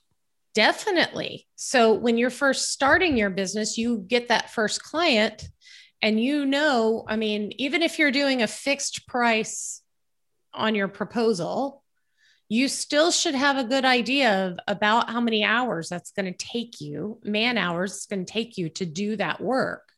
Definitely. 0.54 1.48
So 1.56 1.94
when 1.94 2.18
you're 2.18 2.30
first 2.30 2.72
starting 2.72 3.16
your 3.16 3.30
business, 3.30 3.78
you 3.78 4.00
get 4.00 4.28
that 4.28 4.52
first 4.52 4.84
client 4.84 5.48
and 6.02 6.22
you 6.22 6.46
know, 6.46 7.06
I 7.08 7.16
mean, 7.16 7.54
even 7.58 7.82
if 7.82 7.98
you're 7.98 8.12
doing 8.12 8.42
a 8.42 8.48
fixed 8.48 9.08
price 9.08 9.82
on 10.56 10.76
your 10.76 10.88
proposal, 10.88 11.84
you 12.48 12.68
still 12.68 13.12
should 13.12 13.36
have 13.36 13.58
a 13.58 13.64
good 13.64 13.86
idea 13.86 14.48
of 14.48 14.60
about 14.68 15.10
how 15.10 15.20
many 15.20 15.44
hours 15.44 15.90
that's 15.90 16.12
going 16.12 16.32
to 16.32 16.46
take 16.46 16.80
you, 16.80 17.20
man 17.24 17.58
hours 17.58 17.94
it's 17.96 18.06
going 18.06 18.26
to 18.26 18.32
take 18.32 18.58
you 18.58 18.70
to 18.70 18.86
do 18.86 19.16
that 19.16 19.42
work. 19.42 19.90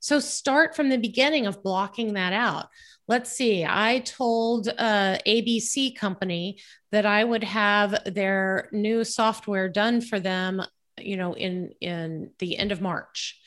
So 0.00 0.20
start 0.20 0.76
from 0.76 0.90
the 0.90 0.98
beginning 0.98 1.46
of 1.46 1.62
blocking 1.62 2.14
that 2.14 2.32
out 2.32 2.68
let's 3.08 3.32
see, 3.32 3.64
I 3.64 4.00
told 4.00 4.68
uh, 4.68 5.18
ABC 5.26 5.96
company 5.96 6.60
that 6.92 7.06
I 7.06 7.24
would 7.24 7.42
have 7.42 7.98
their 8.04 8.68
new 8.70 9.02
software 9.02 9.68
done 9.68 10.02
for 10.02 10.20
them, 10.20 10.62
you 10.98 11.16
know, 11.16 11.32
in 11.32 11.72
in 11.80 12.30
the 12.38 12.58
end 12.58 12.70
of 12.70 12.80
March, 12.80 13.40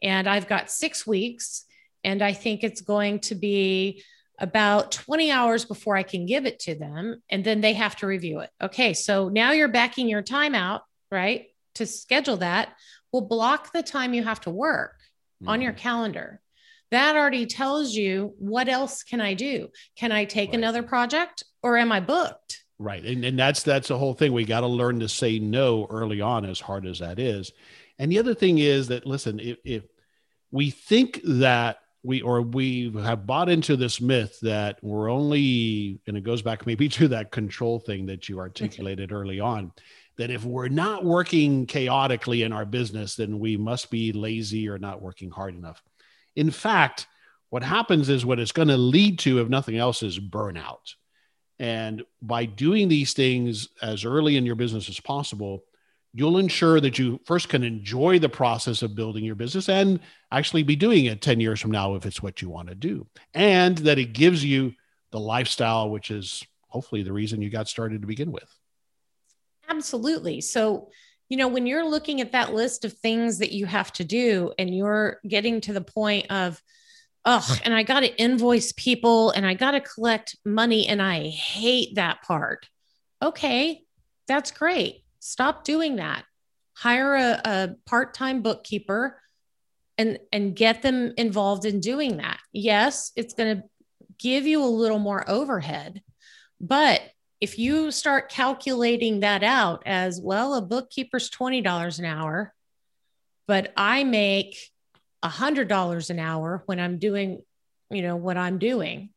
and 0.00 0.28
I've 0.28 0.48
got 0.48 0.70
six 0.70 1.06
weeks, 1.06 1.64
and 2.04 2.22
I 2.22 2.32
think 2.32 2.62
it's 2.62 2.80
going 2.80 3.18
to 3.20 3.34
be 3.34 4.02
about 4.38 4.92
20 4.92 5.30
hours 5.30 5.64
before 5.64 5.96
I 5.96 6.02
can 6.02 6.26
give 6.26 6.46
it 6.46 6.60
to 6.60 6.74
them, 6.74 7.22
and 7.28 7.44
then 7.44 7.60
they 7.60 7.72
have 7.74 7.96
to 7.96 8.06
review 8.06 8.40
it. 8.40 8.50
Okay, 8.62 8.94
so 8.94 9.28
now 9.28 9.52
you're 9.52 9.68
backing 9.68 10.08
your 10.08 10.22
time 10.22 10.54
out, 10.54 10.82
right, 11.10 11.46
to 11.74 11.86
schedule 11.86 12.38
that. 12.38 12.74
We'll 13.12 13.22
block 13.22 13.72
the 13.72 13.82
time 13.82 14.14
you 14.14 14.22
have 14.22 14.40
to 14.42 14.50
work 14.50 14.96
mm-hmm. 15.42 15.48
on 15.48 15.60
your 15.60 15.72
mm-hmm. 15.72 15.80
calendar 15.80 16.40
that 16.90 17.16
already 17.16 17.46
tells 17.46 17.94
you 17.94 18.34
what 18.38 18.68
else 18.68 19.02
can 19.02 19.20
I 19.20 19.34
do? 19.34 19.68
Can 19.96 20.12
I 20.12 20.24
take 20.24 20.50
right. 20.50 20.58
another 20.58 20.82
project 20.82 21.44
or 21.62 21.76
am 21.76 21.92
I 21.92 22.00
booked? 22.00 22.64
Right. 22.78 23.04
And, 23.04 23.24
and 23.24 23.38
that's 23.38 23.62
that's 23.62 23.88
the 23.88 23.98
whole 23.98 24.14
thing. 24.14 24.32
We 24.32 24.44
got 24.44 24.60
to 24.60 24.68
learn 24.68 25.00
to 25.00 25.08
say 25.08 25.38
no 25.38 25.86
early 25.90 26.20
on, 26.20 26.44
as 26.44 26.60
hard 26.60 26.86
as 26.86 27.00
that 27.00 27.18
is. 27.18 27.52
And 27.98 28.10
the 28.10 28.20
other 28.20 28.34
thing 28.34 28.58
is 28.58 28.88
that 28.88 29.04
listen, 29.04 29.40
if, 29.40 29.58
if 29.64 29.82
we 30.50 30.70
think 30.70 31.20
that 31.24 31.78
we 32.08 32.22
or 32.22 32.42
we 32.42 32.90
have 33.02 33.26
bought 33.26 33.48
into 33.48 33.76
this 33.76 34.00
myth 34.00 34.38
that 34.40 34.78
we're 34.82 35.10
only 35.10 36.00
and 36.06 36.16
it 36.16 36.24
goes 36.24 36.42
back 36.42 36.66
maybe 36.66 36.88
to 36.98 37.08
that 37.08 37.30
control 37.30 37.78
thing 37.78 38.06
that 38.06 38.28
you 38.28 38.40
articulated 38.40 39.12
early 39.12 39.38
on 39.38 39.70
that 40.16 40.30
if 40.30 40.44
we're 40.44 40.68
not 40.68 41.04
working 41.04 41.66
chaotically 41.66 42.42
in 42.42 42.52
our 42.52 42.64
business 42.64 43.14
then 43.14 43.38
we 43.38 43.56
must 43.56 43.90
be 43.90 44.12
lazy 44.12 44.68
or 44.68 44.78
not 44.78 45.00
working 45.00 45.30
hard 45.30 45.54
enough 45.54 45.82
in 46.38 46.52
fact, 46.52 47.08
what 47.50 47.64
happens 47.64 48.08
is 48.08 48.24
what 48.24 48.38
it's 48.38 48.52
going 48.52 48.68
to 48.68 48.76
lead 48.76 49.18
to, 49.20 49.40
if 49.40 49.48
nothing 49.48 49.76
else, 49.76 50.04
is 50.04 50.20
burnout. 50.20 50.94
And 51.58 52.04
by 52.22 52.44
doing 52.44 52.86
these 52.86 53.12
things 53.12 53.68
as 53.82 54.04
early 54.04 54.36
in 54.36 54.46
your 54.46 54.54
business 54.54 54.88
as 54.88 55.00
possible, 55.00 55.64
you'll 56.18 56.38
ensure 56.38 56.80
that 56.80 56.98
you 56.98 57.20
first 57.24 57.48
can 57.48 57.62
enjoy 57.62 58.18
the 58.18 58.28
process 58.28 58.82
of 58.82 58.96
building 58.96 59.24
your 59.24 59.36
business 59.36 59.68
and 59.68 60.00
actually 60.32 60.64
be 60.64 60.74
doing 60.74 61.04
it 61.04 61.22
10 61.22 61.38
years 61.38 61.60
from 61.60 61.70
now 61.70 61.94
if 61.94 62.04
it's 62.04 62.20
what 62.20 62.42
you 62.42 62.50
want 62.50 62.68
to 62.68 62.74
do. 62.74 63.06
And 63.34 63.78
that 63.78 64.00
it 64.00 64.14
gives 64.14 64.44
you 64.44 64.74
the 65.12 65.20
lifestyle, 65.20 65.90
which 65.90 66.10
is 66.10 66.44
hopefully 66.66 67.04
the 67.04 67.12
reason 67.12 67.40
you 67.40 67.50
got 67.50 67.68
started 67.68 68.00
to 68.00 68.08
begin 68.08 68.32
with. 68.32 68.52
Absolutely. 69.68 70.40
So, 70.40 70.90
you 71.28 71.36
know, 71.36 71.46
when 71.46 71.68
you're 71.68 71.88
looking 71.88 72.20
at 72.20 72.32
that 72.32 72.52
list 72.52 72.84
of 72.84 72.94
things 72.94 73.38
that 73.38 73.52
you 73.52 73.66
have 73.66 73.92
to 73.92 74.04
do 74.04 74.52
and 74.58 74.74
you're 74.74 75.20
getting 75.26 75.60
to 75.62 75.72
the 75.72 75.80
point 75.80 76.30
of, 76.30 76.60
oh, 77.24 77.58
and 77.62 77.72
I 77.72 77.84
got 77.84 78.00
to 78.00 78.20
invoice 78.20 78.72
people 78.72 79.30
and 79.30 79.46
I 79.46 79.54
got 79.54 79.70
to 79.72 79.80
collect 79.80 80.36
money 80.44 80.88
and 80.88 81.00
I 81.00 81.28
hate 81.28 81.94
that 81.94 82.22
part. 82.22 82.68
Okay, 83.22 83.82
that's 84.26 84.50
great. 84.50 85.04
Stop 85.20 85.64
doing 85.64 85.96
that. 85.96 86.24
Hire 86.76 87.14
a, 87.14 87.40
a 87.44 87.68
part 87.86 88.14
time 88.14 88.42
bookkeeper 88.42 89.20
and, 89.96 90.18
and 90.32 90.54
get 90.54 90.82
them 90.82 91.12
involved 91.16 91.64
in 91.64 91.80
doing 91.80 92.18
that. 92.18 92.38
Yes, 92.52 93.12
it's 93.16 93.34
going 93.34 93.56
to 93.56 93.62
give 94.18 94.46
you 94.46 94.62
a 94.62 94.66
little 94.66 94.98
more 94.98 95.28
overhead, 95.28 96.02
but 96.60 97.00
if 97.40 97.58
you 97.58 97.90
start 97.90 98.30
calculating 98.30 99.20
that 99.20 99.44
out 99.44 99.82
as 99.86 100.20
well, 100.20 100.54
a 100.54 100.62
bookkeeper's 100.62 101.30
$20 101.30 101.98
an 101.98 102.04
hour, 102.04 102.52
but 103.46 103.72
I 103.76 104.02
make 104.04 104.56
$100 105.24 106.10
an 106.10 106.18
hour 106.18 106.62
when 106.66 106.80
I'm 106.80 106.98
doing, 106.98 107.42
you 107.90 108.02
know, 108.02 108.16
what 108.16 108.36
I'm 108.36 108.58
doing. 108.58 109.10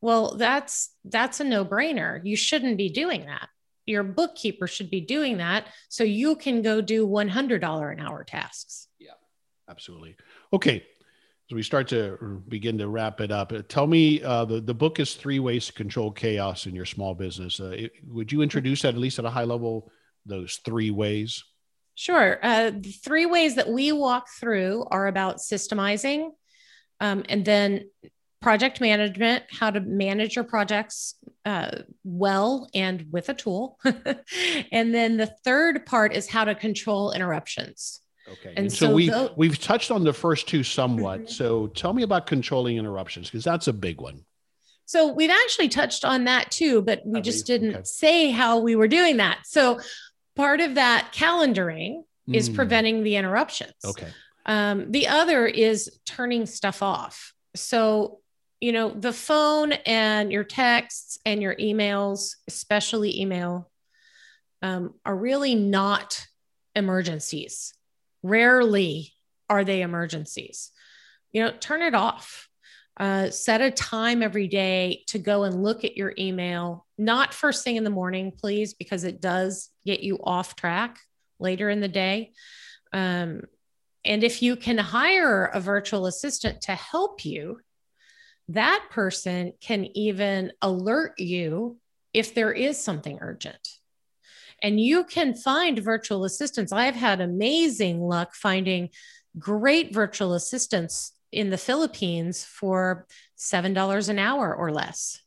Well, 0.00 0.36
that's 0.36 0.94
that's 1.04 1.40
a 1.40 1.44
no-brainer. 1.44 2.20
You 2.22 2.36
shouldn't 2.36 2.76
be 2.76 2.88
doing 2.88 3.26
that. 3.26 3.48
Your 3.88 4.04
bookkeeper 4.04 4.66
should 4.66 4.90
be 4.90 5.00
doing 5.00 5.38
that 5.38 5.66
so 5.88 6.04
you 6.04 6.36
can 6.36 6.62
go 6.62 6.80
do 6.80 7.06
$100 7.06 7.92
an 7.92 8.00
hour 8.00 8.24
tasks. 8.24 8.88
Yeah. 8.98 9.12
Absolutely. 9.68 10.16
Okay, 10.52 10.84
as 11.50 11.54
we 11.54 11.62
start 11.62 11.88
to 11.88 12.42
begin 12.48 12.76
to 12.78 12.88
wrap 12.88 13.20
it 13.20 13.30
up, 13.30 13.52
tell 13.68 13.86
me 13.86 14.22
uh, 14.22 14.44
the 14.44 14.60
the 14.60 14.74
book 14.74 15.00
is 15.00 15.14
three 15.14 15.38
ways 15.38 15.66
to 15.66 15.72
control 15.72 16.10
chaos 16.10 16.66
in 16.66 16.74
your 16.74 16.84
small 16.84 17.14
business. 17.14 17.58
Uh, 17.58 17.70
it, 17.70 17.92
would 18.06 18.30
you 18.30 18.42
introduce 18.42 18.82
that 18.82 18.94
at 18.94 19.00
least 19.00 19.18
at 19.18 19.24
a 19.24 19.30
high 19.30 19.44
level? 19.44 19.90
Those 20.26 20.60
three 20.64 20.90
ways. 20.90 21.42
Sure. 21.94 22.38
Uh, 22.42 22.70
the 22.70 22.92
three 22.92 23.24
ways 23.26 23.54
that 23.54 23.68
we 23.68 23.92
walk 23.92 24.28
through 24.38 24.86
are 24.90 25.06
about 25.06 25.38
systemizing, 25.38 26.30
um, 27.00 27.24
and 27.28 27.44
then 27.44 27.88
project 28.40 28.80
management, 28.80 29.44
how 29.50 29.70
to 29.70 29.80
manage 29.80 30.36
your 30.36 30.44
projects 30.44 31.14
uh, 31.44 31.78
well 32.04 32.68
and 32.74 33.06
with 33.10 33.28
a 33.28 33.34
tool, 33.34 33.78
and 34.72 34.94
then 34.94 35.16
the 35.16 35.26
third 35.44 35.86
part 35.86 36.14
is 36.14 36.28
how 36.28 36.44
to 36.44 36.54
control 36.54 37.12
interruptions. 37.12 38.00
Okay. 38.30 38.50
And, 38.50 38.58
and 38.58 38.72
so, 38.72 38.88
so, 38.88 38.94
we 38.94 39.10
we've 39.36 39.58
touched 39.58 39.90
on 39.90 40.04
the 40.04 40.12
first 40.12 40.48
two 40.48 40.62
somewhat. 40.62 41.20
Mm-hmm. 41.20 41.30
So 41.30 41.68
tell 41.68 41.92
me 41.92 42.02
about 42.02 42.26
controlling 42.26 42.76
interruptions 42.76 43.28
because 43.28 43.44
that's 43.44 43.68
a 43.68 43.72
big 43.72 44.00
one. 44.00 44.24
So 44.84 45.12
we've 45.12 45.30
actually 45.30 45.68
touched 45.68 46.04
on 46.04 46.24
that 46.24 46.50
too, 46.50 46.80
but 46.80 47.02
we 47.04 47.20
just 47.20 47.46
didn't 47.46 47.74
okay. 47.74 47.84
say 47.84 48.30
how 48.30 48.58
we 48.58 48.74
were 48.74 48.88
doing 48.88 49.18
that. 49.18 49.40
So 49.44 49.80
part 50.34 50.60
of 50.60 50.76
that 50.76 51.12
calendaring 51.14 52.04
mm. 52.26 52.34
is 52.34 52.48
preventing 52.48 53.02
the 53.02 53.16
interruptions. 53.16 53.74
Okay. 53.84 54.08
Um, 54.46 54.90
the 54.90 55.08
other 55.08 55.46
is 55.46 55.90
turning 56.06 56.46
stuff 56.46 56.82
off. 56.82 57.34
So 57.54 58.20
you 58.60 58.72
know 58.72 58.90
the 58.90 59.12
phone 59.12 59.72
and 59.72 60.32
your 60.32 60.44
texts 60.44 61.18
and 61.24 61.40
your 61.42 61.54
emails, 61.56 62.36
especially 62.48 63.20
email, 63.20 63.70
um, 64.62 64.94
are 65.04 65.16
really 65.16 65.54
not 65.54 66.26
emergencies 66.74 67.74
Rarely 68.22 69.12
are 69.48 69.64
they 69.64 69.82
emergencies. 69.82 70.70
You 71.32 71.44
know, 71.44 71.52
turn 71.52 71.82
it 71.82 71.94
off. 71.94 72.48
Uh, 72.96 73.30
set 73.30 73.60
a 73.60 73.70
time 73.70 74.24
every 74.24 74.48
day 74.48 75.04
to 75.06 75.20
go 75.20 75.44
and 75.44 75.62
look 75.62 75.84
at 75.84 75.96
your 75.96 76.12
email, 76.18 76.84
not 76.98 77.32
first 77.32 77.62
thing 77.62 77.76
in 77.76 77.84
the 77.84 77.90
morning, 77.90 78.32
please, 78.36 78.74
because 78.74 79.04
it 79.04 79.20
does 79.20 79.70
get 79.86 80.00
you 80.00 80.18
off 80.24 80.56
track 80.56 80.98
later 81.38 81.70
in 81.70 81.80
the 81.80 81.86
day. 81.86 82.32
Um, 82.92 83.42
and 84.04 84.24
if 84.24 84.42
you 84.42 84.56
can 84.56 84.78
hire 84.78 85.44
a 85.44 85.60
virtual 85.60 86.06
assistant 86.06 86.62
to 86.62 86.74
help 86.74 87.24
you, 87.24 87.60
that 88.48 88.86
person 88.90 89.52
can 89.60 89.84
even 89.96 90.52
alert 90.62 91.18
you 91.18 91.78
if 92.14 92.34
there 92.34 92.52
is 92.52 92.82
something 92.82 93.18
urgent. 93.20 93.68
And 94.62 94.80
you 94.80 95.04
can 95.04 95.34
find 95.34 95.78
virtual 95.78 96.24
assistants. 96.24 96.72
I've 96.72 96.96
had 96.96 97.20
amazing 97.20 98.00
luck 98.00 98.34
finding 98.34 98.88
great 99.38 99.94
virtual 99.94 100.34
assistants 100.34 101.12
in 101.30 101.50
the 101.50 101.58
Philippines 101.58 102.44
for 102.44 103.06
$7 103.38 104.08
an 104.08 104.18
hour 104.18 104.54
or 104.54 104.72
less. 104.72 105.20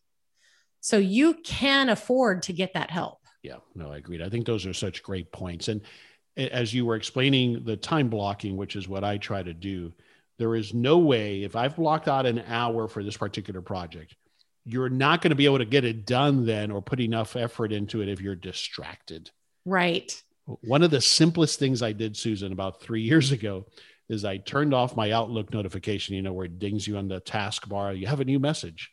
So 0.81 0.97
you 0.97 1.35
can 1.35 1.89
afford 1.89 2.43
to 2.43 2.53
get 2.53 2.73
that 2.73 2.89
help. 2.89 3.19
Yeah, 3.43 3.57
no, 3.75 3.91
I 3.91 3.97
agree. 3.97 4.21
I 4.21 4.29
think 4.29 4.45
those 4.45 4.65
are 4.65 4.73
such 4.73 5.03
great 5.03 5.31
points. 5.31 5.67
And 5.67 5.81
as 6.35 6.73
you 6.73 6.85
were 6.85 6.95
explaining 6.95 7.63
the 7.63 7.77
time 7.77 8.09
blocking, 8.09 8.57
which 8.57 8.75
is 8.75 8.87
what 8.87 9.03
I 9.03 9.17
try 9.17 9.43
to 9.43 9.53
do, 9.53 9.93
there 10.41 10.55
is 10.55 10.73
no 10.73 10.97
way, 10.97 11.43
if 11.43 11.55
I've 11.55 11.75
blocked 11.75 12.07
out 12.07 12.25
an 12.25 12.43
hour 12.47 12.87
for 12.87 13.03
this 13.03 13.15
particular 13.15 13.61
project, 13.61 14.15
you're 14.65 14.89
not 14.89 15.21
going 15.21 15.29
to 15.29 15.35
be 15.35 15.45
able 15.45 15.59
to 15.59 15.65
get 15.65 15.85
it 15.85 16.07
done 16.07 16.47
then 16.47 16.71
or 16.71 16.81
put 16.81 16.99
enough 16.99 17.35
effort 17.35 17.71
into 17.71 18.01
it 18.01 18.09
if 18.09 18.21
you're 18.21 18.33
distracted. 18.33 19.29
Right. 19.65 20.11
One 20.45 20.81
of 20.81 20.89
the 20.89 20.99
simplest 20.99 21.59
things 21.59 21.83
I 21.83 21.91
did, 21.91 22.17
Susan, 22.17 22.51
about 22.51 22.81
three 22.81 23.03
years 23.03 23.31
ago 23.31 23.67
is 24.09 24.25
I 24.25 24.37
turned 24.37 24.73
off 24.73 24.95
my 24.95 25.11
Outlook 25.11 25.53
notification, 25.53 26.15
you 26.15 26.23
know, 26.23 26.33
where 26.33 26.45
it 26.45 26.57
dings 26.57 26.87
you 26.87 26.97
on 26.97 27.07
the 27.07 27.21
taskbar. 27.21 27.95
You 27.95 28.07
have 28.07 28.19
a 28.19 28.25
new 28.25 28.39
message 28.39 28.89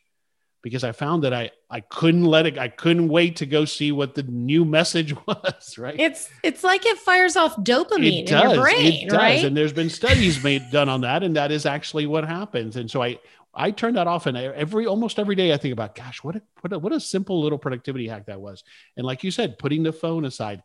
because 0.63 0.85
I 0.85 0.93
found 0.93 1.25
that 1.25 1.33
I 1.33 1.51
I 1.71 1.81
couldn't 1.81 2.25
let 2.25 2.47
it 2.47 2.59
I 2.59 2.69
couldn't 2.69 3.09
wait 3.09 3.37
to 3.37 3.47
go 3.47 3.65
see 3.65 3.93
what 3.93 4.15
the 4.15 4.23
new 4.25 4.65
message 4.65 5.15
was, 5.27 5.79
right? 5.79 5.99
It's 5.99 6.31
it's 6.43 6.65
like 6.65 6.85
it 6.87 6.99
fires 6.99 7.37
off 7.37 7.57
dopamine 7.57 8.23
it 8.23 8.27
does, 8.27 8.45
in 8.45 8.51
your 8.51 8.61
brain, 8.63 8.93
it 8.93 9.09
does. 9.09 9.19
right? 9.19 9.45
And 9.45 9.57
there's 9.57 9.73
been 9.73 9.91
studies 9.91 10.43
made 10.43 10.63
done 10.73 10.89
on 10.89 11.03
that 11.03 11.23
and 11.23 11.37
that 11.37 11.53
is 11.53 11.67
actually 11.67 12.07
what 12.07 12.27
happens. 12.27 12.77
And 12.77 12.91
so 12.91 13.03
I 13.03 13.19
I 13.55 13.71
turn 13.71 13.95
that 13.95 14.07
off 14.07 14.27
and 14.27 14.37
I, 14.37 14.45
every 14.45 14.87
almost 14.87 15.19
every 15.19 15.35
day 15.35 15.53
I 15.53 15.57
think 15.57 15.73
about 15.73 15.95
gosh, 15.95 16.23
what 16.23 16.37
a, 16.37 16.43
what 16.61 16.73
a, 16.73 16.79
what 16.79 16.93
a 16.93 17.01
simple 17.01 17.41
little 17.41 17.59
productivity 17.59 18.09
hack 18.09 18.27
that 18.27 18.41
was. 18.41 18.63
And 18.97 19.07
like 19.07 19.25
you 19.25 19.31
said, 19.31 19.59
putting 19.59 19.83
the 19.83 19.93
phone 19.93 20.25
aside. 20.25 20.63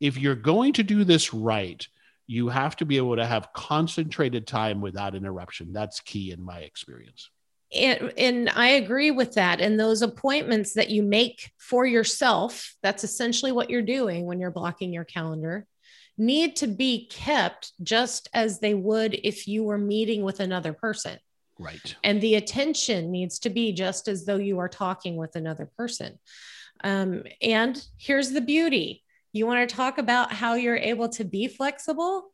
If 0.00 0.18
you're 0.18 0.34
going 0.34 0.72
to 0.72 0.82
do 0.82 1.04
this 1.04 1.32
right, 1.32 1.86
you 2.26 2.48
have 2.48 2.74
to 2.76 2.84
be 2.84 2.96
able 2.96 3.14
to 3.14 3.26
have 3.26 3.52
concentrated 3.52 4.48
time 4.48 4.80
without 4.80 5.14
interruption. 5.14 5.72
That's 5.72 6.00
key 6.00 6.32
in 6.32 6.42
my 6.42 6.58
experience. 6.58 7.30
And, 7.74 8.12
and, 8.18 8.50
I 8.50 8.68
agree 8.68 9.10
with 9.10 9.34
that. 9.34 9.60
And 9.60 9.80
those 9.80 10.02
appointments 10.02 10.74
that 10.74 10.90
you 10.90 11.02
make 11.02 11.50
for 11.58 11.86
yourself, 11.86 12.74
that's 12.82 13.02
essentially 13.02 13.50
what 13.50 13.70
you're 13.70 13.80
doing 13.80 14.26
when 14.26 14.40
you're 14.40 14.50
blocking 14.50 14.92
your 14.92 15.04
calendar, 15.04 15.66
need 16.18 16.56
to 16.56 16.66
be 16.66 17.06
kept 17.06 17.72
just 17.82 18.28
as 18.34 18.60
they 18.60 18.74
would 18.74 19.18
if 19.24 19.48
you 19.48 19.64
were 19.64 19.78
meeting 19.78 20.22
with 20.22 20.40
another 20.40 20.72
person. 20.72 21.18
Right. 21.58 21.94
And 22.02 22.20
the 22.20 22.34
attention 22.34 23.10
needs 23.10 23.38
to 23.40 23.50
be 23.50 23.72
just 23.72 24.08
as 24.08 24.24
though 24.24 24.36
you 24.36 24.58
are 24.58 24.68
talking 24.68 25.16
with 25.16 25.36
another 25.36 25.70
person. 25.76 26.18
Um, 26.84 27.22
and 27.40 27.82
here's 27.98 28.32
the 28.32 28.40
beauty 28.40 29.02
you 29.32 29.46
want 29.46 29.66
to 29.66 29.74
talk 29.74 29.96
about 29.96 30.32
how 30.32 30.54
you're 30.54 30.76
able 30.76 31.08
to 31.10 31.24
be 31.24 31.48
flexible? 31.48 32.32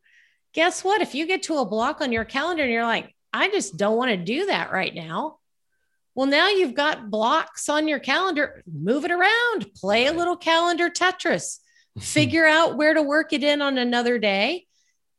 Guess 0.52 0.82
what? 0.82 1.00
If 1.00 1.14
you 1.14 1.26
get 1.26 1.44
to 1.44 1.58
a 1.58 1.64
block 1.64 2.00
on 2.00 2.10
your 2.10 2.24
calendar 2.24 2.64
and 2.64 2.72
you're 2.72 2.82
like, 2.82 3.14
I 3.38 3.48
just 3.50 3.76
don't 3.76 3.96
want 3.96 4.10
to 4.10 4.16
do 4.16 4.46
that 4.46 4.72
right 4.72 4.92
now. 4.92 5.38
Well, 6.16 6.26
now 6.26 6.48
you've 6.48 6.74
got 6.74 7.08
blocks 7.08 7.68
on 7.68 7.86
your 7.86 8.00
calendar. 8.00 8.64
Move 8.66 9.04
it 9.04 9.12
around, 9.12 9.72
play 9.74 10.06
a 10.06 10.12
little 10.12 10.36
calendar 10.36 10.90
Tetris, 10.90 11.58
figure 12.00 12.44
out 12.44 12.76
where 12.76 12.94
to 12.94 13.02
work 13.02 13.32
it 13.32 13.44
in 13.44 13.62
on 13.62 13.78
another 13.78 14.18
day 14.18 14.66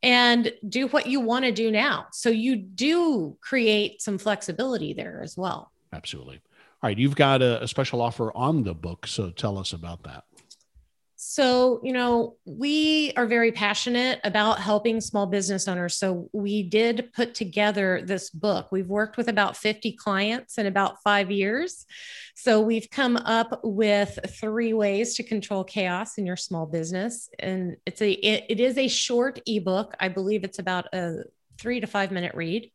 and 0.03 0.51
do 0.67 0.87
what 0.87 1.07
you 1.07 1.21
want 1.21 1.45
to 1.45 1.53
do 1.53 1.71
now. 1.71 2.07
So 2.11 2.29
you 2.29 2.57
do 2.57 3.37
create 3.39 4.01
some 4.01 4.17
flexibility 4.17 4.93
there 4.93 5.21
as 5.23 5.37
well. 5.37 5.71
Absolutely. 5.93 6.41
All 6.83 6.89
right. 6.89 6.97
You've 6.97 7.15
got 7.15 7.41
a, 7.41 7.63
a 7.63 7.67
special 7.69 8.01
offer 8.01 8.35
on 8.35 8.63
the 8.63 8.73
book. 8.73 9.07
So 9.07 9.29
tell 9.29 9.57
us 9.57 9.71
about 9.71 10.03
that. 10.03 10.25
So, 11.31 11.79
you 11.83 11.93
know, 11.93 12.37
we 12.45 13.13
are 13.15 13.27
very 13.27 13.51
passionate 13.51 14.19
about 14.23 14.59
helping 14.59 14.99
small 14.99 15.27
business 15.27 15.67
owners. 15.67 15.95
So, 15.95 16.27
we 16.33 16.63
did 16.63 17.13
put 17.13 17.35
together 17.35 18.01
this 18.03 18.31
book. 18.31 18.71
We've 18.71 18.89
worked 18.89 19.15
with 19.15 19.27
about 19.27 19.55
50 19.55 19.91
clients 19.91 20.57
in 20.57 20.65
about 20.65 21.03
five 21.03 21.29
years. 21.29 21.85
So, 22.33 22.61
we've 22.61 22.89
come 22.89 23.15
up 23.15 23.59
with 23.63 24.17
three 24.39 24.73
ways 24.73 25.13
to 25.17 25.23
control 25.23 25.63
chaos 25.63 26.17
in 26.17 26.25
your 26.25 26.35
small 26.35 26.65
business. 26.65 27.29
And 27.37 27.77
it's 27.85 28.01
a, 28.01 28.09
it, 28.09 28.45
it 28.49 28.59
is 28.59 28.79
a 28.79 28.87
short 28.87 29.39
ebook. 29.45 29.95
I 29.99 30.07
believe 30.07 30.43
it's 30.43 30.57
about 30.57 30.91
a 30.95 31.25
three 31.59 31.79
to 31.79 31.85
five 31.85 32.09
minute 32.09 32.33
read. 32.33 32.71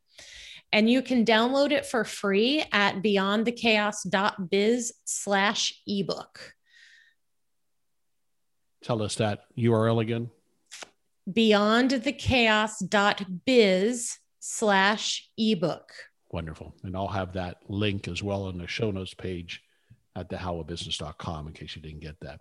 And 0.73 0.89
you 0.89 1.03
can 1.03 1.25
download 1.25 1.73
it 1.73 1.87
for 1.87 2.05
free 2.05 2.65
at 2.71 3.03
beyondthechaos.biz 3.03 4.93
slash 5.05 5.83
ebook. 5.89 6.54
Tell 8.85 9.03
us 9.03 9.16
that 9.16 9.47
URL 9.59 10.01
again. 10.01 10.30
Beyondthechaos.biz 11.28 14.18
slash 14.41 15.30
ebook. 15.39 15.93
Wonderful. 16.30 16.74
And 16.82 16.95
I'll 16.95 17.09
have 17.09 17.32
that 17.32 17.59
link 17.68 18.09
as 18.09 18.22
well 18.22 18.43
on 18.45 18.59
the 18.59 18.66
show 18.66 18.91
notes 18.91 19.14
page 19.14 19.62
at 20.14 20.28
thehowofbusiness.com 20.28 21.47
in 21.47 21.55
case 21.55 21.74
you 21.74 21.80
didn't 21.82 22.01
get 22.01 22.20
that. 22.20 22.41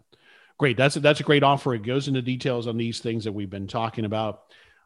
Great. 0.57 0.75
That's 0.75 0.97
a, 0.97 0.99
that's 0.99 1.21
a 1.21 1.23
great 1.23 1.43
offer. 1.43 1.73
It 1.73 1.83
goes 1.83 2.09
into 2.09 2.21
details 2.21 2.67
on 2.67 2.75
these 2.77 2.99
things 2.99 3.23
that 3.23 3.31
we've 3.31 3.49
been 3.49 3.67
talking 3.67 4.03
about. 4.03 4.41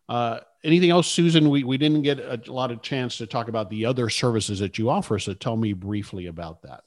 Uh, 0.07 0.41
anything 0.63 0.91
else, 0.91 1.07
Susan? 1.07 1.49
We, 1.49 1.63
we 1.63 1.77
didn't 1.77 2.03
get 2.03 2.19
a 2.19 2.39
lot 2.47 2.69
of 2.71 2.83
chance 2.83 3.17
to 3.17 3.25
talk 3.25 3.47
about 3.47 3.69
the 3.69 3.85
other 3.85 4.09
services 4.09 4.59
that 4.59 4.77
you 4.77 4.91
offer. 4.91 5.17
So 5.17 5.33
tell 5.33 5.57
me 5.57 5.73
briefly 5.73 6.27
about 6.27 6.61
that. 6.61 6.83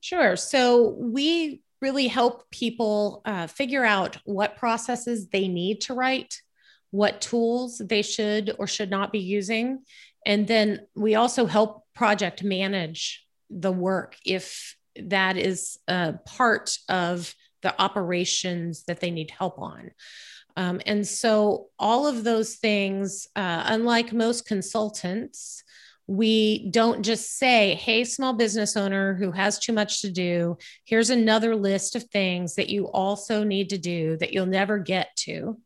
Sure. 0.00 0.36
So 0.36 0.94
we 0.98 1.62
really 1.80 2.08
help 2.08 2.50
people 2.50 3.22
uh, 3.24 3.46
figure 3.46 3.84
out 3.84 4.18
what 4.24 4.56
processes 4.56 5.28
they 5.28 5.48
need 5.48 5.80
to 5.82 5.94
write, 5.94 6.40
what 6.90 7.20
tools 7.20 7.80
they 7.84 8.02
should 8.02 8.54
or 8.58 8.66
should 8.66 8.90
not 8.90 9.12
be 9.12 9.20
using. 9.20 9.80
And 10.26 10.46
then 10.46 10.86
we 10.94 11.14
also 11.14 11.46
help 11.46 11.84
project 11.94 12.42
manage 12.42 13.24
the 13.50 13.72
work 13.72 14.16
if 14.24 14.76
that 14.96 15.36
is 15.36 15.78
a 15.86 16.14
part 16.24 16.76
of 16.88 17.34
the 17.62 17.80
operations 17.80 18.84
that 18.84 19.00
they 19.00 19.10
need 19.10 19.30
help 19.30 19.58
on. 19.58 19.90
Um, 20.56 20.80
and 20.86 21.06
so, 21.06 21.68
all 21.78 22.08
of 22.08 22.24
those 22.24 22.56
things, 22.56 23.28
uh, 23.36 23.62
unlike 23.66 24.12
most 24.12 24.44
consultants, 24.44 25.62
we 26.08 26.70
don't 26.70 27.02
just 27.02 27.36
say, 27.36 27.74
hey, 27.74 28.02
small 28.02 28.32
business 28.32 28.78
owner 28.78 29.14
who 29.14 29.30
has 29.30 29.58
too 29.58 29.74
much 29.74 30.00
to 30.00 30.10
do, 30.10 30.56
here's 30.84 31.10
another 31.10 31.54
list 31.54 31.94
of 31.94 32.04
things 32.04 32.54
that 32.54 32.70
you 32.70 32.86
also 32.86 33.44
need 33.44 33.68
to 33.68 33.78
do 33.78 34.16
that 34.16 34.32
you'll 34.32 34.46
never 34.46 34.78
get 34.78 35.14
to. 35.16 35.60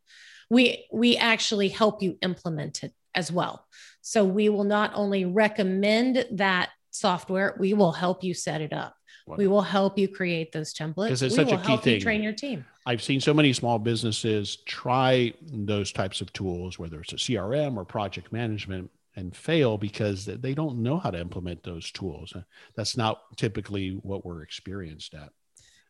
We, 0.50 0.86
we 0.92 1.16
actually 1.16 1.68
help 1.68 2.02
you 2.02 2.18
implement 2.22 2.82
it 2.82 2.92
as 3.14 3.30
well. 3.30 3.64
So 4.00 4.24
we 4.24 4.48
will 4.48 4.64
not 4.64 4.90
only 4.94 5.24
recommend 5.24 6.26
that 6.32 6.70
software, 6.90 7.54
we 7.60 7.72
will 7.72 7.92
help 7.92 8.24
you 8.24 8.34
set 8.34 8.60
it 8.60 8.72
up. 8.72 8.96
Wonderful. 9.28 9.44
We 9.44 9.46
will 9.46 9.62
help 9.62 9.96
you 9.96 10.08
create 10.08 10.50
those 10.50 10.74
templates. 10.74 11.04
Because 11.04 11.22
it's 11.22 11.38
we 11.38 11.44
such 11.44 11.52
a 11.52 11.64
key 11.64 11.76
thing. 11.76 12.00
train 12.00 12.20
your 12.20 12.32
team. 12.32 12.64
I've 12.84 13.00
seen 13.02 13.20
so 13.20 13.32
many 13.32 13.52
small 13.52 13.78
businesses 13.78 14.56
try 14.66 15.32
those 15.40 15.92
types 15.92 16.20
of 16.20 16.32
tools, 16.32 16.80
whether 16.80 17.00
it's 17.00 17.12
a 17.12 17.16
CRM 17.16 17.76
or 17.76 17.84
project 17.84 18.32
management, 18.32 18.90
and 19.16 19.36
fail 19.36 19.78
because 19.78 20.24
they 20.24 20.54
don't 20.54 20.82
know 20.82 20.98
how 20.98 21.10
to 21.10 21.20
implement 21.20 21.62
those 21.62 21.90
tools. 21.90 22.34
That's 22.76 22.96
not 22.96 23.20
typically 23.36 23.90
what 24.02 24.24
we're 24.24 24.42
experienced 24.42 25.14
at. 25.14 25.30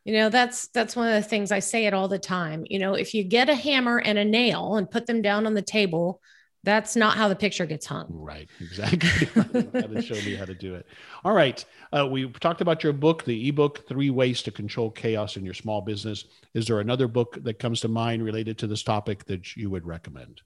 You 0.05 0.15
know, 0.15 0.29
that's 0.31 0.67
that's 0.69 0.97
one 0.97 1.09
of 1.09 1.15
the 1.15 1.29
things 1.29 1.53
I 1.53 1.61
say 1.61 1.87
it 1.87 1.95
all 1.95 2.09
the 2.09 2.19
time. 2.19 2.65
You 2.69 2.81
know, 2.81 2.95
if 2.95 3.15
you 3.15 3.23
get 3.23 3.49
a 3.49 3.55
hammer 3.55 3.99
and 3.99 4.19
a 4.19 4.25
nail 4.25 4.77
and 4.77 4.91
put 4.91 5.07
them 5.07 5.23
down 5.23 5.47
on 5.47 5.55
the 5.55 5.63
table, 5.63 6.21
that's 6.65 6.97
not 6.97 7.17
how 7.17 7.29
the 7.29 7.37
picture 7.37 7.67
gets 7.67 7.87
hung. 7.87 8.07
Right, 8.09 8.49
exactly. 8.61 9.27
to 9.27 10.03
show 10.03 10.15
me 10.15 10.35
how 10.35 10.45
to 10.45 10.55
do 10.55 10.75
it. 10.75 10.87
All 11.25 11.33
right, 11.33 11.65
uh, 11.93 12.07
we 12.07 12.29
talked 12.29 12.61
about 12.61 12.83
your 12.83 12.93
book, 12.93 13.25
the 13.25 13.49
ebook, 13.49 13.87
Three 13.89 14.11
Ways 14.11 14.43
to 14.43 14.51
Control 14.51 14.91
Chaos 14.91 15.37
in 15.37 15.45
Your 15.45 15.55
Small 15.55 15.81
Business. 15.81 16.25
Is 16.55 16.67
there 16.67 16.81
another 16.81 17.07
book 17.07 17.39
that 17.43 17.61
comes 17.61 17.81
to 17.81 17.89
mind 17.89 18.25
related 18.25 18.59
to 18.59 18.67
this 18.67 18.83
topic 18.83 19.25
that 19.27 19.57
you 19.57 19.71
would 19.71 19.87
recommend? 19.87 20.41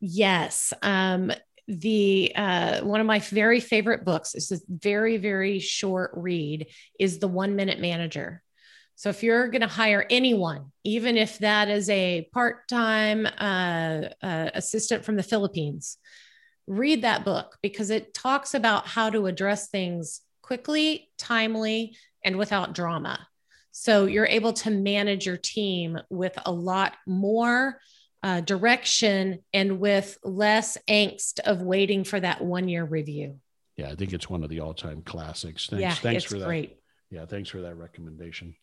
Yes. 0.00 0.72
Um, 0.82 1.32
the 1.68 2.32
uh, 2.34 2.80
one 2.80 3.00
of 3.00 3.06
my 3.06 3.20
very 3.20 3.60
favorite 3.60 4.04
books 4.04 4.34
is 4.34 4.48
this 4.48 4.64
very 4.68 5.16
very 5.16 5.58
short 5.58 6.10
read 6.14 6.66
is 6.98 7.18
the 7.18 7.28
one 7.28 7.56
minute 7.56 7.80
manager. 7.80 8.42
So 8.94 9.08
if 9.08 9.22
you're 9.22 9.48
going 9.48 9.62
to 9.62 9.66
hire 9.66 10.06
anyone 10.10 10.72
even 10.84 11.16
if 11.16 11.38
that 11.38 11.68
is 11.68 11.88
a 11.90 12.28
part-time 12.32 13.26
uh, 13.26 14.08
uh, 14.22 14.50
assistant 14.54 15.04
from 15.04 15.16
the 15.16 15.22
philippines 15.22 15.98
read 16.66 17.02
that 17.02 17.24
book 17.24 17.58
because 17.62 17.90
it 17.90 18.14
talks 18.14 18.54
about 18.54 18.86
how 18.86 19.10
to 19.10 19.26
address 19.26 19.68
things 19.68 20.20
quickly 20.42 21.10
timely 21.18 21.96
and 22.24 22.36
without 22.36 22.74
drama. 22.74 23.26
So 23.72 24.06
you're 24.06 24.26
able 24.26 24.52
to 24.54 24.70
manage 24.70 25.26
your 25.26 25.38
team 25.38 25.98
with 26.10 26.38
a 26.44 26.52
lot 26.52 26.92
more 27.06 27.78
uh, 28.22 28.40
direction 28.40 29.40
and 29.52 29.80
with 29.80 30.18
less 30.22 30.78
angst 30.88 31.40
of 31.40 31.62
waiting 31.62 32.04
for 32.04 32.20
that 32.20 32.42
one 32.42 32.68
year 32.68 32.84
review. 32.84 33.38
Yeah, 33.76 33.90
I 33.90 33.94
think 33.94 34.12
it's 34.12 34.30
one 34.30 34.44
of 34.44 34.50
the 34.50 34.60
all 34.60 34.74
time 34.74 35.02
classics. 35.02 35.66
Thanks, 35.66 35.82
yeah, 35.82 35.94
thanks 35.94 36.24
for 36.24 36.38
that. 36.38 36.46
Great. 36.46 36.78
Yeah, 37.10 37.26
thanks 37.26 37.50
for 37.50 37.62
that 37.62 37.76
recommendation. 37.76 38.54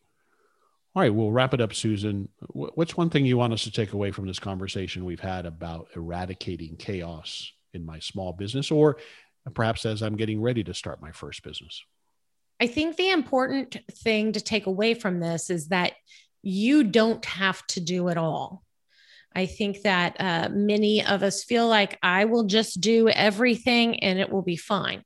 All 0.96 1.04
right, 1.04 1.14
we'll 1.14 1.32
wrap 1.32 1.54
it 1.54 1.62
up, 1.62 1.74
Susan. 1.74 2.30
What's 2.50 2.98
one 2.98 3.10
thing 3.10 3.26
you 3.26 3.38
want 3.38 3.54
us 3.54 3.64
to 3.64 3.72
take 3.72 3.94
away 3.94 4.12
from 4.12 4.26
this 4.26 4.40
conversation 4.40 5.06
we've 5.06 5.20
had 5.20 5.46
about 5.46 5.88
eradicating 5.96 6.78
chaos 6.78 7.52
in 7.74 7.86
my 7.86 8.00
small 8.00 8.34
business, 8.34 8.72
or 8.72 8.98
perhaps 9.54 9.86
as 9.86 10.02
I'm 10.02 10.16
getting 10.16 10.42
ready 10.42 10.64
to 10.64 10.74
start 10.74 11.02
my 11.02 11.12
first 11.12 11.44
business? 11.44 11.84
I 12.60 12.68
think 12.68 12.98
the 12.98 13.12
important 13.12 13.78
thing 13.92 14.34
to 14.34 14.42
take 14.42 14.66
away 14.66 14.94
from 14.94 15.20
this 15.20 15.50
is 15.50 15.68
that 15.68 15.94
you 16.42 16.84
don't 16.84 17.24
have 17.26 17.66
to 17.68 17.80
do 17.80 18.08
it 18.08 18.18
all. 18.18 18.64
I 19.36 19.46
think 19.46 19.82
that 19.84 20.16
uh, 20.20 20.50
many 20.52 21.06
of 21.06 21.24
us 21.24 21.44
feel 21.44 21.68
like 21.68 21.98
I 22.02 22.26
will 22.26 22.46
just 22.46 22.82
do 22.82 23.10
everything 23.10 24.00
and 24.04 24.20
it 24.20 24.32
will 24.32 24.42
be 24.42 24.58
fine. 24.58 25.04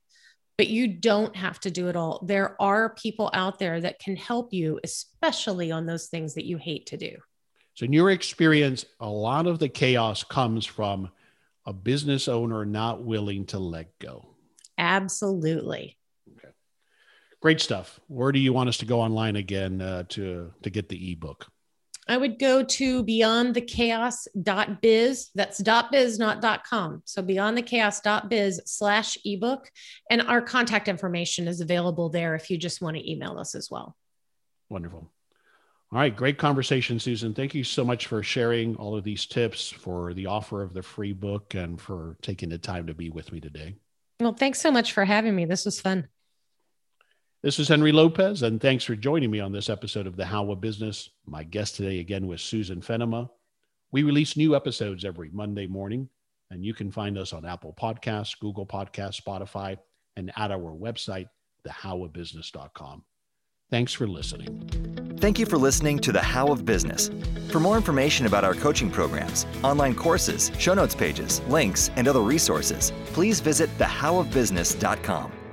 but 0.56 0.68
you 0.68 0.86
don't 0.86 1.34
have 1.34 1.58
to 1.60 1.70
do 1.70 1.88
it 1.88 1.96
all. 1.96 2.22
There 2.24 2.60
are 2.62 2.94
people 2.94 3.28
out 3.32 3.58
there 3.58 3.80
that 3.80 3.98
can 3.98 4.16
help 4.16 4.52
you, 4.52 4.78
especially 4.84 5.72
on 5.72 5.86
those 5.86 6.06
things 6.06 6.34
that 6.34 6.44
you 6.44 6.58
hate 6.58 6.86
to 6.86 6.96
do. 6.96 7.16
So, 7.74 7.84
in 7.84 7.92
your 7.92 8.10
experience, 8.10 8.84
a 9.00 9.08
lot 9.08 9.46
of 9.48 9.58
the 9.58 9.68
chaos 9.68 10.22
comes 10.22 10.64
from 10.64 11.10
a 11.66 11.72
business 11.72 12.28
owner 12.28 12.64
not 12.64 13.02
willing 13.02 13.46
to 13.46 13.58
let 13.58 13.98
go. 13.98 14.28
Absolutely. 14.78 15.96
Okay. 16.36 16.52
Great 17.40 17.60
stuff. 17.60 17.98
Where 18.06 18.30
do 18.30 18.38
you 18.38 18.52
want 18.52 18.68
us 18.68 18.76
to 18.78 18.86
go 18.86 19.00
online 19.00 19.36
again 19.36 19.80
uh, 19.80 20.04
to 20.10 20.52
to 20.62 20.70
get 20.70 20.88
the 20.88 21.12
ebook? 21.12 21.50
I 22.06 22.16
would 22.16 22.38
go 22.38 22.62
to 22.62 23.04
beyondthechaos.biz. 23.04 25.30
That's 25.34 25.62
.biz, 25.90 26.18
not 26.18 26.64
.com. 26.64 27.02
So 27.04 27.22
beyondthechaos.biz 27.22 28.62
slash 28.66 29.18
ebook. 29.24 29.70
And 30.10 30.22
our 30.22 30.42
contact 30.42 30.88
information 30.88 31.48
is 31.48 31.60
available 31.60 32.10
there 32.10 32.34
if 32.34 32.50
you 32.50 32.58
just 32.58 32.82
want 32.82 32.96
to 32.96 33.10
email 33.10 33.38
us 33.38 33.54
as 33.54 33.70
well. 33.70 33.96
Wonderful. 34.68 35.10
All 35.92 36.00
right, 36.00 36.14
great 36.14 36.38
conversation, 36.38 36.98
Susan. 36.98 37.34
Thank 37.34 37.54
you 37.54 37.62
so 37.62 37.84
much 37.84 38.08
for 38.08 38.22
sharing 38.22 38.74
all 38.76 38.96
of 38.96 39.04
these 39.04 39.26
tips, 39.26 39.70
for 39.70 40.12
the 40.12 40.26
offer 40.26 40.62
of 40.62 40.74
the 40.74 40.82
free 40.82 41.12
book, 41.12 41.54
and 41.54 41.80
for 41.80 42.16
taking 42.20 42.48
the 42.48 42.58
time 42.58 42.88
to 42.88 42.94
be 42.94 43.10
with 43.10 43.30
me 43.30 43.40
today. 43.40 43.76
Well, 44.18 44.34
thanks 44.34 44.60
so 44.60 44.72
much 44.72 44.92
for 44.92 45.04
having 45.04 45.36
me. 45.36 45.44
This 45.44 45.64
was 45.64 45.80
fun. 45.80 46.08
This 47.44 47.58
is 47.58 47.68
Henry 47.68 47.92
Lopez, 47.92 48.42
and 48.42 48.58
thanks 48.58 48.84
for 48.84 48.96
joining 48.96 49.30
me 49.30 49.38
on 49.38 49.52
this 49.52 49.68
episode 49.68 50.06
of 50.06 50.16
The 50.16 50.24
How 50.24 50.50
of 50.50 50.62
Business. 50.62 51.10
My 51.26 51.42
guest 51.42 51.76
today 51.76 51.98
again 51.98 52.26
was 52.26 52.40
Susan 52.40 52.80
Fennema. 52.80 53.28
We 53.92 54.02
release 54.02 54.34
new 54.34 54.56
episodes 54.56 55.04
every 55.04 55.28
Monday 55.30 55.66
morning, 55.66 56.08
and 56.50 56.64
you 56.64 56.72
can 56.72 56.90
find 56.90 57.18
us 57.18 57.34
on 57.34 57.44
Apple 57.44 57.76
Podcasts, 57.78 58.40
Google 58.40 58.64
Podcasts, 58.64 59.20
Spotify, 59.20 59.76
and 60.16 60.32
at 60.38 60.52
our 60.52 60.74
website, 60.74 61.26
thehowofbusiness.com. 61.68 63.04
Thanks 63.70 63.92
for 63.92 64.06
listening. 64.06 64.66
Thank 65.18 65.38
you 65.38 65.44
for 65.44 65.58
listening 65.58 65.98
to 65.98 66.12
The 66.12 66.22
How 66.22 66.46
of 66.46 66.64
Business. 66.64 67.10
For 67.50 67.60
more 67.60 67.76
information 67.76 68.24
about 68.24 68.44
our 68.44 68.54
coaching 68.54 68.90
programs, 68.90 69.44
online 69.62 69.94
courses, 69.94 70.50
show 70.58 70.72
notes 70.72 70.94
pages, 70.94 71.42
links, 71.42 71.90
and 71.96 72.08
other 72.08 72.22
resources, 72.22 72.90
please 73.12 73.40
visit 73.40 73.68
thehowofbusiness.com. 73.76 75.43